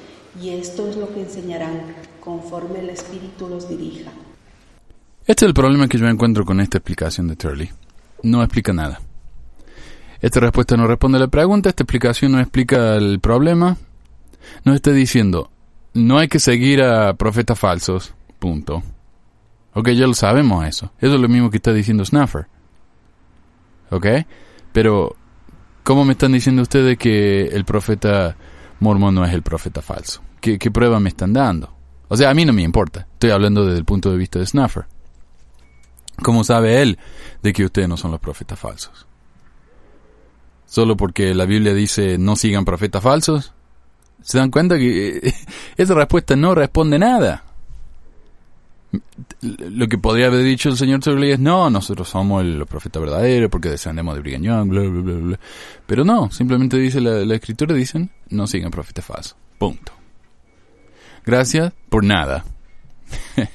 y 0.42 0.50
esto 0.50 0.88
es 0.88 0.96
lo 0.96 1.12
que 1.14 1.22
enseñarán, 1.22 1.94
conforme 2.20 2.80
el 2.80 2.90
Espíritu 2.90 3.48
los 3.48 3.68
dirija. 3.68 4.10
Este 5.26 5.44
es 5.44 5.48
el 5.48 5.54
problema 5.54 5.88
que 5.88 5.98
yo 5.98 6.06
encuentro 6.06 6.44
con 6.44 6.60
esta 6.60 6.78
explicación 6.78 7.28
de 7.28 7.36
Turley. 7.36 7.70
No 8.22 8.42
explica 8.42 8.72
nada. 8.72 9.00
Esta 10.20 10.40
respuesta 10.40 10.76
no 10.76 10.86
responde 10.86 11.18
a 11.18 11.20
la 11.20 11.28
pregunta, 11.28 11.68
esta 11.68 11.84
explicación 11.84 12.32
no 12.32 12.40
explica 12.40 12.96
el 12.96 13.20
problema. 13.20 13.76
Nos 14.64 14.76
está 14.76 14.90
diciendo, 14.90 15.50
no 15.94 16.18
hay 16.18 16.28
que 16.28 16.40
seguir 16.40 16.82
a 16.82 17.14
profetas 17.14 17.58
falsos, 17.58 18.14
punto. 18.38 18.82
Ok, 19.78 19.90
ya 19.90 20.08
lo 20.08 20.14
sabemos 20.14 20.66
eso. 20.66 20.90
Eso 20.98 21.14
es 21.14 21.20
lo 21.20 21.28
mismo 21.28 21.50
que 21.50 21.58
está 21.58 21.72
diciendo 21.72 22.04
Snuffer. 22.04 22.48
Ok, 23.90 24.06
pero 24.72 25.14
¿cómo 25.84 26.04
me 26.04 26.14
están 26.14 26.32
diciendo 26.32 26.62
ustedes 26.62 26.98
que 26.98 27.46
el 27.46 27.64
profeta 27.64 28.36
mormón 28.80 29.14
no 29.14 29.24
es 29.24 29.32
el 29.32 29.42
profeta 29.42 29.80
falso? 29.80 30.20
¿Qué, 30.40 30.58
qué 30.58 30.72
prueba 30.72 30.98
me 30.98 31.10
están 31.10 31.32
dando? 31.32 31.72
O 32.08 32.16
sea, 32.16 32.30
a 32.30 32.34
mí 32.34 32.44
no 32.44 32.52
me 32.52 32.62
importa. 32.62 33.06
Estoy 33.12 33.30
hablando 33.30 33.64
desde 33.66 33.78
el 33.78 33.84
punto 33.84 34.10
de 34.10 34.16
vista 34.16 34.40
de 34.40 34.46
Snuffer. 34.46 34.86
¿Cómo 36.24 36.42
sabe 36.42 36.82
él 36.82 36.98
de 37.44 37.52
que 37.52 37.64
ustedes 37.64 37.88
no 37.88 37.96
son 37.96 38.10
los 38.10 38.18
profetas 38.18 38.58
falsos? 38.58 39.06
¿Solo 40.66 40.96
porque 40.96 41.36
la 41.36 41.44
Biblia 41.44 41.72
dice 41.72 42.18
no 42.18 42.34
sigan 42.34 42.64
profetas 42.64 43.04
falsos? 43.04 43.54
¿Se 44.22 44.38
dan 44.38 44.50
cuenta 44.50 44.76
que 44.76 45.32
esa 45.76 45.94
respuesta 45.94 46.34
no 46.34 46.56
responde 46.56 46.98
nada? 46.98 47.44
Lo 49.40 49.86
que 49.86 49.98
podría 49.98 50.26
haber 50.26 50.42
dicho 50.42 50.68
el 50.68 50.76
señor 50.76 51.00
Turley 51.00 51.30
es 51.30 51.38
no, 51.38 51.70
nosotros 51.70 52.08
somos 52.08 52.42
el 52.42 52.66
profeta 52.66 52.98
verdadero 52.98 53.48
porque 53.48 53.68
descendemos 53.68 54.16
de 54.16 54.20
Brigham 54.20 54.68
bla, 54.68 54.80
bla, 54.80 55.00
bla, 55.00 55.14
bla. 55.14 55.40
Pero 55.86 56.04
no, 56.04 56.30
simplemente 56.30 56.76
dice 56.76 57.00
la, 57.00 57.24
la 57.24 57.34
escritura, 57.36 57.74
dicen 57.74 58.10
no 58.30 58.46
sigan 58.46 58.70
profetas 58.70 59.04
falsos. 59.04 59.36
Punto. 59.56 59.92
Gracias 61.24 61.72
por 61.88 62.04
nada. 62.04 62.44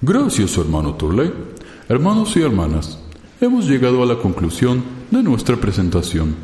Gracias, 0.00 0.56
hermano 0.56 0.94
Turley. 0.94 1.32
Hermanos 1.88 2.36
y 2.36 2.42
hermanas, 2.42 2.98
hemos 3.40 3.66
llegado 3.66 4.02
a 4.02 4.06
la 4.06 4.18
conclusión 4.18 4.84
de 5.10 5.22
nuestra 5.22 5.56
presentación. 5.56 6.36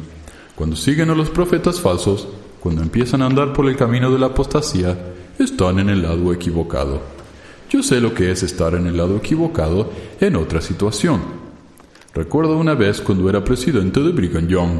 Cuando 0.55 0.75
siguen 0.75 1.11
a 1.11 1.15
los 1.15 1.31
profetas 1.31 1.81
falsos, 1.81 2.29
cuando 2.61 2.83
empiezan 2.83 3.23
a 3.23 3.27
andar 3.27 3.53
por 3.53 3.69
el 3.69 3.77
camino 3.77 4.11
de 4.11 4.19
la 4.19 4.27
apostasía, 4.27 4.99
están 5.39 5.79
en 5.81 5.91
el 5.91 6.03
lado 6.03 6.33
equivocado. 6.33 7.14
Yo 7.75 7.83
sé 7.83 8.01
lo 8.01 8.15
que 8.15 8.31
es 8.31 8.45
estar 8.45 8.73
en 8.77 8.87
el 8.87 8.97
lado 8.97 9.17
equivocado 9.17 9.91
en 10.21 10.37
otra 10.37 10.61
situación. 10.61 11.21
Recuerdo 12.15 12.57
una 12.57 12.75
vez 12.75 13.01
cuando 13.01 13.29
era 13.29 13.43
presidente 13.43 13.99
de 13.99 14.13
Brigham 14.13 14.47
Young 14.47 14.71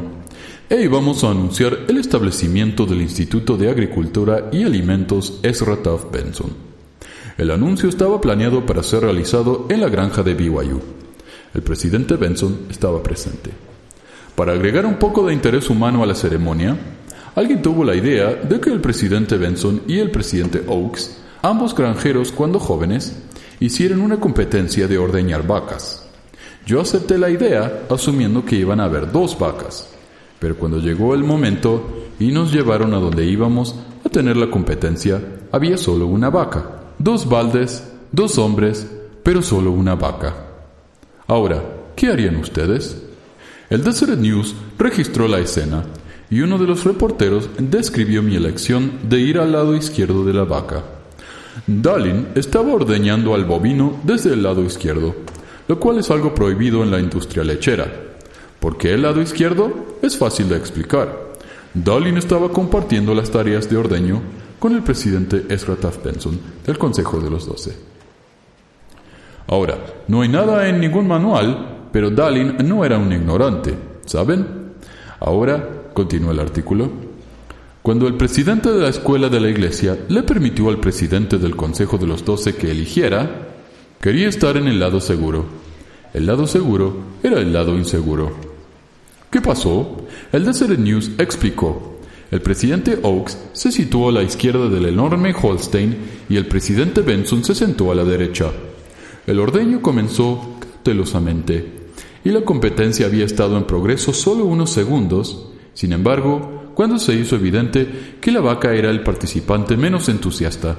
e 0.69 0.81
íbamos 0.81 1.21
a 1.25 1.31
anunciar 1.31 1.77
el 1.89 1.97
establecimiento 1.97 2.85
del 2.85 3.01
Instituto 3.01 3.57
de 3.57 3.69
Agricultura 3.69 4.47
y 4.53 4.63
Alimentos 4.63 5.41
Ezra 5.43 5.75
Taft 5.83 6.09
Benson. 6.09 6.51
El 7.37 7.51
anuncio 7.51 7.89
estaba 7.89 8.21
planeado 8.21 8.65
para 8.65 8.81
ser 8.81 9.01
realizado 9.01 9.65
en 9.69 9.81
la 9.81 9.89
granja 9.89 10.23
de 10.23 10.33
BYU. 10.33 10.79
El 11.53 11.63
presidente 11.63 12.15
Benson 12.15 12.59
estaba 12.69 13.03
presente. 13.03 13.51
Para 14.37 14.53
agregar 14.53 14.85
un 14.85 14.95
poco 14.95 15.27
de 15.27 15.33
interés 15.33 15.69
humano 15.69 16.01
a 16.01 16.05
la 16.05 16.15
ceremonia, 16.15 16.77
alguien 17.35 17.61
tuvo 17.61 17.83
la 17.83 17.93
idea 17.93 18.35
de 18.35 18.57
que 18.61 18.69
el 18.69 18.79
presidente 18.79 19.35
Benson 19.35 19.81
y 19.85 19.99
el 19.99 20.11
presidente 20.11 20.63
Oaks, 20.65 21.24
ambos 21.45 21.75
granjeros 21.75 22.31
cuando 22.31 22.59
jóvenes, 22.59 23.15
hicieran 23.59 24.01
una 24.01 24.19
competencia 24.19 24.87
de 24.87 24.97
ordeñar 24.97 25.45
vacas. 25.45 26.03
Yo 26.65 26.81
acepté 26.81 27.19
la 27.19 27.29
idea 27.29 27.83
asumiendo 27.89 28.43
que 28.43 28.55
iban 28.55 28.79
a 28.79 28.85
haber 28.85 29.11
dos 29.11 29.37
vacas, 29.37 29.87
pero 30.39 30.57
cuando 30.57 30.79
llegó 30.79 31.13
el 31.13 31.23
momento 31.23 32.07
y 32.19 32.31
nos 32.31 32.51
llevaron 32.51 32.95
a 32.95 32.97
donde 32.97 33.25
íbamos 33.25 33.75
a 34.03 34.09
tener 34.09 34.37
la 34.37 34.49
competencia, 34.49 35.21
había 35.51 35.77
solo 35.77 36.07
una 36.07 36.31
vaca, 36.31 36.81
dos 36.97 37.29
baldes, 37.29 37.91
dos 38.11 38.39
hombres, 38.39 38.87
pero 39.21 39.43
solo 39.43 39.69
una 39.71 39.93
vaca. 39.93 40.33
Ahora, 41.27 41.61
¿qué 41.95 42.07
harían 42.07 42.37
ustedes? 42.37 43.03
El 43.69 43.83
Deseret 43.83 44.17
News 44.17 44.55
registró 44.79 45.27
la 45.27 45.39
escena 45.39 45.83
y 46.31 46.41
uno 46.41 46.57
de 46.57 46.65
los 46.65 46.83
reporteros 46.85 47.49
describió 47.59 48.23
mi 48.23 48.35
elección 48.35 48.93
de 49.07 49.19
ir 49.19 49.37
al 49.37 49.51
lado 49.51 49.75
izquierdo 49.75 50.25
de 50.25 50.33
la 50.33 50.43
vaca. 50.43 50.94
Dalin 51.67 52.27
estaba 52.35 52.73
ordeñando 52.73 53.33
al 53.33 53.45
bovino 53.45 53.99
desde 54.03 54.33
el 54.33 54.43
lado 54.43 54.63
izquierdo, 54.63 55.15
lo 55.67 55.79
cual 55.79 55.99
es 55.99 56.11
algo 56.11 56.33
prohibido 56.35 56.83
en 56.83 56.91
la 56.91 56.99
industria 56.99 57.43
lechera. 57.43 57.91
¿Por 58.59 58.77
qué 58.77 58.93
el 58.93 59.01
lado 59.01 59.21
izquierdo? 59.21 59.97
Es 60.01 60.17
fácil 60.17 60.49
de 60.49 60.57
explicar. 60.57 61.33
Dalin 61.73 62.17
estaba 62.17 62.49
compartiendo 62.49 63.13
las 63.13 63.31
tareas 63.31 63.69
de 63.69 63.77
ordeño 63.77 64.21
con 64.59 64.73
el 64.73 64.83
presidente 64.83 65.45
Ezra 65.49 65.75
Taft 65.75 66.03
Benson 66.03 66.39
del 66.65 66.77
Consejo 66.77 67.19
de 67.19 67.29
los 67.29 67.47
Doce. 67.47 67.75
Ahora, 69.47 69.77
no 70.07 70.21
hay 70.21 70.29
nada 70.29 70.67
en 70.67 70.79
ningún 70.79 71.07
manual, 71.07 71.87
pero 71.91 72.09
Dalin 72.09 72.57
no 72.63 72.83
era 72.83 72.97
un 72.97 73.11
ignorante, 73.11 73.75
¿saben? 74.05 74.73
Ahora, 75.19 75.91
continúa 75.93 76.31
el 76.31 76.39
artículo, 76.39 76.89
cuando 77.85 78.07
el 78.07 78.15
presidente 78.15 78.71
de 78.71 78.81
la 78.81 78.89
escuela 78.89 79.29
de 79.29 79.39
la 79.39 79.47
iglesia 79.47 79.95
le 80.09 80.23
permitió 80.23 80.69
al 80.69 80.79
presidente 80.79 81.37
del 81.37 81.55
Consejo 81.55 81.99
de 81.99 82.07
los 82.07 82.25
Doce 82.25 82.55
que 82.55 82.71
eligiera, 82.71 83.49
quería 84.01 84.27
estar 84.27 84.57
en 84.57 84.67
el 84.67 84.79
lado 84.79 84.99
seguro. 84.99 85.45
El 86.11 86.25
lado 86.25 86.47
seguro 86.47 86.95
era 87.21 87.39
el 87.39 87.53
lado 87.53 87.77
inseguro. 87.77 88.31
¿Qué 89.29 89.39
pasó? 89.39 89.97
El 90.31 90.45
Deseret 90.45 90.79
News 90.79 91.11
explicó. 91.19 91.99
El 92.31 92.41
presidente 92.41 92.97
Oaks 93.03 93.37
se 93.53 93.71
situó 93.71 94.09
a 94.09 94.13
la 94.13 94.23
izquierda 94.23 94.67
del 94.67 94.87
enorme 94.87 95.35
Holstein 95.39 95.95
y 96.27 96.37
el 96.37 96.47
presidente 96.47 97.01
Benson 97.01 97.43
se 97.43 97.53
sentó 97.53 97.91
a 97.91 97.95
la 97.95 98.03
derecha. 98.03 98.51
El 99.27 99.39
ordeño 99.39 99.83
comenzó 99.83 100.55
cautelosamente 100.59 101.71
y 102.23 102.29
la 102.29 102.41
competencia 102.41 103.05
había 103.05 103.25
estado 103.25 103.57
en 103.57 103.65
progreso 103.65 104.11
solo 104.11 104.45
unos 104.45 104.71
segundos. 104.71 105.51
Sin 105.75 105.93
embargo, 105.93 106.64
cuando 106.75 106.99
se 106.99 107.15
hizo 107.15 107.37
evidente 107.37 108.17
que 108.21 108.31
la 108.31 108.41
vaca 108.41 108.73
era 108.73 108.91
el 108.91 109.01
participante 109.01 109.77
menos 109.77 110.09
entusiasta, 110.09 110.75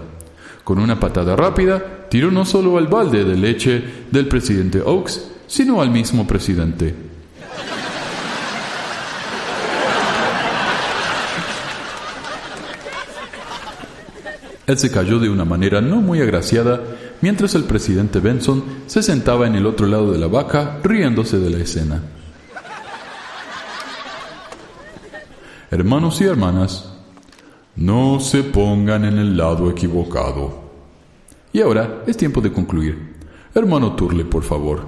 con 0.62 0.78
una 0.78 1.00
patada 1.00 1.34
rápida 1.34 2.06
tiró 2.10 2.30
no 2.30 2.44
solo 2.44 2.76
al 2.76 2.86
balde 2.86 3.24
de 3.24 3.34
leche 3.34 3.82
del 4.10 4.28
presidente 4.28 4.80
Oaks, 4.80 5.28
sino 5.46 5.80
al 5.80 5.90
mismo 5.90 6.26
presidente. 6.26 6.94
Él 14.66 14.78
se 14.78 14.90
cayó 14.90 15.18
de 15.18 15.30
una 15.30 15.44
manera 15.44 15.80
no 15.80 16.00
muy 16.00 16.20
agraciada 16.20 16.82
mientras 17.22 17.54
el 17.54 17.64
presidente 17.64 18.18
Benson 18.18 18.64
se 18.86 19.02
sentaba 19.02 19.46
en 19.46 19.54
el 19.54 19.64
otro 19.64 19.86
lado 19.86 20.12
de 20.12 20.18
la 20.18 20.26
vaca 20.26 20.80
riéndose 20.82 21.38
de 21.38 21.50
la 21.50 21.58
escena. 21.58 22.02
Hermanos 25.68 26.20
y 26.20 26.24
hermanas, 26.24 26.92
no 27.74 28.20
se 28.20 28.44
pongan 28.44 29.04
en 29.04 29.18
el 29.18 29.36
lado 29.36 29.68
equivocado. 29.68 30.60
Y 31.52 31.60
ahora 31.60 32.04
es 32.06 32.16
tiempo 32.16 32.40
de 32.40 32.52
concluir. 32.52 33.16
Hermano 33.52 33.96
Turle, 33.96 34.24
por 34.24 34.44
favor. 34.44 34.86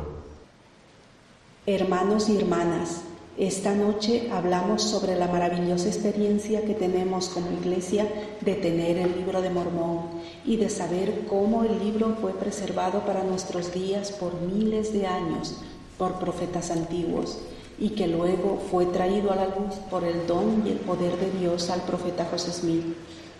Hermanos 1.66 2.28
y 2.28 2.36
hermanas, 2.36 3.02
esta 3.36 3.74
noche 3.74 4.28
hablamos 4.30 4.84
sobre 4.84 5.16
la 5.16 5.26
maravillosa 5.26 5.88
experiencia 5.88 6.64
que 6.64 6.74
tenemos 6.74 7.28
como 7.28 7.50
iglesia 7.50 8.06
de 8.40 8.54
tener 8.54 8.98
el 8.98 9.16
libro 9.16 9.42
de 9.42 9.50
Mormón 9.50 10.02
y 10.44 10.58
de 10.58 10.70
saber 10.70 11.24
cómo 11.28 11.64
el 11.64 11.76
libro 11.80 12.16
fue 12.20 12.34
preservado 12.34 13.04
para 13.04 13.24
nuestros 13.24 13.74
días 13.74 14.12
por 14.12 14.40
miles 14.42 14.92
de 14.92 15.08
años 15.08 15.56
por 15.98 16.20
profetas 16.20 16.70
antiguos 16.70 17.40
y 17.80 17.90
que 17.90 18.08
luego 18.08 18.60
fue 18.70 18.86
traído 18.86 19.32
a 19.32 19.36
la 19.36 19.46
luz 19.46 19.76
por 19.90 20.04
el 20.04 20.26
don 20.26 20.64
y 20.66 20.70
el 20.70 20.78
poder 20.78 21.16
de 21.18 21.30
Dios 21.38 21.70
al 21.70 21.82
profeta 21.82 22.26
José 22.30 22.52
Smith. 22.52 22.84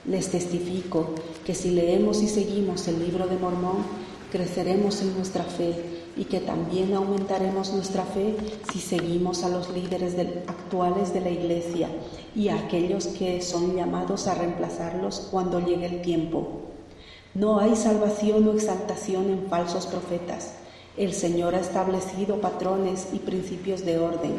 Les 0.04 0.28
testifico 0.28 1.10
que 1.44 1.54
si 1.54 1.70
leemos 1.70 2.22
y 2.22 2.28
seguimos 2.28 2.86
el 2.88 3.00
libro 3.00 3.26
de 3.26 3.36
Mormón, 3.36 3.84
creceremos 4.30 5.02
en 5.02 5.14
nuestra 5.16 5.44
fe 5.44 5.74
y 6.16 6.24
que 6.24 6.40
también 6.40 6.94
aumentaremos 6.94 7.72
nuestra 7.72 8.04
fe 8.04 8.36
si 8.72 8.80
seguimos 8.80 9.44
a 9.44 9.48
los 9.48 9.70
líderes 9.70 10.14
actuales 10.46 11.12
de 11.14 11.20
la 11.20 11.30
Iglesia 11.30 11.88
y 12.34 12.48
a 12.48 12.56
aquellos 12.56 13.06
que 13.06 13.40
son 13.40 13.76
llamados 13.76 14.26
a 14.26 14.34
reemplazarlos 14.34 15.28
cuando 15.30 15.60
llegue 15.60 15.86
el 15.86 16.02
tiempo. 16.02 16.62
No 17.34 17.60
hay 17.60 17.76
salvación 17.76 18.48
o 18.48 18.52
exaltación 18.52 19.30
en 19.30 19.46
falsos 19.48 19.86
profetas. 19.86 20.54
El 20.98 21.12
Señor 21.12 21.54
ha 21.54 21.60
establecido 21.60 22.40
patrones 22.40 23.08
y 23.12 23.18
principios 23.20 23.84
de 23.84 23.98
orden. 23.98 24.32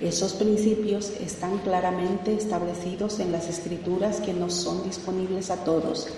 Esos 0.00 0.34
principios 0.34 1.10
están 1.20 1.58
claramente 1.58 2.34
establecidos 2.34 3.18
en 3.20 3.32
las 3.32 3.48
escrituras 3.48 4.20
que 4.20 4.32
nos 4.32 4.54
son 4.54 4.84
disponibles 4.84 5.50
a 5.50 5.64
todos 5.64 6.08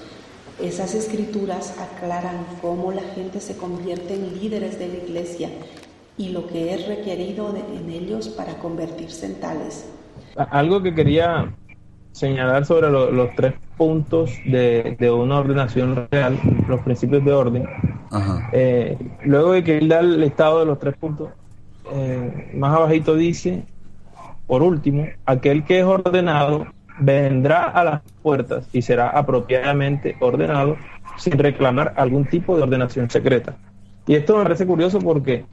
esas 0.60 0.94
escrituras 0.94 1.76
aclaran 1.78 2.44
cómo 2.60 2.90
la 2.90 3.02
gente 3.14 3.40
se 3.40 3.56
convierte 3.56 4.14
en 4.14 4.40
líderes 4.40 4.78
de 4.78 4.88
la 4.88 4.96
iglesia 4.96 5.50
y 6.16 6.30
lo 6.30 6.48
que 6.48 6.74
es 6.74 6.88
requerido 6.88 7.54
en 7.54 7.88
ellos 7.90 8.28
para 8.28 8.54
convertirse 8.58 9.26
en 9.26 9.40
tales. 9.40 9.88
Algo 10.36 10.82
que 10.82 10.94
quería 10.94 11.54
señalar 12.10 12.66
sobre 12.66 12.90
los 12.90 13.28
tres 13.36 13.54
puntos 13.78 14.32
de, 14.44 15.10
una 15.10 15.38
ordenación 15.38 16.08
real, 16.10 16.38
los 16.68 16.80
principios 16.82 17.24
de 17.24 17.32
orden. 17.32 17.68
Eh, 18.52 18.98
luego 19.24 19.52
de 19.52 19.64
que 19.64 19.78
él 19.78 19.88
da 19.88 20.00
el 20.00 20.22
estado 20.22 20.60
de 20.60 20.66
los 20.66 20.78
tres 20.78 20.96
puntos, 20.96 21.30
eh, 21.92 22.50
más 22.54 22.74
abajito 22.74 23.14
dice, 23.14 23.64
por 24.46 24.62
último, 24.62 25.06
aquel 25.24 25.64
que 25.64 25.78
es 25.78 25.84
ordenado 25.84 26.66
vendrá 26.98 27.64
a 27.64 27.84
las 27.84 28.02
puertas 28.22 28.68
y 28.72 28.82
será 28.82 29.08
apropiadamente 29.10 30.16
ordenado 30.20 30.76
sin 31.16 31.38
reclamar 31.38 31.94
algún 31.96 32.26
tipo 32.26 32.56
de 32.56 32.64
ordenación 32.64 33.08
secreta. 33.08 33.56
Y 34.06 34.14
esto 34.14 34.36
me 34.36 34.42
parece 34.42 34.66
curioso 34.66 34.98
porque 34.98 35.44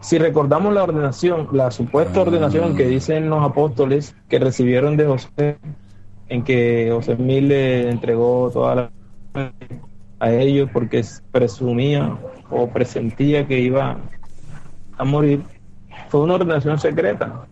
si 0.00 0.18
recordamos 0.18 0.74
la 0.74 0.82
ordenación, 0.82 1.48
la 1.52 1.70
supuesta 1.70 2.20
ordenación 2.20 2.76
que 2.76 2.86
dicen 2.86 3.30
los 3.30 3.42
apóstoles 3.44 4.14
que 4.28 4.38
recibieron 4.38 4.96
de 4.96 5.06
José, 5.06 5.56
en 6.32 6.42
que 6.44 6.88
José 6.90 7.16
Mil 7.16 7.48
le 7.48 7.90
entregó 7.90 8.50
toda 8.50 8.74
la 8.74 9.52
a 10.18 10.30
ellos 10.30 10.70
porque 10.72 11.04
presumía 11.30 12.16
o 12.48 12.68
presentía 12.68 13.46
que 13.46 13.58
iba 13.58 13.98
a 14.96 15.04
morir, 15.04 15.42
fue 16.08 16.20
una 16.20 16.34
ordenación 16.34 16.78
secreta. 16.78 17.44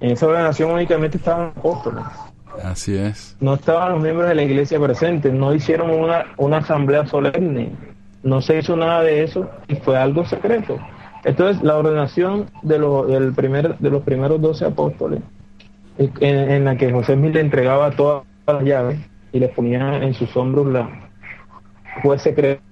En 0.00 0.12
esa 0.12 0.26
ordenación 0.26 0.70
únicamente 0.70 1.18
estaban 1.18 1.52
apóstoles. 1.54 2.02
Así 2.64 2.96
es. 2.96 3.36
No 3.40 3.54
estaban 3.54 3.92
los 3.92 4.02
miembros 4.02 4.28
de 4.28 4.34
la 4.34 4.42
iglesia 4.42 4.80
presentes, 4.80 5.32
no 5.32 5.54
hicieron 5.54 5.90
una, 5.90 6.24
una 6.38 6.58
asamblea 6.58 7.06
solemne, 7.06 7.70
no 8.22 8.40
se 8.40 8.58
hizo 8.58 8.76
nada 8.76 9.02
de 9.02 9.22
eso 9.22 9.48
y 9.68 9.76
fue 9.76 9.98
algo 9.98 10.24
secreto. 10.24 10.78
Entonces, 11.24 11.62
la 11.62 11.76
ordenación 11.76 12.46
de, 12.62 12.78
los 12.78 13.06
del 13.08 13.34
primer, 13.34 13.78
de 13.78 13.90
los 13.90 14.02
primeros 14.02 14.40
doce 14.40 14.64
apóstoles, 14.64 15.20
en, 16.00 16.64
la 16.64 16.76
que 16.76 16.90
José 16.90 17.16
Mil 17.16 17.32
le 17.32 17.40
entregaba 17.40 17.90
todas 17.90 18.24
las 18.46 18.62
llaves 18.64 18.98
y 19.32 19.38
le 19.38 19.48
ponía 19.48 20.02
en 20.02 20.14
sus 20.14 20.34
hombros 20.36 20.66
la, 20.66 21.10
fue 22.02 22.18
secreto. 22.18 22.62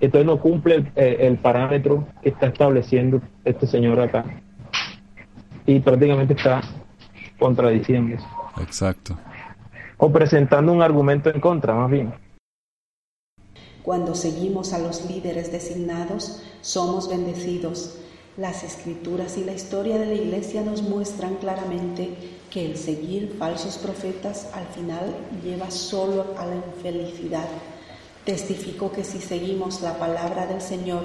Entonces 0.00 0.26
no 0.26 0.38
cumple 0.38 0.74
el, 0.76 0.92
el 0.96 1.38
parámetro 1.38 2.06
que 2.22 2.30
está 2.30 2.46
estableciendo 2.46 3.20
este 3.44 3.66
señor 3.66 4.00
acá. 4.00 4.24
Y 5.66 5.80
prácticamente 5.80 6.34
está 6.34 6.60
contradiciéndose. 7.38 8.24
Exacto. 8.60 9.16
O 9.96 10.10
presentando 10.10 10.72
un 10.72 10.82
argumento 10.82 11.30
en 11.30 11.40
contra, 11.40 11.74
más 11.74 11.90
bien. 11.90 12.12
Cuando 13.82 14.14
seguimos 14.14 14.72
a 14.72 14.78
los 14.78 15.08
líderes 15.10 15.52
designados, 15.52 16.42
somos 16.60 17.08
bendecidos. 17.08 17.98
Las 18.36 18.62
escrituras 18.62 19.36
y 19.36 19.44
la 19.44 19.52
historia 19.52 19.98
de 19.98 20.06
la 20.06 20.14
iglesia 20.14 20.62
nos 20.62 20.82
muestran 20.82 21.36
claramente 21.36 22.16
que 22.50 22.66
el 22.66 22.76
seguir 22.76 23.36
falsos 23.38 23.78
profetas 23.78 24.48
al 24.52 24.66
final 24.68 25.14
lleva 25.44 25.70
solo 25.70 26.34
a 26.36 26.46
la 26.46 26.56
infelicidad. 26.56 27.48
Testifico 28.24 28.92
que 28.92 29.04
si 29.04 29.20
seguimos 29.20 29.80
la 29.82 29.98
palabra 29.98 30.46
del 30.46 30.60
Señor 30.60 31.02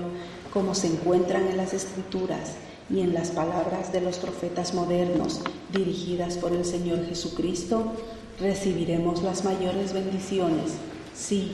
como 0.51 0.73
se 0.73 0.87
encuentran 0.87 1.47
en 1.47 1.57
las 1.57 1.73
escrituras, 1.73 2.55
y 2.89 3.01
en 3.01 3.13
las 3.13 3.31
palabras 3.31 3.91
de 3.91 4.01
los 4.01 4.17
profetas 4.17 4.73
modernos 4.73 5.41
dirigidas 5.71 6.37
por 6.37 6.53
el 6.53 6.65
Señor 6.65 7.05
Jesucristo, 7.07 7.93
recibiremos 8.39 9.23
las 9.23 9.43
mayores 9.43 9.93
bendiciones, 9.93 10.73
sí, 11.15 11.53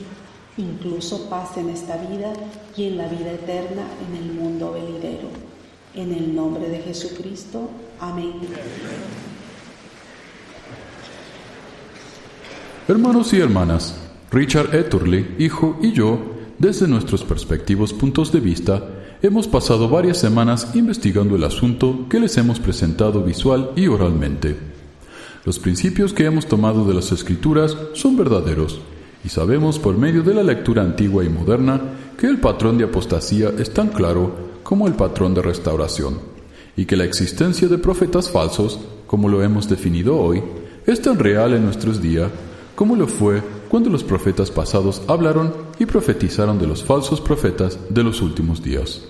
incluso 0.56 1.30
paz 1.30 1.56
en 1.56 1.70
esta 1.70 1.96
vida 1.96 2.32
y 2.76 2.88
en 2.88 2.98
la 2.98 3.08
vida 3.08 3.32
eterna 3.32 3.86
en 4.08 4.16
el 4.16 4.32
mundo 4.32 4.72
venidero. 4.72 5.28
En 5.94 6.12
el 6.12 6.34
nombre 6.34 6.68
de 6.68 6.80
Jesucristo, 6.80 7.68
amén. 8.00 8.32
Hermanos 12.92 13.32
y 13.32 13.40
hermanas, 13.40 13.94
Richard 14.30 14.74
Etterly, 14.74 15.36
hijo 15.38 15.78
y 15.80 15.92
yo, 15.92 16.18
desde 16.58 16.86
nuestros 16.86 17.24
perspectivos 17.24 17.94
puntos 17.94 18.30
de 18.32 18.40
vista, 18.40 18.86
hemos 19.22 19.48
pasado 19.48 19.88
varias 19.88 20.18
semanas 20.18 20.74
investigando 20.74 21.34
el 21.34 21.44
asunto 21.44 22.04
que 22.10 22.20
les 22.20 22.36
hemos 22.36 22.60
presentado 22.60 23.22
visual 23.22 23.70
y 23.76 23.86
oralmente. 23.86 24.58
Los 25.46 25.58
principios 25.58 26.12
que 26.12 26.26
hemos 26.26 26.44
tomado 26.44 26.84
de 26.84 26.92
las 26.92 27.12
escrituras 27.12 27.74
son 27.94 28.14
verdaderos, 28.14 28.78
y 29.24 29.30
sabemos 29.30 29.78
por 29.78 29.96
medio 29.96 30.22
de 30.22 30.34
la 30.34 30.42
lectura 30.42 30.82
antigua 30.82 31.24
y 31.24 31.30
moderna 31.30 31.80
que 32.18 32.26
el 32.26 32.40
patrón 32.40 32.76
de 32.76 32.84
apostasía 32.84 33.54
es 33.58 33.72
tan 33.72 33.88
claro 33.88 34.34
como 34.62 34.86
el 34.86 34.92
patrón 34.92 35.32
de 35.32 35.40
restauración, 35.40 36.18
y 36.76 36.84
que 36.84 36.98
la 36.98 37.04
existencia 37.04 37.68
de 37.68 37.78
profetas 37.78 38.30
falsos, 38.30 38.78
como 39.06 39.30
lo 39.30 39.42
hemos 39.42 39.66
definido 39.66 40.18
hoy, 40.18 40.42
es 40.86 41.00
tan 41.00 41.18
real 41.18 41.54
en 41.54 41.64
nuestros 41.64 42.02
días 42.02 42.28
como 42.74 42.96
lo 42.96 43.06
fue 43.06 43.42
cuando 43.68 43.90
los 43.90 44.04
profetas 44.04 44.50
pasados 44.50 45.02
hablaron 45.08 45.52
y 45.78 45.86
profetizaron 45.86 46.58
de 46.58 46.66
los 46.66 46.84
falsos 46.84 47.20
profetas 47.20 47.78
de 47.88 48.02
los 48.02 48.20
últimos 48.22 48.62
días. 48.62 49.02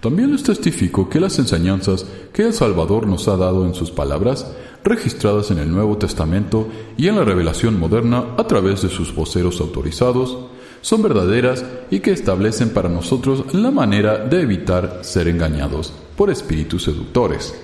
También 0.00 0.32
les 0.32 0.42
testifico 0.42 1.10
que 1.10 1.20
las 1.20 1.38
enseñanzas 1.38 2.06
que 2.32 2.42
el 2.42 2.54
Salvador 2.54 3.06
nos 3.06 3.28
ha 3.28 3.36
dado 3.36 3.66
en 3.66 3.74
sus 3.74 3.90
palabras, 3.90 4.50
registradas 4.82 5.50
en 5.50 5.58
el 5.58 5.70
Nuevo 5.70 5.98
Testamento 5.98 6.68
y 6.96 7.08
en 7.08 7.16
la 7.16 7.24
revelación 7.24 7.78
moderna 7.78 8.34
a 8.38 8.44
través 8.44 8.80
de 8.80 8.88
sus 8.88 9.14
voceros 9.14 9.60
autorizados, 9.60 10.38
son 10.80 11.02
verdaderas 11.02 11.64
y 11.90 12.00
que 12.00 12.12
establecen 12.12 12.70
para 12.70 12.88
nosotros 12.88 13.52
la 13.52 13.70
manera 13.70 14.16
de 14.18 14.40
evitar 14.40 15.00
ser 15.02 15.28
engañados 15.28 15.92
por 16.16 16.30
espíritus 16.30 16.84
seductores. 16.84 17.54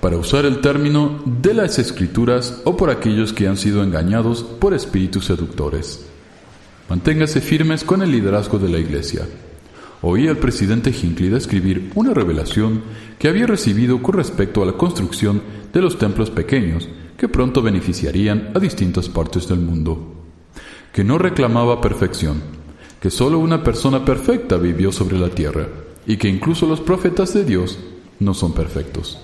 Para 0.00 0.16
usar 0.16 0.46
el 0.46 0.60
término 0.60 1.22
de 1.24 1.54
las 1.54 1.78
escrituras 1.78 2.62
o 2.64 2.76
por 2.76 2.90
aquellos 2.90 3.32
que 3.32 3.48
han 3.48 3.56
sido 3.56 3.82
engañados 3.82 4.42
por 4.42 4.74
espíritus 4.74 5.26
seductores. 5.26 6.06
Manténgase 6.88 7.40
firmes 7.40 7.84
con 7.84 8.02
el 8.02 8.10
liderazgo 8.10 8.58
de 8.58 8.68
la 8.68 8.78
Iglesia 8.78 9.26
oí 10.02 10.28
al 10.28 10.38
presidente 10.38 10.90
Hinckley 10.90 11.28
describir 11.28 11.90
una 11.94 12.14
revelación 12.14 12.82
que 13.18 13.28
había 13.28 13.46
recibido 13.46 14.02
con 14.02 14.14
respecto 14.14 14.62
a 14.62 14.66
la 14.66 14.72
construcción 14.72 15.42
de 15.72 15.80
los 15.80 15.98
templos 15.98 16.30
pequeños 16.30 16.88
que 17.16 17.28
pronto 17.28 17.60
beneficiarían 17.62 18.50
a 18.54 18.58
distintas 18.58 19.08
partes 19.08 19.46
del 19.46 19.58
mundo. 19.58 20.14
Que 20.92 21.04
no 21.04 21.18
reclamaba 21.18 21.80
perfección, 21.80 22.40
que 23.00 23.10
sólo 23.10 23.38
una 23.38 23.62
persona 23.62 24.04
perfecta 24.04 24.56
vivió 24.56 24.90
sobre 24.90 25.18
la 25.18 25.28
tierra 25.28 25.68
y 26.06 26.16
que 26.16 26.28
incluso 26.28 26.66
los 26.66 26.80
profetas 26.80 27.34
de 27.34 27.44
Dios 27.44 27.78
no 28.18 28.32
son 28.32 28.54
perfectos. 28.54 29.18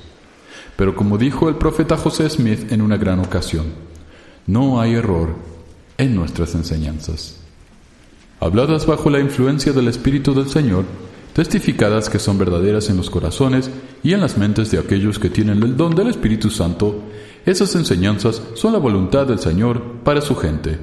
Pero 0.77 0.95
como 0.95 1.19
dijo 1.19 1.49
el 1.49 1.57
profeta 1.57 1.97
José 1.97 2.29
Smith 2.29 2.71
en 2.73 2.83
una 2.83 2.97
gran 2.97 3.21
ocasión, 3.21 3.67
no 4.47 4.81
hay 4.81 4.95
error 4.95 5.35
en 5.99 6.15
nuestras 6.15 6.55
enseñanzas 6.55 7.41
habladas 8.41 8.87
bajo 8.87 9.11
la 9.11 9.21
influencia 9.21 9.73
del 9.73 9.89
Espíritu 9.89 10.35
del 10.35 10.49
Señor, 10.49 10.85
testificadas 11.33 12.09
que 12.09 12.19
son 12.19 12.39
verdaderas 12.39 12.89
en 12.91 12.97
los 12.97 13.11
corazones 13.11 13.71
y 14.03 14.13
en 14.13 14.21
las 14.21 14.39
mentes 14.39 14.71
de 14.71 14.79
aquellos 14.79 15.19
que 15.19 15.31
tienen 15.31 15.63
el 15.63 15.77
don 15.77 15.95
del 15.95 16.09
Espíritu 16.09 16.51
Santo, 16.51 17.03
esas 17.45 17.75
enseñanzas 17.75 18.43
son 18.55 18.73
la 18.73 18.79
voluntad 18.79 19.27
del 19.27 19.39
Señor 19.39 19.83
para 20.05 20.21
su 20.21 20.35
gente. 20.35 20.79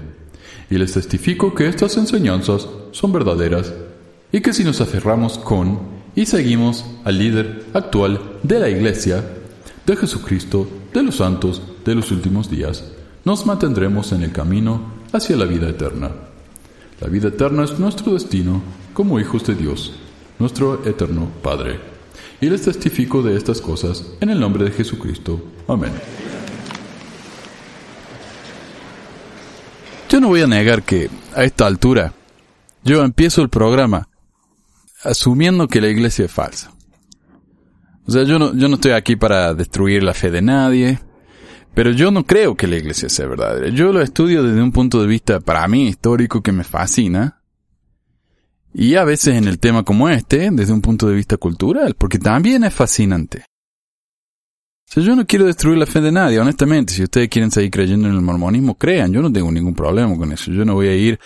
Y 0.69 0.77
les 0.77 0.93
testifico 0.93 1.53
que 1.53 1.67
estas 1.67 1.97
enseñanzas 1.97 2.67
son 2.91 3.11
verdaderas 3.11 3.73
y 4.31 4.41
que 4.41 4.53
si 4.53 4.63
nos 4.63 4.81
aferramos 4.81 5.37
con 5.37 5.79
y 6.15 6.25
seguimos 6.25 6.85
al 7.03 7.19
líder 7.19 7.65
actual 7.73 8.19
de 8.43 8.59
la 8.59 8.69
Iglesia, 8.69 9.23
de 9.85 9.95
Jesucristo, 9.95 10.67
de 10.93 11.03
los 11.03 11.17
santos 11.17 11.61
de 11.83 11.95
los 11.95 12.11
últimos 12.11 12.49
días, 12.49 12.83
nos 13.25 13.45
mantendremos 13.45 14.11
en 14.11 14.23
el 14.23 14.31
camino 14.31 14.93
hacia 15.11 15.35
la 15.35 15.45
vida 15.45 15.69
eterna. 15.69 16.11
La 17.01 17.07
vida 17.07 17.29
eterna 17.29 17.63
es 17.63 17.79
nuestro 17.79 18.13
destino 18.13 18.61
como 18.93 19.19
hijos 19.19 19.45
de 19.45 19.55
Dios, 19.55 19.93
nuestro 20.39 20.85
eterno 20.85 21.27
Padre. 21.41 21.79
Y 22.39 22.49
les 22.49 22.63
testifico 22.63 23.21
de 23.21 23.37
estas 23.37 23.61
cosas 23.61 24.05
en 24.19 24.29
el 24.29 24.39
nombre 24.39 24.65
de 24.65 24.71
Jesucristo. 24.71 25.41
Amén. 25.67 25.93
Yo 30.09 30.19
no 30.19 30.27
voy 30.27 30.41
a 30.41 30.47
negar 30.47 30.83
que 30.83 31.09
a 31.35 31.43
esta 31.43 31.65
altura 31.65 32.13
yo 32.83 33.03
empiezo 33.03 33.41
el 33.41 33.49
programa 33.49 34.09
asumiendo 35.03 35.67
que 35.67 35.81
la 35.81 35.87
iglesia 35.87 36.25
es 36.25 36.31
falsa. 36.31 36.71
O 38.05 38.11
sea, 38.11 38.23
yo 38.23 38.37
no, 38.37 38.53
yo 38.53 38.67
no 38.67 38.75
estoy 38.75 38.91
aquí 38.91 39.15
para 39.15 39.53
destruir 39.53 40.03
la 40.03 40.13
fe 40.13 40.29
de 40.29 40.41
nadie, 40.41 40.99
pero 41.73 41.91
yo 41.91 42.11
no 42.11 42.25
creo 42.25 42.55
que 42.55 42.67
la 42.67 42.75
iglesia 42.75 43.09
sea 43.09 43.27
verdadera. 43.27 43.69
Yo 43.69 43.93
lo 43.93 44.01
estudio 44.01 44.43
desde 44.43 44.61
un 44.61 44.71
punto 44.71 45.01
de 45.01 45.07
vista, 45.07 45.39
para 45.39 45.67
mí, 45.67 45.87
histórico, 45.87 46.41
que 46.41 46.51
me 46.51 46.63
fascina. 46.63 47.41
Y 48.73 48.95
a 48.95 49.03
veces 49.03 49.35
en 49.35 49.47
el 49.47 49.59
tema 49.59 49.83
como 49.83 50.09
este, 50.09 50.49
desde 50.51 50.73
un 50.73 50.81
punto 50.81 51.07
de 51.07 51.15
vista 51.15 51.37
cultural, 51.37 51.95
porque 51.97 52.19
también 52.19 52.63
es 52.63 52.73
fascinante. 52.73 53.45
O 54.89 54.93
sea, 54.93 55.03
yo 55.03 55.15
no 55.15 55.25
quiero 55.25 55.45
destruir 55.45 55.77
la 55.77 55.85
fe 55.85 56.01
de 56.01 56.11
nadie, 56.11 56.39
honestamente. 56.39 56.93
Si 56.93 57.03
ustedes 57.03 57.29
quieren 57.29 57.51
seguir 57.51 57.71
creyendo 57.71 58.07
en 58.07 58.15
el 58.15 58.21
mormonismo, 58.21 58.77
crean. 58.77 59.11
Yo 59.11 59.21
no 59.21 59.31
tengo 59.31 59.51
ningún 59.51 59.73
problema 59.73 60.15
con 60.17 60.31
eso. 60.31 60.51
Yo 60.51 60.65
no 60.65 60.75
voy 60.75 60.87
a 60.87 60.95
ir, 60.95 61.19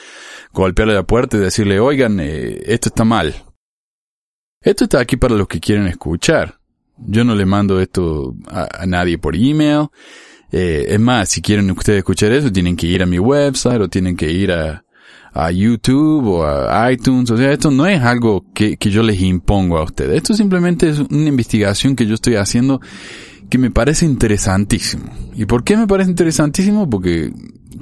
golpearle 0.53 0.93
la 0.93 1.03
puerta 1.03 1.37
y 1.37 1.41
decirle, 1.41 1.79
oigan, 1.79 2.19
eh, 2.19 2.61
esto 2.65 2.89
está 2.89 3.03
mal. 3.03 3.35
Esto 4.61 4.85
está 4.85 4.99
aquí 4.99 5.17
para 5.17 5.35
los 5.35 5.47
que 5.47 5.59
quieren 5.59 5.87
escuchar. 5.87 6.56
Yo 7.05 7.23
no 7.23 7.35
le 7.35 7.45
mando 7.45 7.79
esto 7.79 8.35
a, 8.47 8.85
nadie 8.85 9.17
por 9.17 9.35
email. 9.35 9.87
Eh, 10.51 10.85
es 10.89 10.99
más, 10.99 11.29
si 11.29 11.41
quieren 11.41 11.69
ustedes 11.71 11.99
escuchar 11.99 12.31
eso, 12.31 12.51
tienen 12.51 12.75
que 12.75 12.87
ir 12.87 13.03
a 13.03 13.05
mi 13.05 13.19
website 13.19 13.81
o 13.81 13.89
tienen 13.89 14.15
que 14.15 14.31
ir 14.31 14.51
a, 14.51 14.83
a 15.33 15.51
YouTube 15.51 16.25
o 16.27 16.45
a 16.45 16.91
iTunes. 16.91 17.29
O 17.31 17.37
sea, 17.37 17.51
esto 17.51 17.69
no 17.69 17.85
es 17.85 18.01
algo 18.01 18.45
que, 18.53 18.77
que 18.77 18.89
yo 18.89 19.03
les 19.03 19.21
impongo 19.21 19.77
a 19.77 19.83
ustedes. 19.83 20.17
Esto 20.17 20.33
simplemente 20.33 20.89
es 20.89 20.99
una 20.99 21.27
investigación 21.27 21.95
que 21.95 22.05
yo 22.05 22.15
estoy 22.15 22.35
haciendo 22.35 22.81
que 23.49 23.57
me 23.57 23.71
parece 23.71 24.05
interesantísimo. 24.05 25.05
¿Y 25.35 25.45
por 25.45 25.63
qué 25.63 25.77
me 25.77 25.87
parece 25.87 26.09
interesantísimo? 26.09 26.89
Porque, 26.89 27.31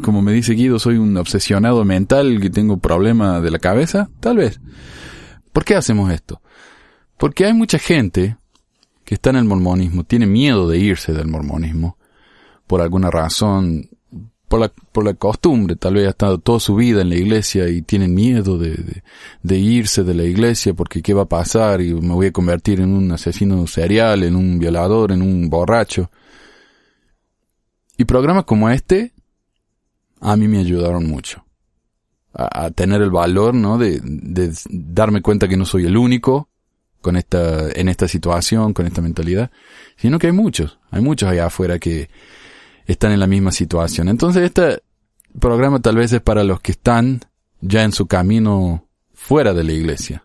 como 0.01 0.21
me 0.21 0.33
dice 0.33 0.53
Guido, 0.53 0.79
soy 0.79 0.97
un 0.97 1.15
obsesionado 1.17 1.83
mental 1.85 2.39
que 2.41 2.49
tengo 2.49 2.77
problema 2.77 3.41
de 3.41 3.51
la 3.51 3.59
cabeza. 3.59 4.09
Tal 4.19 4.37
vez. 4.37 4.59
¿Por 5.51 5.63
qué 5.63 5.75
hacemos 5.75 6.11
esto? 6.11 6.41
Porque 7.17 7.45
hay 7.45 7.53
mucha 7.53 7.79
gente 7.79 8.37
que 9.05 9.15
está 9.15 9.29
en 9.29 9.37
el 9.37 9.45
mormonismo, 9.45 10.03
tiene 10.03 10.25
miedo 10.25 10.67
de 10.67 10.79
irse 10.79 11.13
del 11.13 11.27
mormonismo, 11.27 11.97
por 12.65 12.81
alguna 12.81 13.11
razón, 13.11 13.87
por 14.47 14.59
la, 14.59 14.71
por 14.91 15.05
la 15.05 15.13
costumbre, 15.13 15.75
tal 15.75 15.93
vez 15.95 16.07
ha 16.07 16.09
estado 16.09 16.39
toda 16.39 16.59
su 16.59 16.75
vida 16.75 17.01
en 17.01 17.09
la 17.09 17.15
iglesia 17.15 17.69
y 17.69 17.83
tienen 17.83 18.13
miedo 18.13 18.57
de, 18.57 19.03
de, 19.41 19.57
irse 19.57 20.03
de 20.03 20.13
la 20.15 20.23
iglesia 20.23 20.73
porque 20.73 21.01
qué 21.01 21.13
va 21.13 21.23
a 21.23 21.29
pasar 21.29 21.81
y 21.81 21.93
me 21.93 22.13
voy 22.13 22.27
a 22.27 22.31
convertir 22.31 22.79
en 22.79 22.93
un 22.93 23.11
asesino 23.11 23.65
serial, 23.67 24.23
en 24.23 24.35
un 24.35 24.57
violador, 24.59 25.11
en 25.11 25.21
un 25.21 25.49
borracho. 25.49 26.09
Y 27.97 28.05
programas 28.05 28.45
como 28.45 28.69
este 28.69 29.13
a 30.19 30.35
mí 30.35 30.47
me 30.47 30.59
ayudaron 30.59 31.07
mucho. 31.07 31.43
A, 32.33 32.65
a 32.65 32.71
tener 32.71 33.01
el 33.01 33.11
valor, 33.11 33.53
¿no? 33.53 33.77
De, 33.77 33.99
de 34.03 34.51
darme 34.69 35.21
cuenta 35.21 35.47
que 35.47 35.57
no 35.57 35.65
soy 35.65 35.85
el 35.85 35.95
único, 35.95 36.49
con 37.05 37.17
esta, 37.17 37.69
en 37.69 37.87
esta 37.87 38.07
situación, 38.07 38.73
con 38.73 38.87
esta 38.87 38.99
mentalidad, 38.99 39.51
sino 39.95 40.17
que 40.17 40.25
hay 40.25 40.33
muchos, 40.33 40.79
hay 40.89 41.03
muchos 41.03 41.29
allá 41.29 41.45
afuera 41.45 41.77
que 41.77 42.09
están 42.87 43.11
en 43.11 43.19
la 43.19 43.27
misma 43.27 43.51
situación. 43.51 44.09
Entonces 44.09 44.41
este 44.41 44.81
programa 45.39 45.79
tal 45.79 45.97
vez 45.97 46.11
es 46.13 46.21
para 46.21 46.43
los 46.43 46.61
que 46.61 46.71
están 46.71 47.21
ya 47.61 47.83
en 47.83 47.91
su 47.91 48.07
camino 48.07 48.87
fuera 49.13 49.53
de 49.53 49.63
la 49.63 49.73
iglesia. 49.73 50.23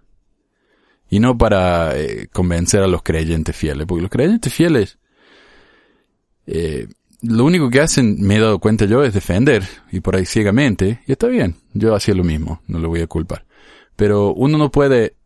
Y 1.10 1.20
no 1.20 1.36
para 1.36 1.98
eh, 1.98 2.28
convencer 2.32 2.82
a 2.82 2.86
los 2.86 3.02
creyentes 3.02 3.54
fieles, 3.54 3.86
porque 3.86 4.00
los 4.00 4.10
creyentes 4.10 4.50
fieles, 4.50 4.98
eh, 6.46 6.88
lo 7.20 7.44
único 7.44 7.68
que 7.68 7.82
hacen, 7.82 8.22
me 8.22 8.36
he 8.36 8.40
dado 8.40 8.58
cuenta 8.58 8.86
yo, 8.86 9.04
es 9.04 9.12
defender, 9.12 9.64
y 9.92 10.00
por 10.00 10.16
ahí 10.16 10.24
ciegamente, 10.24 11.00
y 11.06 11.12
está 11.12 11.26
bien, 11.26 11.56
yo 11.74 11.94
hacía 11.94 12.14
lo 12.14 12.24
mismo, 12.24 12.62
no 12.68 12.78
lo 12.78 12.88
voy 12.88 13.02
a 13.02 13.06
culpar. 13.06 13.44
Pero 13.96 14.32
uno 14.32 14.56
no 14.56 14.70
puede 14.70 15.19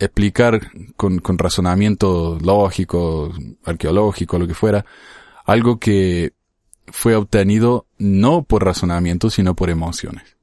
explicar 0.00 0.72
con, 0.96 1.18
con 1.18 1.38
razonamiento 1.38 2.38
lógico, 2.42 3.32
arqueológico, 3.64 4.38
lo 4.38 4.46
que 4.48 4.54
fuera, 4.54 4.84
algo 5.44 5.78
que 5.78 6.32
fue 6.86 7.14
obtenido 7.14 7.86
no 7.98 8.42
por 8.42 8.64
razonamiento, 8.64 9.30
sino 9.30 9.54
por 9.54 9.70
emociones. 9.70 10.36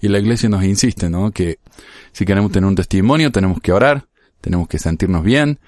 Y 0.00 0.08
la 0.08 0.18
iglesia 0.18 0.48
nos 0.48 0.64
insiste, 0.64 1.10
¿no? 1.10 1.32
Que 1.32 1.58
si 2.12 2.24
queremos 2.24 2.52
tener 2.52 2.68
un 2.68 2.76
testimonio, 2.76 3.32
tenemos 3.32 3.60
que 3.60 3.72
orar, 3.72 4.06
tenemos 4.40 4.68
que 4.68 4.78
sentirnos 4.78 5.24
bien, 5.24 5.58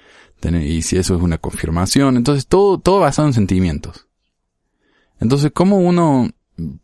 y 0.51 0.81
si 0.81 0.97
eso 0.97 1.15
es 1.15 1.21
una 1.21 1.37
confirmación, 1.37 2.17
entonces 2.17 2.47
todo, 2.47 2.77
todo 2.77 2.99
basado 2.99 3.27
en 3.27 3.33
sentimientos. 3.33 4.07
Entonces, 5.19 5.51
¿cómo 5.53 5.77
uno 5.77 6.29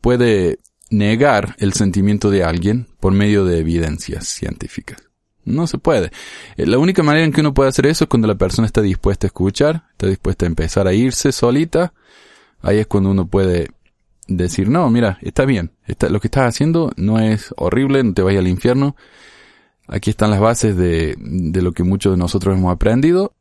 puede 0.02 0.60
negar 0.90 1.56
el 1.60 1.74
sentimiento 1.74 2.32
de 2.32 2.44
alguien 2.44 2.88
por 3.00 3.12
medio 3.14 3.44
de 3.44 3.60
evidencias 3.60 4.28
científicas? 4.28 5.09
No 5.46 5.68
se 5.68 5.78
puede. 5.78 6.12
Eh, 6.58 6.66
la 6.66 6.78
única 6.78 7.04
manera 7.04 7.26
en 7.26 7.32
que 7.32 7.42
uno 7.42 7.54
puede 7.54 7.70
hacer 7.70 7.86
eso 7.88 8.04
es 8.04 8.10
cuando 8.10 8.28
la 8.28 8.36
persona 8.36 8.66
está 8.66 8.82
dispuesta 8.82 9.26
a 9.26 9.30
escuchar, 9.30 9.84
está 9.92 10.08
dispuesta 10.08 10.46
a 10.46 10.48
empezar 10.48 10.88
a 10.88 10.94
irse 10.94 11.32
solita. 11.32 11.94
Ahí 12.62 12.78
es 12.78 12.88
cuando 12.88 13.12
uno 13.12 13.28
puede 13.28 13.70
decir, 14.28 14.70
no, 14.70 14.90
mira, 14.90 15.18
está 15.22 15.46
bien, 15.46 15.72
lo 16.10 16.20
que 16.20 16.28
estás 16.28 16.44
haciendo 16.44 16.92
no 16.98 17.20
es 17.20 17.54
horrible, 17.58 18.04
no 18.04 18.14
te 18.14 18.22
vayas 18.22 18.42
al 18.42 18.48
infierno. 18.48 18.96
Aquí 19.88 20.12
están 20.12 20.30
las 20.30 20.40
bases 20.40 20.78
de, 20.78 21.16
de 21.18 21.62
lo 21.62 21.72
que 21.72 21.84
muchos 21.84 22.14
de 22.14 22.18
nosotros 22.18 22.56
hemos 22.56 22.72
aprendido. 22.72 23.34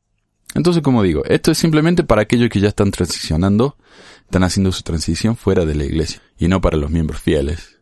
Entonces, 0.54 0.82
como 0.82 1.02
digo, 1.02 1.24
esto 1.26 1.50
es 1.50 1.58
simplemente 1.58 2.04
para 2.04 2.22
aquellos 2.22 2.48
que 2.48 2.60
ya 2.60 2.68
están 2.68 2.90
transicionando, 2.90 3.76
están 4.24 4.44
haciendo 4.44 4.72
su 4.72 4.82
transición 4.82 5.36
fuera 5.36 5.66
de 5.66 5.74
la 5.74 5.84
iglesia, 5.84 6.22
y 6.38 6.48
no 6.48 6.60
para 6.60 6.78
los 6.78 6.90
miembros 6.90 7.20
fieles. 7.20 7.77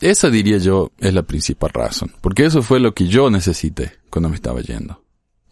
Esa 0.00 0.28
diría 0.28 0.58
yo 0.58 0.92
es 0.98 1.14
la 1.14 1.22
principal 1.22 1.70
razón, 1.72 2.12
porque 2.20 2.44
eso 2.44 2.62
fue 2.62 2.80
lo 2.80 2.94
que 2.94 3.06
yo 3.06 3.30
necesité 3.30 3.92
cuando 4.10 4.28
me 4.28 4.34
estaba 4.34 4.60
yendo. 4.60 5.02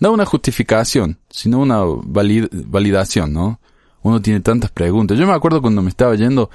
No 0.01 0.13
una 0.13 0.27
justificación, 0.27 1.19
sino 1.31 1.61
una 1.61 1.81
validación, 1.83 3.33
¿no? 3.33 3.61
Uno 4.03 4.21
tiene 4.21 4.41
tantas 4.41 4.71
preguntas. 4.71 5.19
Yo 5.19 5.27
me 5.27 5.33
acuerdo 5.33 5.63
cuando 5.63 5.81
me 5.81 5.89
estaba 5.89 6.15
yendo, 6.15 6.51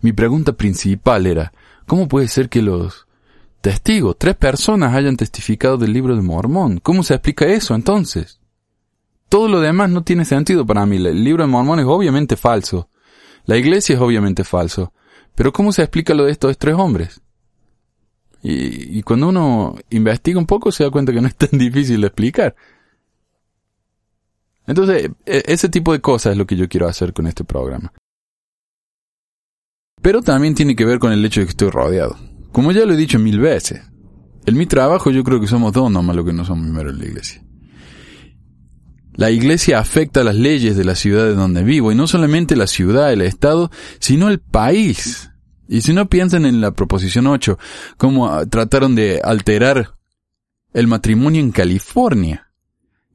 mi 0.00 0.12
pregunta 0.12 0.54
principal 0.54 1.26
era, 1.26 1.52
¿cómo 1.86 2.08
puede 2.08 2.28
ser 2.28 2.48
que 2.48 2.62
los 2.62 3.06
testigos, 3.60 4.16
tres 4.18 4.36
personas 4.36 4.94
hayan 4.94 5.16
testificado 5.16 5.76
del 5.76 5.92
libro 5.92 6.16
de 6.16 6.22
Mormón? 6.22 6.80
¿Cómo 6.82 7.02
se 7.02 7.12
explica 7.12 7.44
eso 7.44 7.74
entonces? 7.74 8.40
Todo 9.28 9.48
lo 9.48 9.60
demás 9.60 9.90
no 9.90 10.02
tiene 10.02 10.24
sentido 10.24 10.64
para 10.64 10.86
mí. 10.86 10.96
El 10.96 11.22
libro 11.22 11.42
de 11.42 11.50
Mormón 11.50 11.80
es 11.80 11.86
obviamente 11.86 12.36
falso. 12.36 12.88
La 13.44 13.58
iglesia 13.58 13.96
es 13.96 14.00
obviamente 14.00 14.44
falso. 14.44 14.94
Pero 15.34 15.52
¿cómo 15.52 15.72
se 15.72 15.82
explica 15.82 16.14
lo 16.14 16.24
de 16.24 16.32
estos 16.32 16.56
tres 16.56 16.74
hombres? 16.74 17.20
Y, 18.46 19.02
cuando 19.04 19.30
uno 19.30 19.74
investiga 19.88 20.38
un 20.38 20.44
poco 20.44 20.70
se 20.70 20.84
da 20.84 20.90
cuenta 20.90 21.14
que 21.14 21.20
no 21.22 21.28
es 21.28 21.34
tan 21.34 21.48
difícil 21.58 22.02
de 22.02 22.08
explicar. 22.08 22.54
Entonces, 24.66 25.10
e, 25.24 25.42
ese 25.46 25.70
tipo 25.70 25.94
de 25.94 26.00
cosas 26.00 26.32
es 26.32 26.38
lo 26.38 26.46
que 26.46 26.54
yo 26.54 26.68
quiero 26.68 26.86
hacer 26.86 27.14
con 27.14 27.26
este 27.26 27.42
programa. 27.42 27.90
Pero 30.02 30.20
también 30.20 30.54
tiene 30.54 30.76
que 30.76 30.84
ver 30.84 30.98
con 30.98 31.10
el 31.10 31.24
hecho 31.24 31.40
de 31.40 31.46
que 31.46 31.50
estoy 31.50 31.70
rodeado. 31.70 32.18
Como 32.52 32.70
ya 32.72 32.84
lo 32.84 32.92
he 32.92 32.98
dicho 32.98 33.18
mil 33.18 33.40
veces, 33.40 33.80
en 34.44 34.58
mi 34.58 34.66
trabajo 34.66 35.10
yo 35.10 35.24
creo 35.24 35.40
que 35.40 35.46
somos 35.46 35.72
dos 35.72 35.90
nomás 35.90 36.14
lo 36.14 36.26
que 36.26 36.34
no 36.34 36.44
somos 36.44 36.64
miembros 36.64 36.98
de 36.98 37.02
la 37.02 37.08
iglesia. 37.08 37.42
La 39.14 39.30
iglesia 39.30 39.78
afecta 39.78 40.22
las 40.22 40.34
leyes 40.34 40.76
de 40.76 40.84
la 40.84 40.96
ciudad 40.96 41.24
de 41.24 41.34
donde 41.34 41.62
vivo, 41.62 41.92
y 41.92 41.94
no 41.94 42.06
solamente 42.06 42.56
la 42.56 42.66
ciudad, 42.66 43.10
el 43.10 43.22
estado, 43.22 43.70
sino 44.00 44.28
el 44.28 44.40
país. 44.40 45.30
Y 45.68 45.80
si 45.80 45.92
no 45.92 46.08
piensan 46.08 46.44
en 46.44 46.60
la 46.60 46.72
proposición 46.72 47.26
8, 47.26 47.58
cómo 47.96 48.28
ah, 48.28 48.46
trataron 48.46 48.94
de 48.94 49.20
alterar 49.22 49.94
el 50.72 50.86
matrimonio 50.86 51.40
en 51.40 51.52
California. 51.52 52.50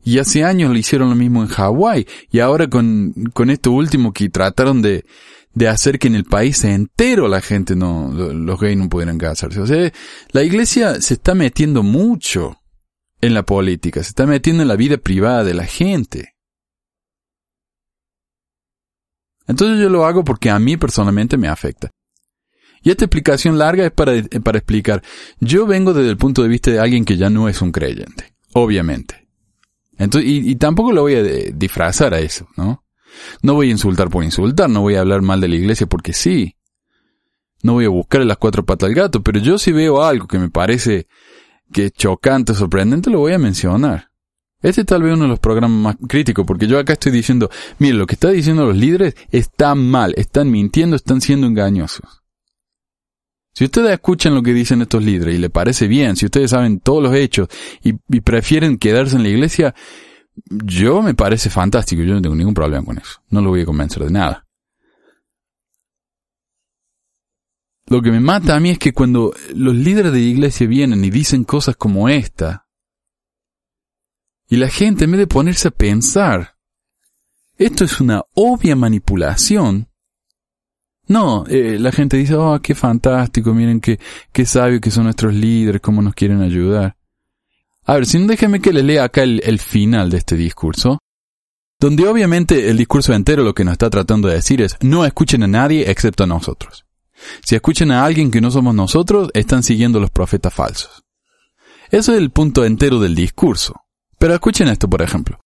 Y 0.03 0.19
hace 0.19 0.43
años 0.43 0.71
lo 0.71 0.77
hicieron 0.77 1.09
lo 1.09 1.15
mismo 1.15 1.41
en 1.41 1.49
Hawái. 1.49 2.07
Y 2.31 2.39
ahora 2.39 2.67
con, 2.67 3.13
con 3.33 3.49
esto 3.49 3.71
último 3.71 4.13
que 4.13 4.29
trataron 4.29 4.81
de, 4.81 5.05
de 5.53 5.67
hacer 5.67 5.99
que 5.99 6.07
en 6.07 6.15
el 6.15 6.23
país 6.23 6.63
entero 6.63 7.27
la 7.27 7.41
gente 7.41 7.75
no, 7.75 8.11
los 8.11 8.59
gays 8.59 8.77
no 8.77 8.89
pudieran 8.89 9.17
casarse. 9.17 9.59
O 9.59 9.67
sea, 9.67 9.91
la 10.31 10.43
iglesia 10.43 11.01
se 11.01 11.15
está 11.15 11.35
metiendo 11.35 11.83
mucho 11.83 12.57
en 13.21 13.33
la 13.33 13.43
política, 13.43 14.01
se 14.01 14.09
está 14.09 14.25
metiendo 14.25 14.61
en 14.61 14.69
la 14.69 14.75
vida 14.75 14.97
privada 14.97 15.43
de 15.43 15.53
la 15.53 15.65
gente. 15.65 16.35
Entonces 19.47 19.79
yo 19.79 19.89
lo 19.89 20.05
hago 20.05 20.23
porque 20.23 20.49
a 20.49 20.59
mí 20.59 20.77
personalmente 20.77 21.35
me 21.35 21.47
afecta. 21.47 21.89
Y 22.81 22.91
esta 22.91 23.05
explicación 23.05 23.57
larga 23.57 23.85
es 23.85 23.91
para, 23.91 24.13
para 24.43 24.57
explicar, 24.57 25.01
yo 25.39 25.65
vengo 25.65 25.93
desde 25.93 26.09
el 26.09 26.17
punto 26.17 26.43
de 26.43 26.49
vista 26.49 26.71
de 26.71 26.79
alguien 26.79 27.05
que 27.05 27.17
ya 27.17 27.29
no 27.29 27.49
es 27.49 27.61
un 27.61 27.71
creyente, 27.71 28.33
obviamente. 28.53 29.27
Entonces, 29.97 30.31
y, 30.31 30.55
tampoco 30.55 30.93
lo 30.93 31.01
voy 31.01 31.15
a 31.15 31.23
disfrazar 31.23 32.13
a 32.13 32.19
eso, 32.19 32.47
¿no? 32.55 32.85
No 33.41 33.53
voy 33.55 33.67
a 33.67 33.71
insultar 33.71 34.09
por 34.09 34.23
insultar, 34.23 34.69
no 34.69 34.81
voy 34.81 34.95
a 34.95 35.01
hablar 35.01 35.21
mal 35.21 35.41
de 35.41 35.49
la 35.49 35.55
iglesia 35.55 35.87
porque 35.87 36.13
sí. 36.13 36.55
No 37.61 37.73
voy 37.73 37.85
a 37.85 37.89
buscar 37.89 38.23
las 38.25 38.37
cuatro 38.37 38.65
patas 38.65 38.87
al 38.87 38.95
gato, 38.95 39.21
pero 39.21 39.39
yo 39.39 39.57
si 39.57 39.73
veo 39.73 40.01
algo 40.01 40.25
que 40.25 40.39
me 40.39 40.49
parece 40.49 41.07
que 41.73 41.87
es 41.87 41.93
chocante, 41.93 42.55
sorprendente, 42.55 43.09
lo 43.09 43.19
voy 43.19 43.33
a 43.33 43.39
mencionar. 43.39 44.09
Este 44.61 44.81
es 44.81 44.87
tal 44.87 45.03
vez 45.03 45.13
uno 45.13 45.23
de 45.23 45.29
los 45.29 45.39
programas 45.39 45.77
más 45.77 45.97
críticos, 46.07 46.45
porque 46.45 46.67
yo 46.67 46.79
acá 46.79 46.93
estoy 46.93 47.11
diciendo, 47.11 47.49
mire, 47.77 47.95
lo 47.95 48.07
que 48.07 48.15
está 48.15 48.29
diciendo 48.29 48.65
los 48.65 48.77
líderes 48.77 49.15
está 49.31 49.75
mal, 49.75 50.13
están 50.17 50.49
mintiendo, 50.49 50.95
están 50.95 51.19
siendo 51.19 51.47
engañosos. 51.47 52.18
Si 53.59 53.65
ustedes 53.65 53.91
escuchan 53.91 54.33
lo 54.33 54.41
que 54.41 54.53
dicen 54.53 54.81
estos 54.81 55.03
líderes 55.03 55.35
y 55.35 55.37
les 55.37 55.49
parece 55.49 55.89
bien, 55.89 56.15
si 56.15 56.27
ustedes 56.27 56.51
saben 56.51 56.79
todos 56.79 57.03
los 57.03 57.13
hechos 57.13 57.49
y, 57.83 57.91
prefieren 58.21 58.77
quedarse 58.77 59.17
en 59.17 59.23
la 59.23 59.27
iglesia, 59.27 59.75
yo 60.45 61.01
me 61.01 61.13
parece 61.13 61.49
fantástico, 61.49 62.01
yo 62.03 62.13
no 62.13 62.21
tengo 62.21 62.37
ningún 62.37 62.53
problema 62.53 62.85
con 62.85 62.97
eso. 62.99 63.21
No 63.29 63.41
lo 63.41 63.49
voy 63.49 63.63
a 63.63 63.65
convencer 63.65 64.05
de 64.05 64.11
nada. 64.11 64.47
Lo 67.87 68.01
que 68.01 68.11
me 68.11 68.21
mata 68.21 68.55
a 68.55 68.61
mí 68.61 68.69
es 68.69 68.79
que 68.79 68.93
cuando 68.93 69.33
los 69.53 69.75
líderes 69.75 70.13
de 70.13 70.19
la 70.19 70.25
iglesia 70.25 70.65
vienen 70.65 71.03
y 71.03 71.09
dicen 71.09 71.43
cosas 71.43 71.75
como 71.75 72.07
esta, 72.07 72.65
y 74.47 74.55
la 74.55 74.69
gente 74.69 75.03
en 75.03 75.11
vez 75.11 75.19
de 75.19 75.27
ponerse 75.27 75.67
a 75.67 75.71
pensar, 75.71 76.55
esto 77.57 77.83
es 77.83 77.99
una 77.99 78.23
obvia 78.35 78.77
manipulación, 78.77 79.88
no, 81.09 81.43
eh, 81.47 81.77
la 81.79 81.91
gente 81.91 82.17
dice, 82.17 82.35
oh, 82.35 82.61
qué 82.61 82.75
fantástico, 82.75 83.53
miren 83.53 83.81
qué, 83.81 83.99
qué 84.31 84.45
sabio 84.45 84.79
que 84.79 84.91
son 84.91 85.05
nuestros 85.05 85.33
líderes, 85.33 85.81
cómo 85.81 86.01
nos 86.01 86.13
quieren 86.13 86.41
ayudar. 86.41 86.95
A 87.85 87.95
ver, 87.95 88.05
si 88.05 88.19
no 88.19 88.27
déjenme 88.27 88.61
que 88.61 88.71
les 88.71 88.83
lea 88.83 89.03
acá 89.03 89.23
el, 89.23 89.41
el 89.43 89.57
final 89.57 90.11
de 90.11 90.17
este 90.17 90.35
discurso, 90.35 90.99
donde 91.79 92.07
obviamente 92.07 92.69
el 92.69 92.77
discurso 92.77 93.13
entero 93.13 93.43
lo 93.43 93.55
que 93.55 93.63
nos 93.63 93.71
está 93.71 93.89
tratando 93.89 94.27
de 94.27 94.35
decir 94.35 94.61
es, 94.61 94.77
no 94.81 95.03
escuchen 95.03 95.41
a 95.41 95.47
nadie 95.47 95.89
excepto 95.89 96.25
a 96.25 96.27
nosotros. 96.27 96.85
Si 97.43 97.55
escuchan 97.55 97.89
a 97.89 98.05
alguien 98.05 98.29
que 98.29 98.39
no 98.39 98.51
somos 98.51 98.75
nosotros, 98.75 99.31
están 99.33 99.63
siguiendo 99.63 99.99
los 99.99 100.11
profetas 100.11 100.53
falsos. 100.53 101.03
Eso 101.89 102.11
es 102.13 102.19
el 102.19 102.29
punto 102.29 102.65
entero 102.65 102.99
del 102.99 103.15
discurso. 103.15 103.81
Pero 104.19 104.35
escuchen 104.35 104.67
esto, 104.67 104.87
por 104.87 105.01
ejemplo. 105.01 105.39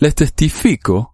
Les 0.00 0.14
testifico 0.14 1.11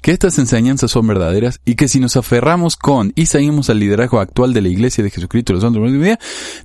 que 0.00 0.12
estas 0.12 0.38
enseñanzas 0.38 0.90
son 0.90 1.06
verdaderas 1.06 1.60
y 1.64 1.74
que 1.74 1.88
si 1.88 2.00
nos 2.00 2.16
aferramos 2.16 2.76
con 2.76 3.12
y 3.16 3.26
seguimos 3.26 3.68
al 3.68 3.80
liderazgo 3.80 4.20
actual 4.20 4.52
de 4.52 4.62
la 4.62 4.68
Iglesia 4.68 5.02
de 5.02 5.10
Jesucristo 5.10 5.52
los 5.52 5.62
santos 5.62 5.82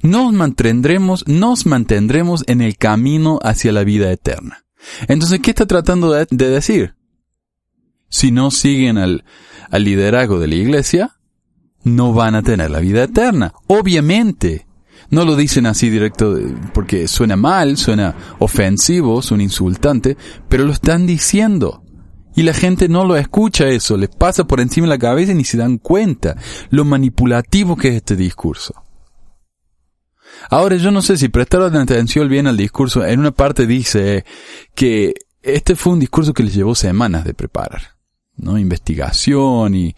nos 0.03 0.33
mantendremos, 0.33 1.27
nos 1.27 1.65
mantendremos 1.65 2.43
en 2.47 2.61
el 2.61 2.77
camino 2.77 3.39
hacia 3.41 3.71
la 3.71 3.83
vida 3.83 4.11
eterna. 4.11 4.65
Entonces, 5.07 5.39
¿qué 5.39 5.51
está 5.51 5.65
tratando 5.65 6.11
de, 6.11 6.25
decir? 6.49 6.95
Si 8.09 8.31
no 8.31 8.51
siguen 8.51 8.97
al, 8.97 9.23
al 9.71 9.83
liderazgo 9.83 10.39
de 10.39 10.47
la 10.47 10.55
Iglesia, 10.55 11.17
no 11.83 12.13
van 12.13 12.35
a 12.35 12.43
tener 12.43 12.69
la 12.69 12.79
vida 12.79 13.03
eterna. 13.03 13.53
Obviamente. 13.67 14.67
No 15.09 15.25
lo 15.25 15.35
dicen 15.35 15.67
así 15.67 15.91
directo 15.91 16.35
porque 16.73 17.07
suena 17.07 17.35
mal, 17.35 17.77
suena 17.77 18.15
ofensivo, 18.39 19.21
suena 19.21 19.43
insultante, 19.43 20.17
pero 20.49 20.63
lo 20.63 20.71
están 20.71 21.05
diciendo. 21.05 21.82
Y 22.35 22.43
la 22.43 22.53
gente 22.53 22.89
no 22.89 23.05
lo 23.05 23.15
escucha 23.15 23.67
eso, 23.67 23.97
les 23.97 24.09
pasa 24.09 24.45
por 24.45 24.59
encima 24.59 24.87
de 24.87 24.93
la 24.93 24.99
cabeza 24.99 25.31
y 25.31 25.35
ni 25.35 25.43
se 25.43 25.57
dan 25.57 25.77
cuenta 25.77 26.35
lo 26.69 26.85
manipulativo 26.85 27.75
que 27.75 27.89
es 27.89 27.95
este 27.95 28.15
discurso. 28.15 28.73
Ahora 30.49 30.75
yo 30.75 30.91
no 30.91 31.01
sé 31.01 31.17
si 31.17 31.29
prestaron 31.29 31.75
atención 31.75 32.27
bien 32.27 32.47
al 32.47 32.57
discurso, 32.57 33.05
en 33.05 33.19
una 33.19 33.31
parte 33.31 33.67
dice 33.67 34.25
que 34.75 35.13
este 35.41 35.75
fue 35.75 35.93
un 35.93 35.99
discurso 35.99 36.33
que 36.33 36.43
les 36.43 36.53
llevó 36.53 36.75
semanas 36.75 37.23
de 37.23 37.33
preparar. 37.33 37.93
¿no? 38.35 38.57
investigación 38.57 39.75
y, 39.75 39.95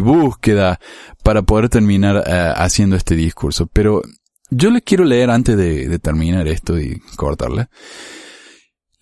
búsqueda 0.00 0.78
para 1.22 1.42
poder 1.42 1.68
terminar 1.68 2.22
eh, 2.26 2.52
haciendo 2.54 2.96
este 2.96 3.14
discurso. 3.16 3.66
Pero 3.72 4.02
yo 4.50 4.70
les 4.70 4.82
quiero 4.82 5.04
leer 5.04 5.30
antes 5.30 5.56
de, 5.56 5.98
terminar 5.98 6.46
esto 6.48 6.78
y 6.78 7.00
cortarla. 7.16 7.70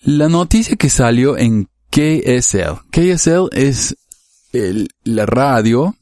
La 0.03 0.29
noticia 0.29 0.77
que 0.77 0.91
salió 0.91 1.37
en 1.37 1.69
KSL. 1.95 2.81
KSL 2.91 3.51
es 3.53 3.97
el, 4.53 4.89
la 5.05 5.27
radio, 5.27 5.95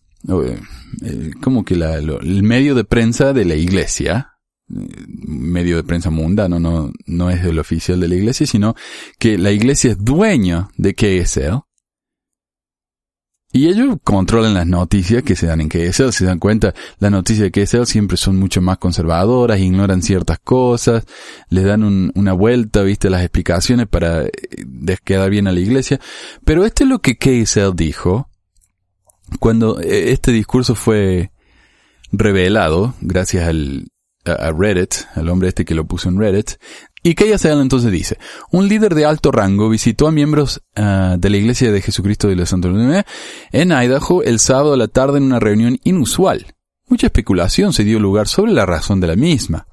como 1.42 1.66
que 1.66 1.76
la, 1.76 1.96
el 1.96 2.42
medio 2.42 2.74
de 2.74 2.84
prensa 2.84 3.34
de 3.34 3.44
la 3.44 3.56
iglesia, 3.56 4.38
medio 4.68 5.76
de 5.76 5.84
prensa 5.84 6.08
mundano, 6.08 6.58
no, 6.58 6.90
no 7.04 7.28
es 7.28 7.44
el 7.44 7.58
oficial 7.58 8.00
de 8.00 8.08
la 8.08 8.14
iglesia, 8.14 8.46
sino 8.46 8.74
que 9.18 9.36
la 9.36 9.52
iglesia 9.52 9.90
es 9.90 10.02
dueña 10.02 10.70
de 10.78 10.94
KSL 10.94 11.60
y 13.52 13.68
ellos 13.68 13.96
controlan 14.02 14.54
las 14.54 14.66
noticias 14.66 15.22
que 15.22 15.36
se 15.36 15.46
dan 15.46 15.60
en 15.60 15.68
KSL. 15.68 16.10
Se 16.10 16.24
dan 16.24 16.38
cuenta, 16.38 16.74
las 16.98 17.10
noticias 17.10 17.50
de 17.50 17.52
KSL 17.52 17.84
siempre 17.84 18.16
son 18.16 18.38
mucho 18.38 18.62
más 18.62 18.78
conservadoras, 18.78 19.60
ignoran 19.60 20.02
ciertas 20.02 20.38
cosas, 20.38 21.04
les 21.50 21.64
dan 21.64 22.12
una 22.14 22.32
vuelta, 22.32 22.82
viste, 22.82 23.10
las 23.10 23.20
explicaciones 23.20 23.88
para 23.88 24.22
eh, 24.22 24.30
quedar 25.04 25.28
bien 25.28 25.48
a 25.48 25.52
la 25.52 25.60
iglesia. 25.60 26.00
Pero 26.44 26.64
esto 26.64 26.84
es 26.84 26.88
lo 26.88 27.00
que 27.00 27.16
KSL 27.16 27.74
dijo 27.74 28.28
cuando 29.38 29.80
eh, 29.80 30.12
este 30.12 30.32
discurso 30.32 30.74
fue 30.74 31.30
revelado, 32.10 32.94
gracias 33.00 33.46
al, 33.48 33.88
a 34.24 34.52
Reddit, 34.52 34.94
al 35.14 35.28
hombre 35.28 35.48
este 35.48 35.64
que 35.64 35.74
lo 35.74 35.86
puso 35.86 36.08
en 36.08 36.18
Reddit, 36.18 36.52
y 37.02 37.14
que 37.14 37.24
ella 37.24 37.36
entonces 37.60 37.90
dice, 37.90 38.18
un 38.50 38.68
líder 38.68 38.94
de 38.94 39.04
alto 39.04 39.32
rango 39.32 39.68
visitó 39.68 40.06
a 40.06 40.12
miembros 40.12 40.62
ah, 40.76 41.16
de 41.18 41.30
la 41.30 41.36
Iglesia 41.36 41.72
de 41.72 41.82
Jesucristo 41.82 42.28
de 42.28 42.36
la 42.36 42.46
Santa 42.46 42.68
en 43.50 43.72
Idaho 43.72 44.22
el 44.22 44.38
sábado 44.38 44.74
a 44.74 44.76
la 44.76 44.88
tarde 44.88 45.18
en 45.18 45.24
una 45.24 45.40
reunión 45.40 45.78
inusual. 45.82 46.54
Mucha 46.86 47.06
especulación 47.06 47.72
se 47.72 47.84
dio 47.84 47.98
lugar 47.98 48.28
sobre 48.28 48.52
la 48.52 48.66
razón 48.66 49.00
de 49.00 49.08
la 49.08 49.16
misma. 49.16 49.66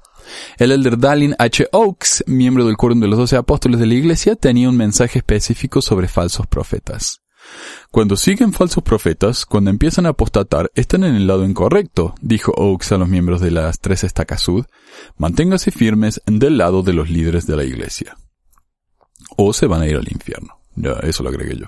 El 0.58 0.72
elder 0.72 0.98
Dallin 0.98 1.34
H. 1.38 1.68
Oaks, 1.72 2.24
miembro 2.26 2.64
del 2.64 2.76
quórum 2.76 3.00
de 3.00 3.08
los 3.08 3.18
doce 3.18 3.36
apóstoles 3.36 3.78
de 3.78 3.86
la 3.86 3.94
Iglesia, 3.94 4.36
tenía 4.36 4.68
un 4.68 4.76
mensaje 4.76 5.18
específico 5.18 5.82
sobre 5.82 6.08
falsos 6.08 6.46
profetas. 6.46 7.20
Cuando 7.90 8.16
siguen 8.16 8.52
falsos 8.52 8.82
profetas, 8.82 9.46
cuando 9.46 9.70
empiezan 9.70 10.06
a 10.06 10.10
apostatar, 10.10 10.70
están 10.74 11.04
en 11.04 11.16
el 11.16 11.26
lado 11.26 11.44
incorrecto, 11.44 12.14
dijo 12.20 12.52
Oaks 12.52 12.92
a 12.92 12.98
los 12.98 13.08
miembros 13.08 13.40
de 13.40 13.50
las 13.50 13.80
tres 13.80 14.04
estacas 14.04 14.40
sud. 14.40 14.66
Manténgase 15.16 15.70
firmes 15.70 16.20
del 16.26 16.58
lado 16.58 16.82
de 16.82 16.92
los 16.92 17.10
líderes 17.10 17.46
de 17.46 17.56
la 17.56 17.64
iglesia. 17.64 18.16
O 19.36 19.52
se 19.52 19.66
van 19.66 19.82
a 19.82 19.86
ir 19.86 19.96
al 19.96 20.10
infierno. 20.10 20.60
Ya, 20.76 20.92
eso 21.02 21.22
lo 21.22 21.30
agregué 21.30 21.56
yo. 21.56 21.66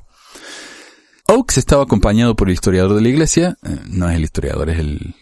Oaks 1.28 1.58
estaba 1.58 1.84
acompañado 1.84 2.36
por 2.36 2.48
el 2.48 2.54
historiador 2.54 2.94
de 2.94 3.02
la 3.02 3.08
iglesia, 3.08 3.56
eh, 3.62 3.78
no 3.88 4.08
es 4.08 4.16
el 4.16 4.24
historiador, 4.24 4.70
es 4.70 4.78
el 4.78 5.14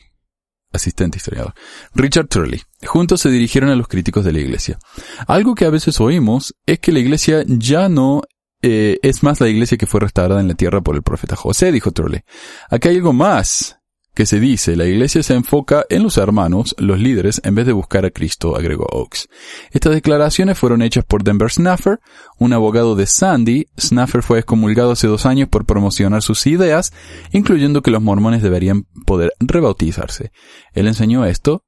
asistente 0.73 1.19
historiador, 1.19 1.55
Richard 1.95 2.29
Turley. 2.29 2.63
Juntos 2.85 3.21
se 3.21 3.31
dirigieron 3.31 3.71
a 3.71 3.77
los 3.77 3.89
críticos 3.89 4.25
de 4.25 4.33
la 4.33 4.41
iglesia. 4.41 4.79
Algo 5.27 5.55
que 5.55 5.65
a 5.65 5.71
veces 5.71 6.01
oímos 6.01 6.55
es 6.67 6.79
que 6.79 6.93
la 6.93 7.01
iglesia 7.01 7.45
ya 7.47 7.89
no 7.89 8.23
eh, 8.63 8.99
es 9.03 9.23
más 9.23 9.41
la 9.41 9.49
iglesia 9.49 9.79
que 9.79 9.87
fue 9.87 10.01
restaurada 10.01 10.41
en 10.41 10.49
la 10.49 10.55
tierra 10.55 10.81
por 10.81 10.97
el 10.97 11.03
profeta 11.03 11.37
José, 11.37 11.73
dijo 11.73 11.93
Turley. 11.93 12.23
Aquí 12.69 12.89
hay 12.89 12.97
algo 12.97 13.13
más 13.13 13.81
que 14.15 14.27
se 14.27 14.41
dice, 14.41 14.77
la 14.77 14.87
iglesia 14.87 15.23
se 15.23 15.35
enfoca 15.35 15.87
en 15.89 16.03
los 16.03 16.19
hermanos, 16.19 16.75
los 16.79 16.99
líderes, 16.99 17.41
en 17.45 17.55
vez 17.55 17.65
de 17.65 17.73
buscar 17.73 18.05
a 18.05 18.11
Cristo, 18.11 18.57
agregó 18.57 18.85
Oaks. 18.91 19.29
Estas 19.71 19.95
declaraciones 19.95 20.59
fueron 20.59 20.83
hechas 20.83 21.05
por 21.05 21.23
Denver 21.23 21.51
Snuffer, 21.51 22.01
un 22.39 22.53
abogado 22.53 22.97
de 22.97 23.07
Sandy. 23.07 23.69
Snuffer 23.79 24.23
fue 24.23 24.41
excomulgado 24.41 24.93
hace 24.93 25.07
dos 25.07 25.27
años 25.27 25.49
por 25.49 25.65
promocionar 25.65 26.23
sus 26.23 26.47
ideas, 26.47 26.93
incluyendo 27.33 27.83
que 27.83 27.93
los 27.93 28.03
mormones 28.03 28.43
deberían 28.43 28.85
poder 29.07 29.33
rebautizarse. 29.39 30.33
Él 30.75 30.89
enseñó 30.89 31.25
esto 31.25 31.65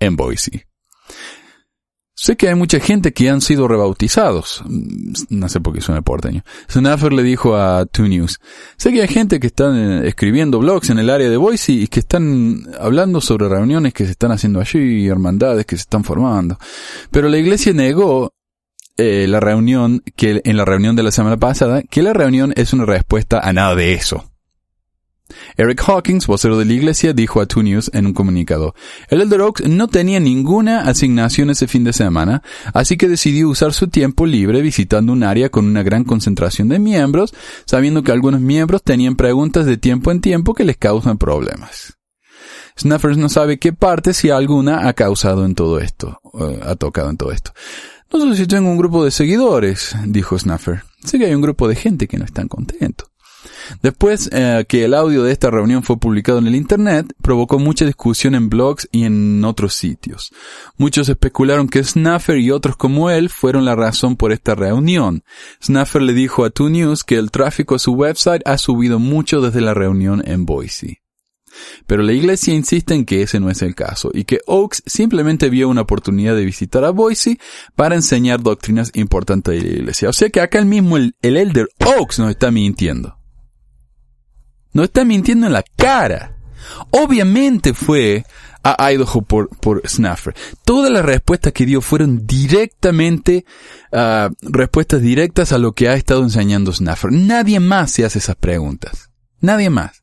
en 0.00 0.16
Boise. 0.16 0.67
Sé 2.20 2.36
que 2.36 2.48
hay 2.48 2.56
mucha 2.56 2.80
gente 2.80 3.12
que 3.12 3.30
han 3.30 3.40
sido 3.40 3.68
rebautizados. 3.68 4.64
No 5.28 5.48
sé 5.48 5.60
por 5.60 5.72
qué 5.72 5.80
suena 5.80 6.02
porteño. 6.02 6.42
Snuffer 6.68 7.12
le 7.12 7.22
dijo 7.22 7.54
a 7.54 7.84
2 7.84 8.08
News. 8.08 8.40
Sé 8.76 8.90
que 8.90 9.02
hay 9.02 9.06
gente 9.06 9.38
que 9.38 9.46
están 9.46 9.76
eh, 9.76 10.08
escribiendo 10.08 10.58
blogs 10.58 10.90
en 10.90 10.98
el 10.98 11.10
área 11.10 11.30
de 11.30 11.36
Boise 11.36 11.70
y 11.70 11.86
que 11.86 12.00
están 12.00 12.64
hablando 12.80 13.20
sobre 13.20 13.48
reuniones 13.48 13.94
que 13.94 14.04
se 14.04 14.10
están 14.10 14.32
haciendo 14.32 14.58
allí, 14.58 15.06
hermandades 15.06 15.64
que 15.64 15.76
se 15.76 15.82
están 15.82 16.02
formando. 16.02 16.58
Pero 17.12 17.28
la 17.28 17.38
iglesia 17.38 17.72
negó 17.72 18.34
eh, 18.96 19.26
la 19.28 19.38
reunión, 19.38 20.02
que 20.16 20.40
en 20.42 20.56
la 20.56 20.64
reunión 20.64 20.96
de 20.96 21.04
la 21.04 21.12
semana 21.12 21.36
pasada, 21.36 21.82
que 21.82 22.02
la 22.02 22.14
reunión 22.14 22.52
es 22.56 22.72
una 22.72 22.84
respuesta 22.84 23.38
a 23.38 23.52
nada 23.52 23.76
de 23.76 23.92
eso. 23.92 24.28
Eric 25.56 25.82
Hawkins, 25.86 26.26
vocero 26.26 26.58
de 26.58 26.64
la 26.64 26.72
iglesia, 26.72 27.12
dijo 27.12 27.40
a 27.40 27.46
2 27.46 27.64
News 27.64 27.90
en 27.92 28.06
un 28.06 28.14
comunicado, 28.14 28.74
el 29.08 29.20
Elder 29.20 29.42
Oaks 29.42 29.68
no 29.68 29.88
tenía 29.88 30.20
ninguna 30.20 30.82
asignación 30.82 31.50
ese 31.50 31.66
fin 31.66 31.84
de 31.84 31.92
semana, 31.92 32.42
así 32.72 32.96
que 32.96 33.08
decidió 33.08 33.48
usar 33.48 33.72
su 33.72 33.88
tiempo 33.88 34.26
libre 34.26 34.62
visitando 34.62 35.12
un 35.12 35.22
área 35.22 35.50
con 35.50 35.66
una 35.66 35.82
gran 35.82 36.04
concentración 36.04 36.68
de 36.68 36.78
miembros, 36.78 37.34
sabiendo 37.66 38.02
que 38.02 38.12
algunos 38.12 38.40
miembros 38.40 38.82
tenían 38.82 39.16
preguntas 39.16 39.66
de 39.66 39.76
tiempo 39.76 40.10
en 40.10 40.20
tiempo 40.20 40.54
que 40.54 40.64
les 40.64 40.76
causan 40.76 41.18
problemas. 41.18 41.98
Snuffers 42.78 43.18
no 43.18 43.28
sabe 43.28 43.58
qué 43.58 43.72
parte, 43.72 44.14
si 44.14 44.30
alguna, 44.30 44.86
ha 44.88 44.92
causado 44.92 45.44
en 45.44 45.54
todo 45.54 45.80
esto, 45.80 46.20
ha 46.62 46.76
tocado 46.76 47.10
en 47.10 47.16
todo 47.16 47.32
esto. 47.32 47.52
No 48.12 48.20
sé 48.20 48.42
si 48.42 48.46
tengo 48.46 48.70
un 48.70 48.78
grupo 48.78 49.04
de 49.04 49.10
seguidores, 49.10 49.94
dijo 50.06 50.38
Snuffer. 50.38 50.82
Sé 51.04 51.18
que 51.18 51.26
hay 51.26 51.34
un 51.34 51.42
grupo 51.42 51.68
de 51.68 51.74
gente 51.74 52.08
que 52.08 52.18
no 52.18 52.24
están 52.24 52.48
contentos. 52.48 53.07
Después 53.82 54.28
eh, 54.32 54.64
que 54.68 54.84
el 54.84 54.94
audio 54.94 55.22
de 55.22 55.32
esta 55.32 55.50
reunión 55.50 55.82
fue 55.82 55.98
publicado 55.98 56.38
en 56.38 56.46
el 56.46 56.54
Internet, 56.54 57.12
provocó 57.22 57.58
mucha 57.58 57.84
discusión 57.84 58.34
en 58.34 58.48
blogs 58.48 58.88
y 58.92 59.04
en 59.04 59.44
otros 59.44 59.74
sitios. 59.74 60.30
Muchos 60.76 61.08
especularon 61.08 61.68
que 61.68 61.84
Snuffer 61.84 62.38
y 62.38 62.50
otros 62.50 62.76
como 62.76 63.10
él 63.10 63.28
fueron 63.28 63.64
la 63.64 63.74
razón 63.74 64.16
por 64.16 64.32
esta 64.32 64.54
reunión. 64.54 65.22
Snuffer 65.62 66.02
le 66.02 66.12
dijo 66.12 66.44
a 66.44 66.50
2 66.50 66.70
News 66.70 67.04
que 67.04 67.16
el 67.16 67.30
tráfico 67.30 67.74
a 67.74 67.78
su 67.78 67.92
website 67.92 68.42
ha 68.44 68.58
subido 68.58 68.98
mucho 68.98 69.40
desde 69.40 69.60
la 69.60 69.74
reunión 69.74 70.22
en 70.26 70.46
Boise. 70.46 71.02
Pero 71.86 72.02
la 72.02 72.12
iglesia 72.12 72.54
insiste 72.54 72.94
en 72.94 73.04
que 73.04 73.22
ese 73.22 73.40
no 73.40 73.50
es 73.50 73.62
el 73.62 73.74
caso 73.74 74.10
y 74.12 74.24
que 74.24 74.40
Oaks 74.46 74.82
simplemente 74.86 75.50
vio 75.50 75.68
una 75.68 75.82
oportunidad 75.82 76.36
de 76.36 76.44
visitar 76.44 76.84
a 76.84 76.90
Boise 76.90 77.38
para 77.74 77.94
enseñar 77.94 78.42
doctrinas 78.42 78.92
importantes 78.94 79.54
de 79.54 79.68
la 79.68 79.76
iglesia. 79.76 80.08
O 80.08 80.12
sea 80.12 80.30
que 80.30 80.40
acá 80.40 80.58
el 80.58 80.66
mismo 80.66 80.96
el, 80.96 81.16
el 81.22 81.36
elder 81.36 81.68
Oaks 81.84 82.18
nos 82.18 82.30
está 82.30 82.50
mintiendo. 82.50 83.17
Nos 84.72 84.84
está 84.84 85.04
mintiendo 85.04 85.46
en 85.46 85.52
la 85.52 85.64
cara. 85.76 86.36
Obviamente 86.90 87.74
fue 87.74 88.24
a 88.62 88.92
Idaho 88.92 89.22
por, 89.22 89.48
por 89.48 89.82
Snuffer. 89.86 90.34
Todas 90.64 90.90
las 90.90 91.04
respuestas 91.04 91.52
que 91.52 91.66
dio 91.66 91.80
fueron 91.80 92.26
directamente, 92.26 93.44
uh, 93.92 94.32
respuestas 94.42 95.00
directas 95.00 95.52
a 95.52 95.58
lo 95.58 95.72
que 95.72 95.88
ha 95.88 95.94
estado 95.94 96.22
enseñando 96.22 96.72
Snuffer. 96.72 97.12
Nadie 97.12 97.60
más 97.60 97.92
se 97.92 98.04
hace 98.04 98.18
esas 98.18 98.36
preguntas. 98.36 99.10
Nadie 99.40 99.70
más. 99.70 100.02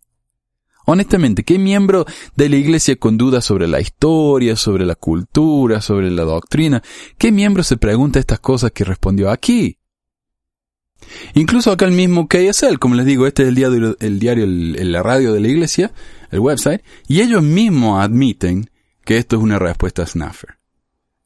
Honestamente, 0.88 1.44
¿qué 1.44 1.58
miembro 1.58 2.06
de 2.36 2.48
la 2.48 2.58
iglesia 2.58 2.96
con 2.96 3.18
dudas 3.18 3.44
sobre 3.44 3.68
la 3.68 3.82
historia, 3.82 4.56
sobre 4.56 4.86
la 4.86 4.96
cultura, 4.96 5.82
sobre 5.82 6.12
la 6.12 6.24
doctrina? 6.24 6.84
¿Qué 7.18 7.32
miembro 7.32 7.64
se 7.64 7.78
pregunta 7.78 8.20
estas 8.20 8.40
cosas 8.40 8.72
que 8.72 8.84
respondió 8.84 9.32
aquí? 9.32 9.80
Incluso 11.34 11.72
acá 11.72 11.86
el 11.86 11.92
mismo 11.92 12.28
KSL, 12.28 12.80
como 12.80 12.96
les 12.96 13.06
digo, 13.06 13.28
este 13.28 13.44
es 13.44 13.50
el 13.50 13.56
diario, 13.56 13.98
el 14.00 14.20
diario, 14.20 14.46
la 14.48 15.04
radio 15.04 15.34
de 15.34 15.40
la 15.40 15.48
iglesia, 15.48 15.92
el 16.32 16.40
website, 16.40 16.82
y 17.08 17.22
ellos 17.22 17.44
mismos 17.44 18.04
admiten 18.04 18.70
que 19.04 19.18
esto 19.18 19.38
es 19.38 19.44
una 19.44 19.60
respuesta 19.60 20.04
a 20.04 20.08
Snuffer. 20.08 20.58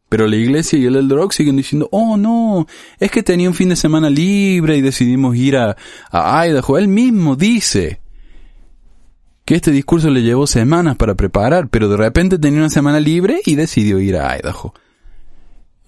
Pero 0.10 0.28
la 0.28 0.36
iglesia 0.36 0.80
y 0.80 0.86
el 0.86 0.96
Elder 0.96 1.20
siguen 1.30 1.56
diciendo, 1.56 1.88
oh 1.92 2.18
no, 2.18 2.66
es 3.00 3.12
que 3.12 3.22
tenía 3.22 3.48
un 3.48 3.56
fin 3.56 3.70
de 3.70 3.76
semana 3.76 4.10
libre 4.10 4.76
y 4.76 4.82
decidimos 4.82 5.36
ir 5.36 5.56
a, 5.56 5.78
a 6.12 6.48
Idaho. 6.48 6.80
Él 6.80 6.88
mismo 6.88 7.36
dice 7.36 8.02
que 9.46 9.56
este 9.56 9.72
discurso 9.72 10.10
le 10.10 10.24
llevó 10.24 10.48
semanas 10.48 10.96
para 10.96 11.16
preparar, 11.16 11.70
pero 11.70 11.90
de 11.90 11.98
repente 11.98 12.40
tenía 12.40 12.60
una 12.60 12.70
semana 12.72 13.00
libre 13.00 13.40
y 13.46 13.56
decidió 13.56 14.00
ir 14.00 14.18
a 14.18 14.36
Idaho. 14.38 14.74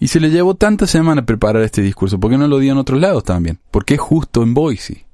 Y 0.02 0.08
se 0.08 0.20
le 0.20 0.32
llevó 0.32 0.56
tantas 0.56 0.90
semanas 0.90 1.26
preparar 1.26 1.62
este 1.62 1.84
discurso. 1.84 2.20
¿Por 2.20 2.32
qué 2.32 2.38
no 2.40 2.48
lo 2.48 2.58
dio 2.58 2.72
en 2.72 2.80
otros 2.80 3.00
lados 3.00 3.24
también? 3.24 3.60
¿Por 3.70 3.86
qué 3.86 3.98
justo 3.98 4.42
en 4.42 4.56
Boise? 4.56 5.06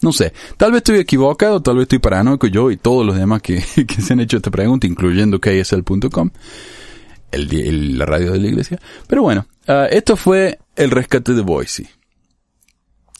No 0.00 0.12
sé, 0.12 0.32
tal 0.56 0.70
vez 0.70 0.78
estoy 0.78 1.00
equivocado, 1.00 1.60
tal 1.60 1.74
vez 1.74 1.82
estoy 1.82 1.98
paranoico 1.98 2.46
yo 2.46 2.70
y 2.70 2.76
todos 2.76 3.04
los 3.04 3.16
demás 3.16 3.42
que, 3.42 3.60
se 3.98 4.12
han 4.12 4.20
hecho 4.20 4.36
esta 4.36 4.52
pregunta, 4.52 4.86
incluyendo 4.86 5.40
KSL.com, 5.40 6.30
el, 7.32 7.98
la 7.98 8.06
radio 8.06 8.30
de 8.30 8.38
la 8.38 8.46
iglesia. 8.46 8.78
Pero 9.08 9.22
bueno, 9.22 9.48
uh, 9.66 9.88
esto 9.90 10.14
fue 10.16 10.60
el 10.76 10.92
rescate 10.92 11.34
de 11.34 11.42
Boise. 11.42 11.90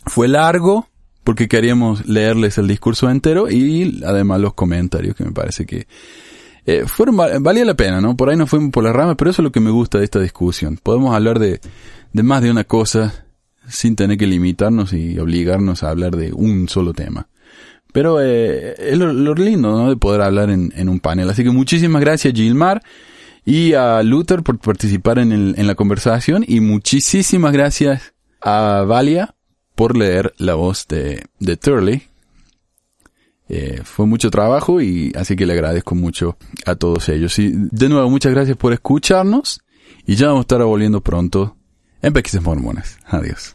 Fue 0.07 0.29
largo, 0.29 0.89
porque 1.25 1.49
queríamos 1.49 2.07
leerles 2.07 2.57
el 2.59 2.69
discurso 2.69 3.11
entero 3.11 3.51
y 3.51 4.01
además 4.07 4.41
los 4.41 4.55
comentarios, 4.55 5.17
que 5.17 5.25
me 5.25 5.33
parece 5.33 5.67
que 5.67 5.89
eh, 6.71 6.85
fueron, 6.87 7.17
valía 7.17 7.65
la 7.65 7.73
pena, 7.73 7.99
¿no? 8.03 8.15
Por 8.15 8.29
ahí 8.29 8.37
nos 8.37 8.51
fuimos 8.51 8.71
por 8.73 8.85
la 8.85 8.93
rama, 8.93 9.17
pero 9.17 9.31
eso 9.31 9.41
es 9.41 9.45
lo 9.45 9.53
que 9.53 9.59
me 9.59 9.71
gusta 9.71 9.97
de 9.97 10.05
esta 10.05 10.21
discusión. 10.21 10.79
Podemos 10.83 11.15
hablar 11.15 11.39
de, 11.39 11.61
más 12.13 12.43
de 12.43 12.51
una 12.51 12.65
cosa 12.65 13.25
sin 13.67 13.97
tener 13.97 14.19
que 14.19 14.27
limitarnos 14.27 14.93
y 14.93 15.19
obligarnos 15.19 15.83
a 15.83 15.89
hablar 15.89 16.15
de 16.15 16.31
un 16.35 16.69
solo 16.69 16.93
tema. 16.93 17.29
Pero 17.95 18.21
eh, 18.21 18.75
es 18.77 18.99
lo, 18.99 19.35
lindo, 19.35 19.71
¿no? 19.71 19.89
De 19.89 19.97
poder 19.97 20.21
hablar 20.21 20.51
en, 20.51 20.71
en, 20.77 20.91
un 20.91 21.01
panel. 21.01 21.31
Así 21.31 21.43
que 21.43 21.51
muchísimas 21.51 22.03
gracias, 22.03 22.35
Gilmar, 22.35 22.83
y 23.47 23.73
a 23.73 24.03
Luther 24.03 24.43
por 24.43 24.59
participar 24.59 25.19
en, 25.19 25.33
el, 25.33 25.55
en 25.57 25.67
la 25.67 25.75
conversación, 25.75 26.45
y 26.47 26.61
muchísimas 26.61 27.51
gracias 27.51 28.13
a 28.43 28.85
Valia 28.87 29.35
por 29.75 29.97
leer 29.97 30.35
la 30.37 30.55
voz 30.55 30.87
de, 30.87 31.25
de 31.41 31.57
Turley, 31.57 32.03
eh, 33.49 33.81
fue 33.85 34.07
mucho 34.07 34.31
trabajo 34.31 34.81
y 34.81 35.13
así 35.17 35.37
que 35.37 35.47
le 35.47 35.55
agradezco 35.55 35.95
mucho 35.95 36.37
a 36.67 36.75
todos 36.75 37.09
ellos. 37.09 37.39
Y 37.39 37.53
de 37.55 37.89
nuevo, 37.89 38.11
muchas 38.11 38.33
gracias 38.33 38.57
por 38.57 38.73
escucharnos 38.73 39.61
y 40.07 40.17
ya 40.17 40.29
vamos 40.29 40.41
a 40.41 40.43
estar 40.43 40.63
volviendo 40.63 41.01
pronto 41.01 41.57
en 42.03 42.13
Pesquisas 42.13 42.43
Mormonas. 42.43 42.99
Adiós. 43.07 43.55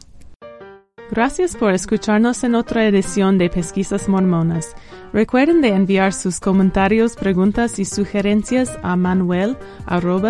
Gracias 1.10 1.54
por 1.56 1.72
escucharnos 1.72 2.44
en 2.44 2.54
otra 2.54 2.86
edición 2.86 3.36
de 3.38 3.50
Pesquisas 3.50 4.08
Mormonas. 4.08 4.74
Recuerden 5.12 5.60
de 5.60 5.68
enviar 5.68 6.12
sus 6.12 6.40
comentarios, 6.40 7.14
preguntas 7.14 7.78
y 7.78 7.84
sugerencias 7.84 8.72
a 8.82 8.96
manuel 8.96 9.56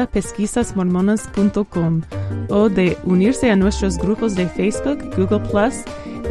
pesquisasmormonas.com 0.07 2.03
o 2.49 2.69
de 2.69 2.99
unirse 3.05 3.51
a 3.51 3.57
nuestros 3.57 3.97
grupos 3.99 4.35
de 4.35 4.49
Facebook, 4.49 4.99
Google 5.17 5.41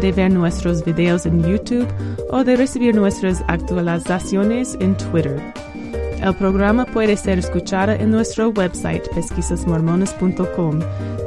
de 0.02 0.12
ver 0.12 0.32
nuestros 0.32 0.84
videos 0.84 1.26
en 1.26 1.42
YouTube 1.44 1.88
o 2.30 2.44
de 2.44 2.56
recibir 2.56 2.96
nuestras 2.96 3.44
actualizaciones 3.48 4.78
en 4.80 4.96
Twitter. 4.98 5.42
El 6.24 6.34
programa 6.36 6.86
puede 6.86 7.18
ser 7.18 7.38
escuchado 7.38 7.92
en 7.92 8.10
nuestro 8.10 8.48
website 8.52 9.10
pesquisasmormones.com, 9.14 10.80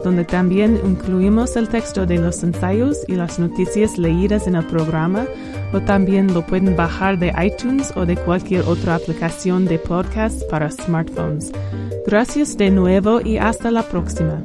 donde 0.02 0.24
también 0.24 0.80
incluimos 0.86 1.54
el 1.56 1.68
texto 1.68 2.06
de 2.06 2.16
los 2.16 2.42
ensayos 2.42 3.04
y 3.06 3.14
las 3.14 3.38
noticias 3.38 3.98
leídas 3.98 4.46
en 4.46 4.56
el 4.56 4.64
programa, 4.64 5.26
o 5.74 5.80
también 5.82 6.32
lo 6.32 6.46
pueden 6.46 6.74
bajar 6.76 7.18
de 7.18 7.30
iTunes 7.44 7.92
o 7.94 8.06
de 8.06 8.16
cualquier 8.16 8.62
otra 8.62 8.94
aplicación 8.94 9.66
de 9.66 9.78
podcast 9.78 10.42
para 10.48 10.70
smartphones. 10.70 11.52
Gracias 12.06 12.56
de 12.56 12.70
nuevo 12.70 13.20
y 13.20 13.36
hasta 13.36 13.70
la 13.70 13.82
próxima. 13.82 14.42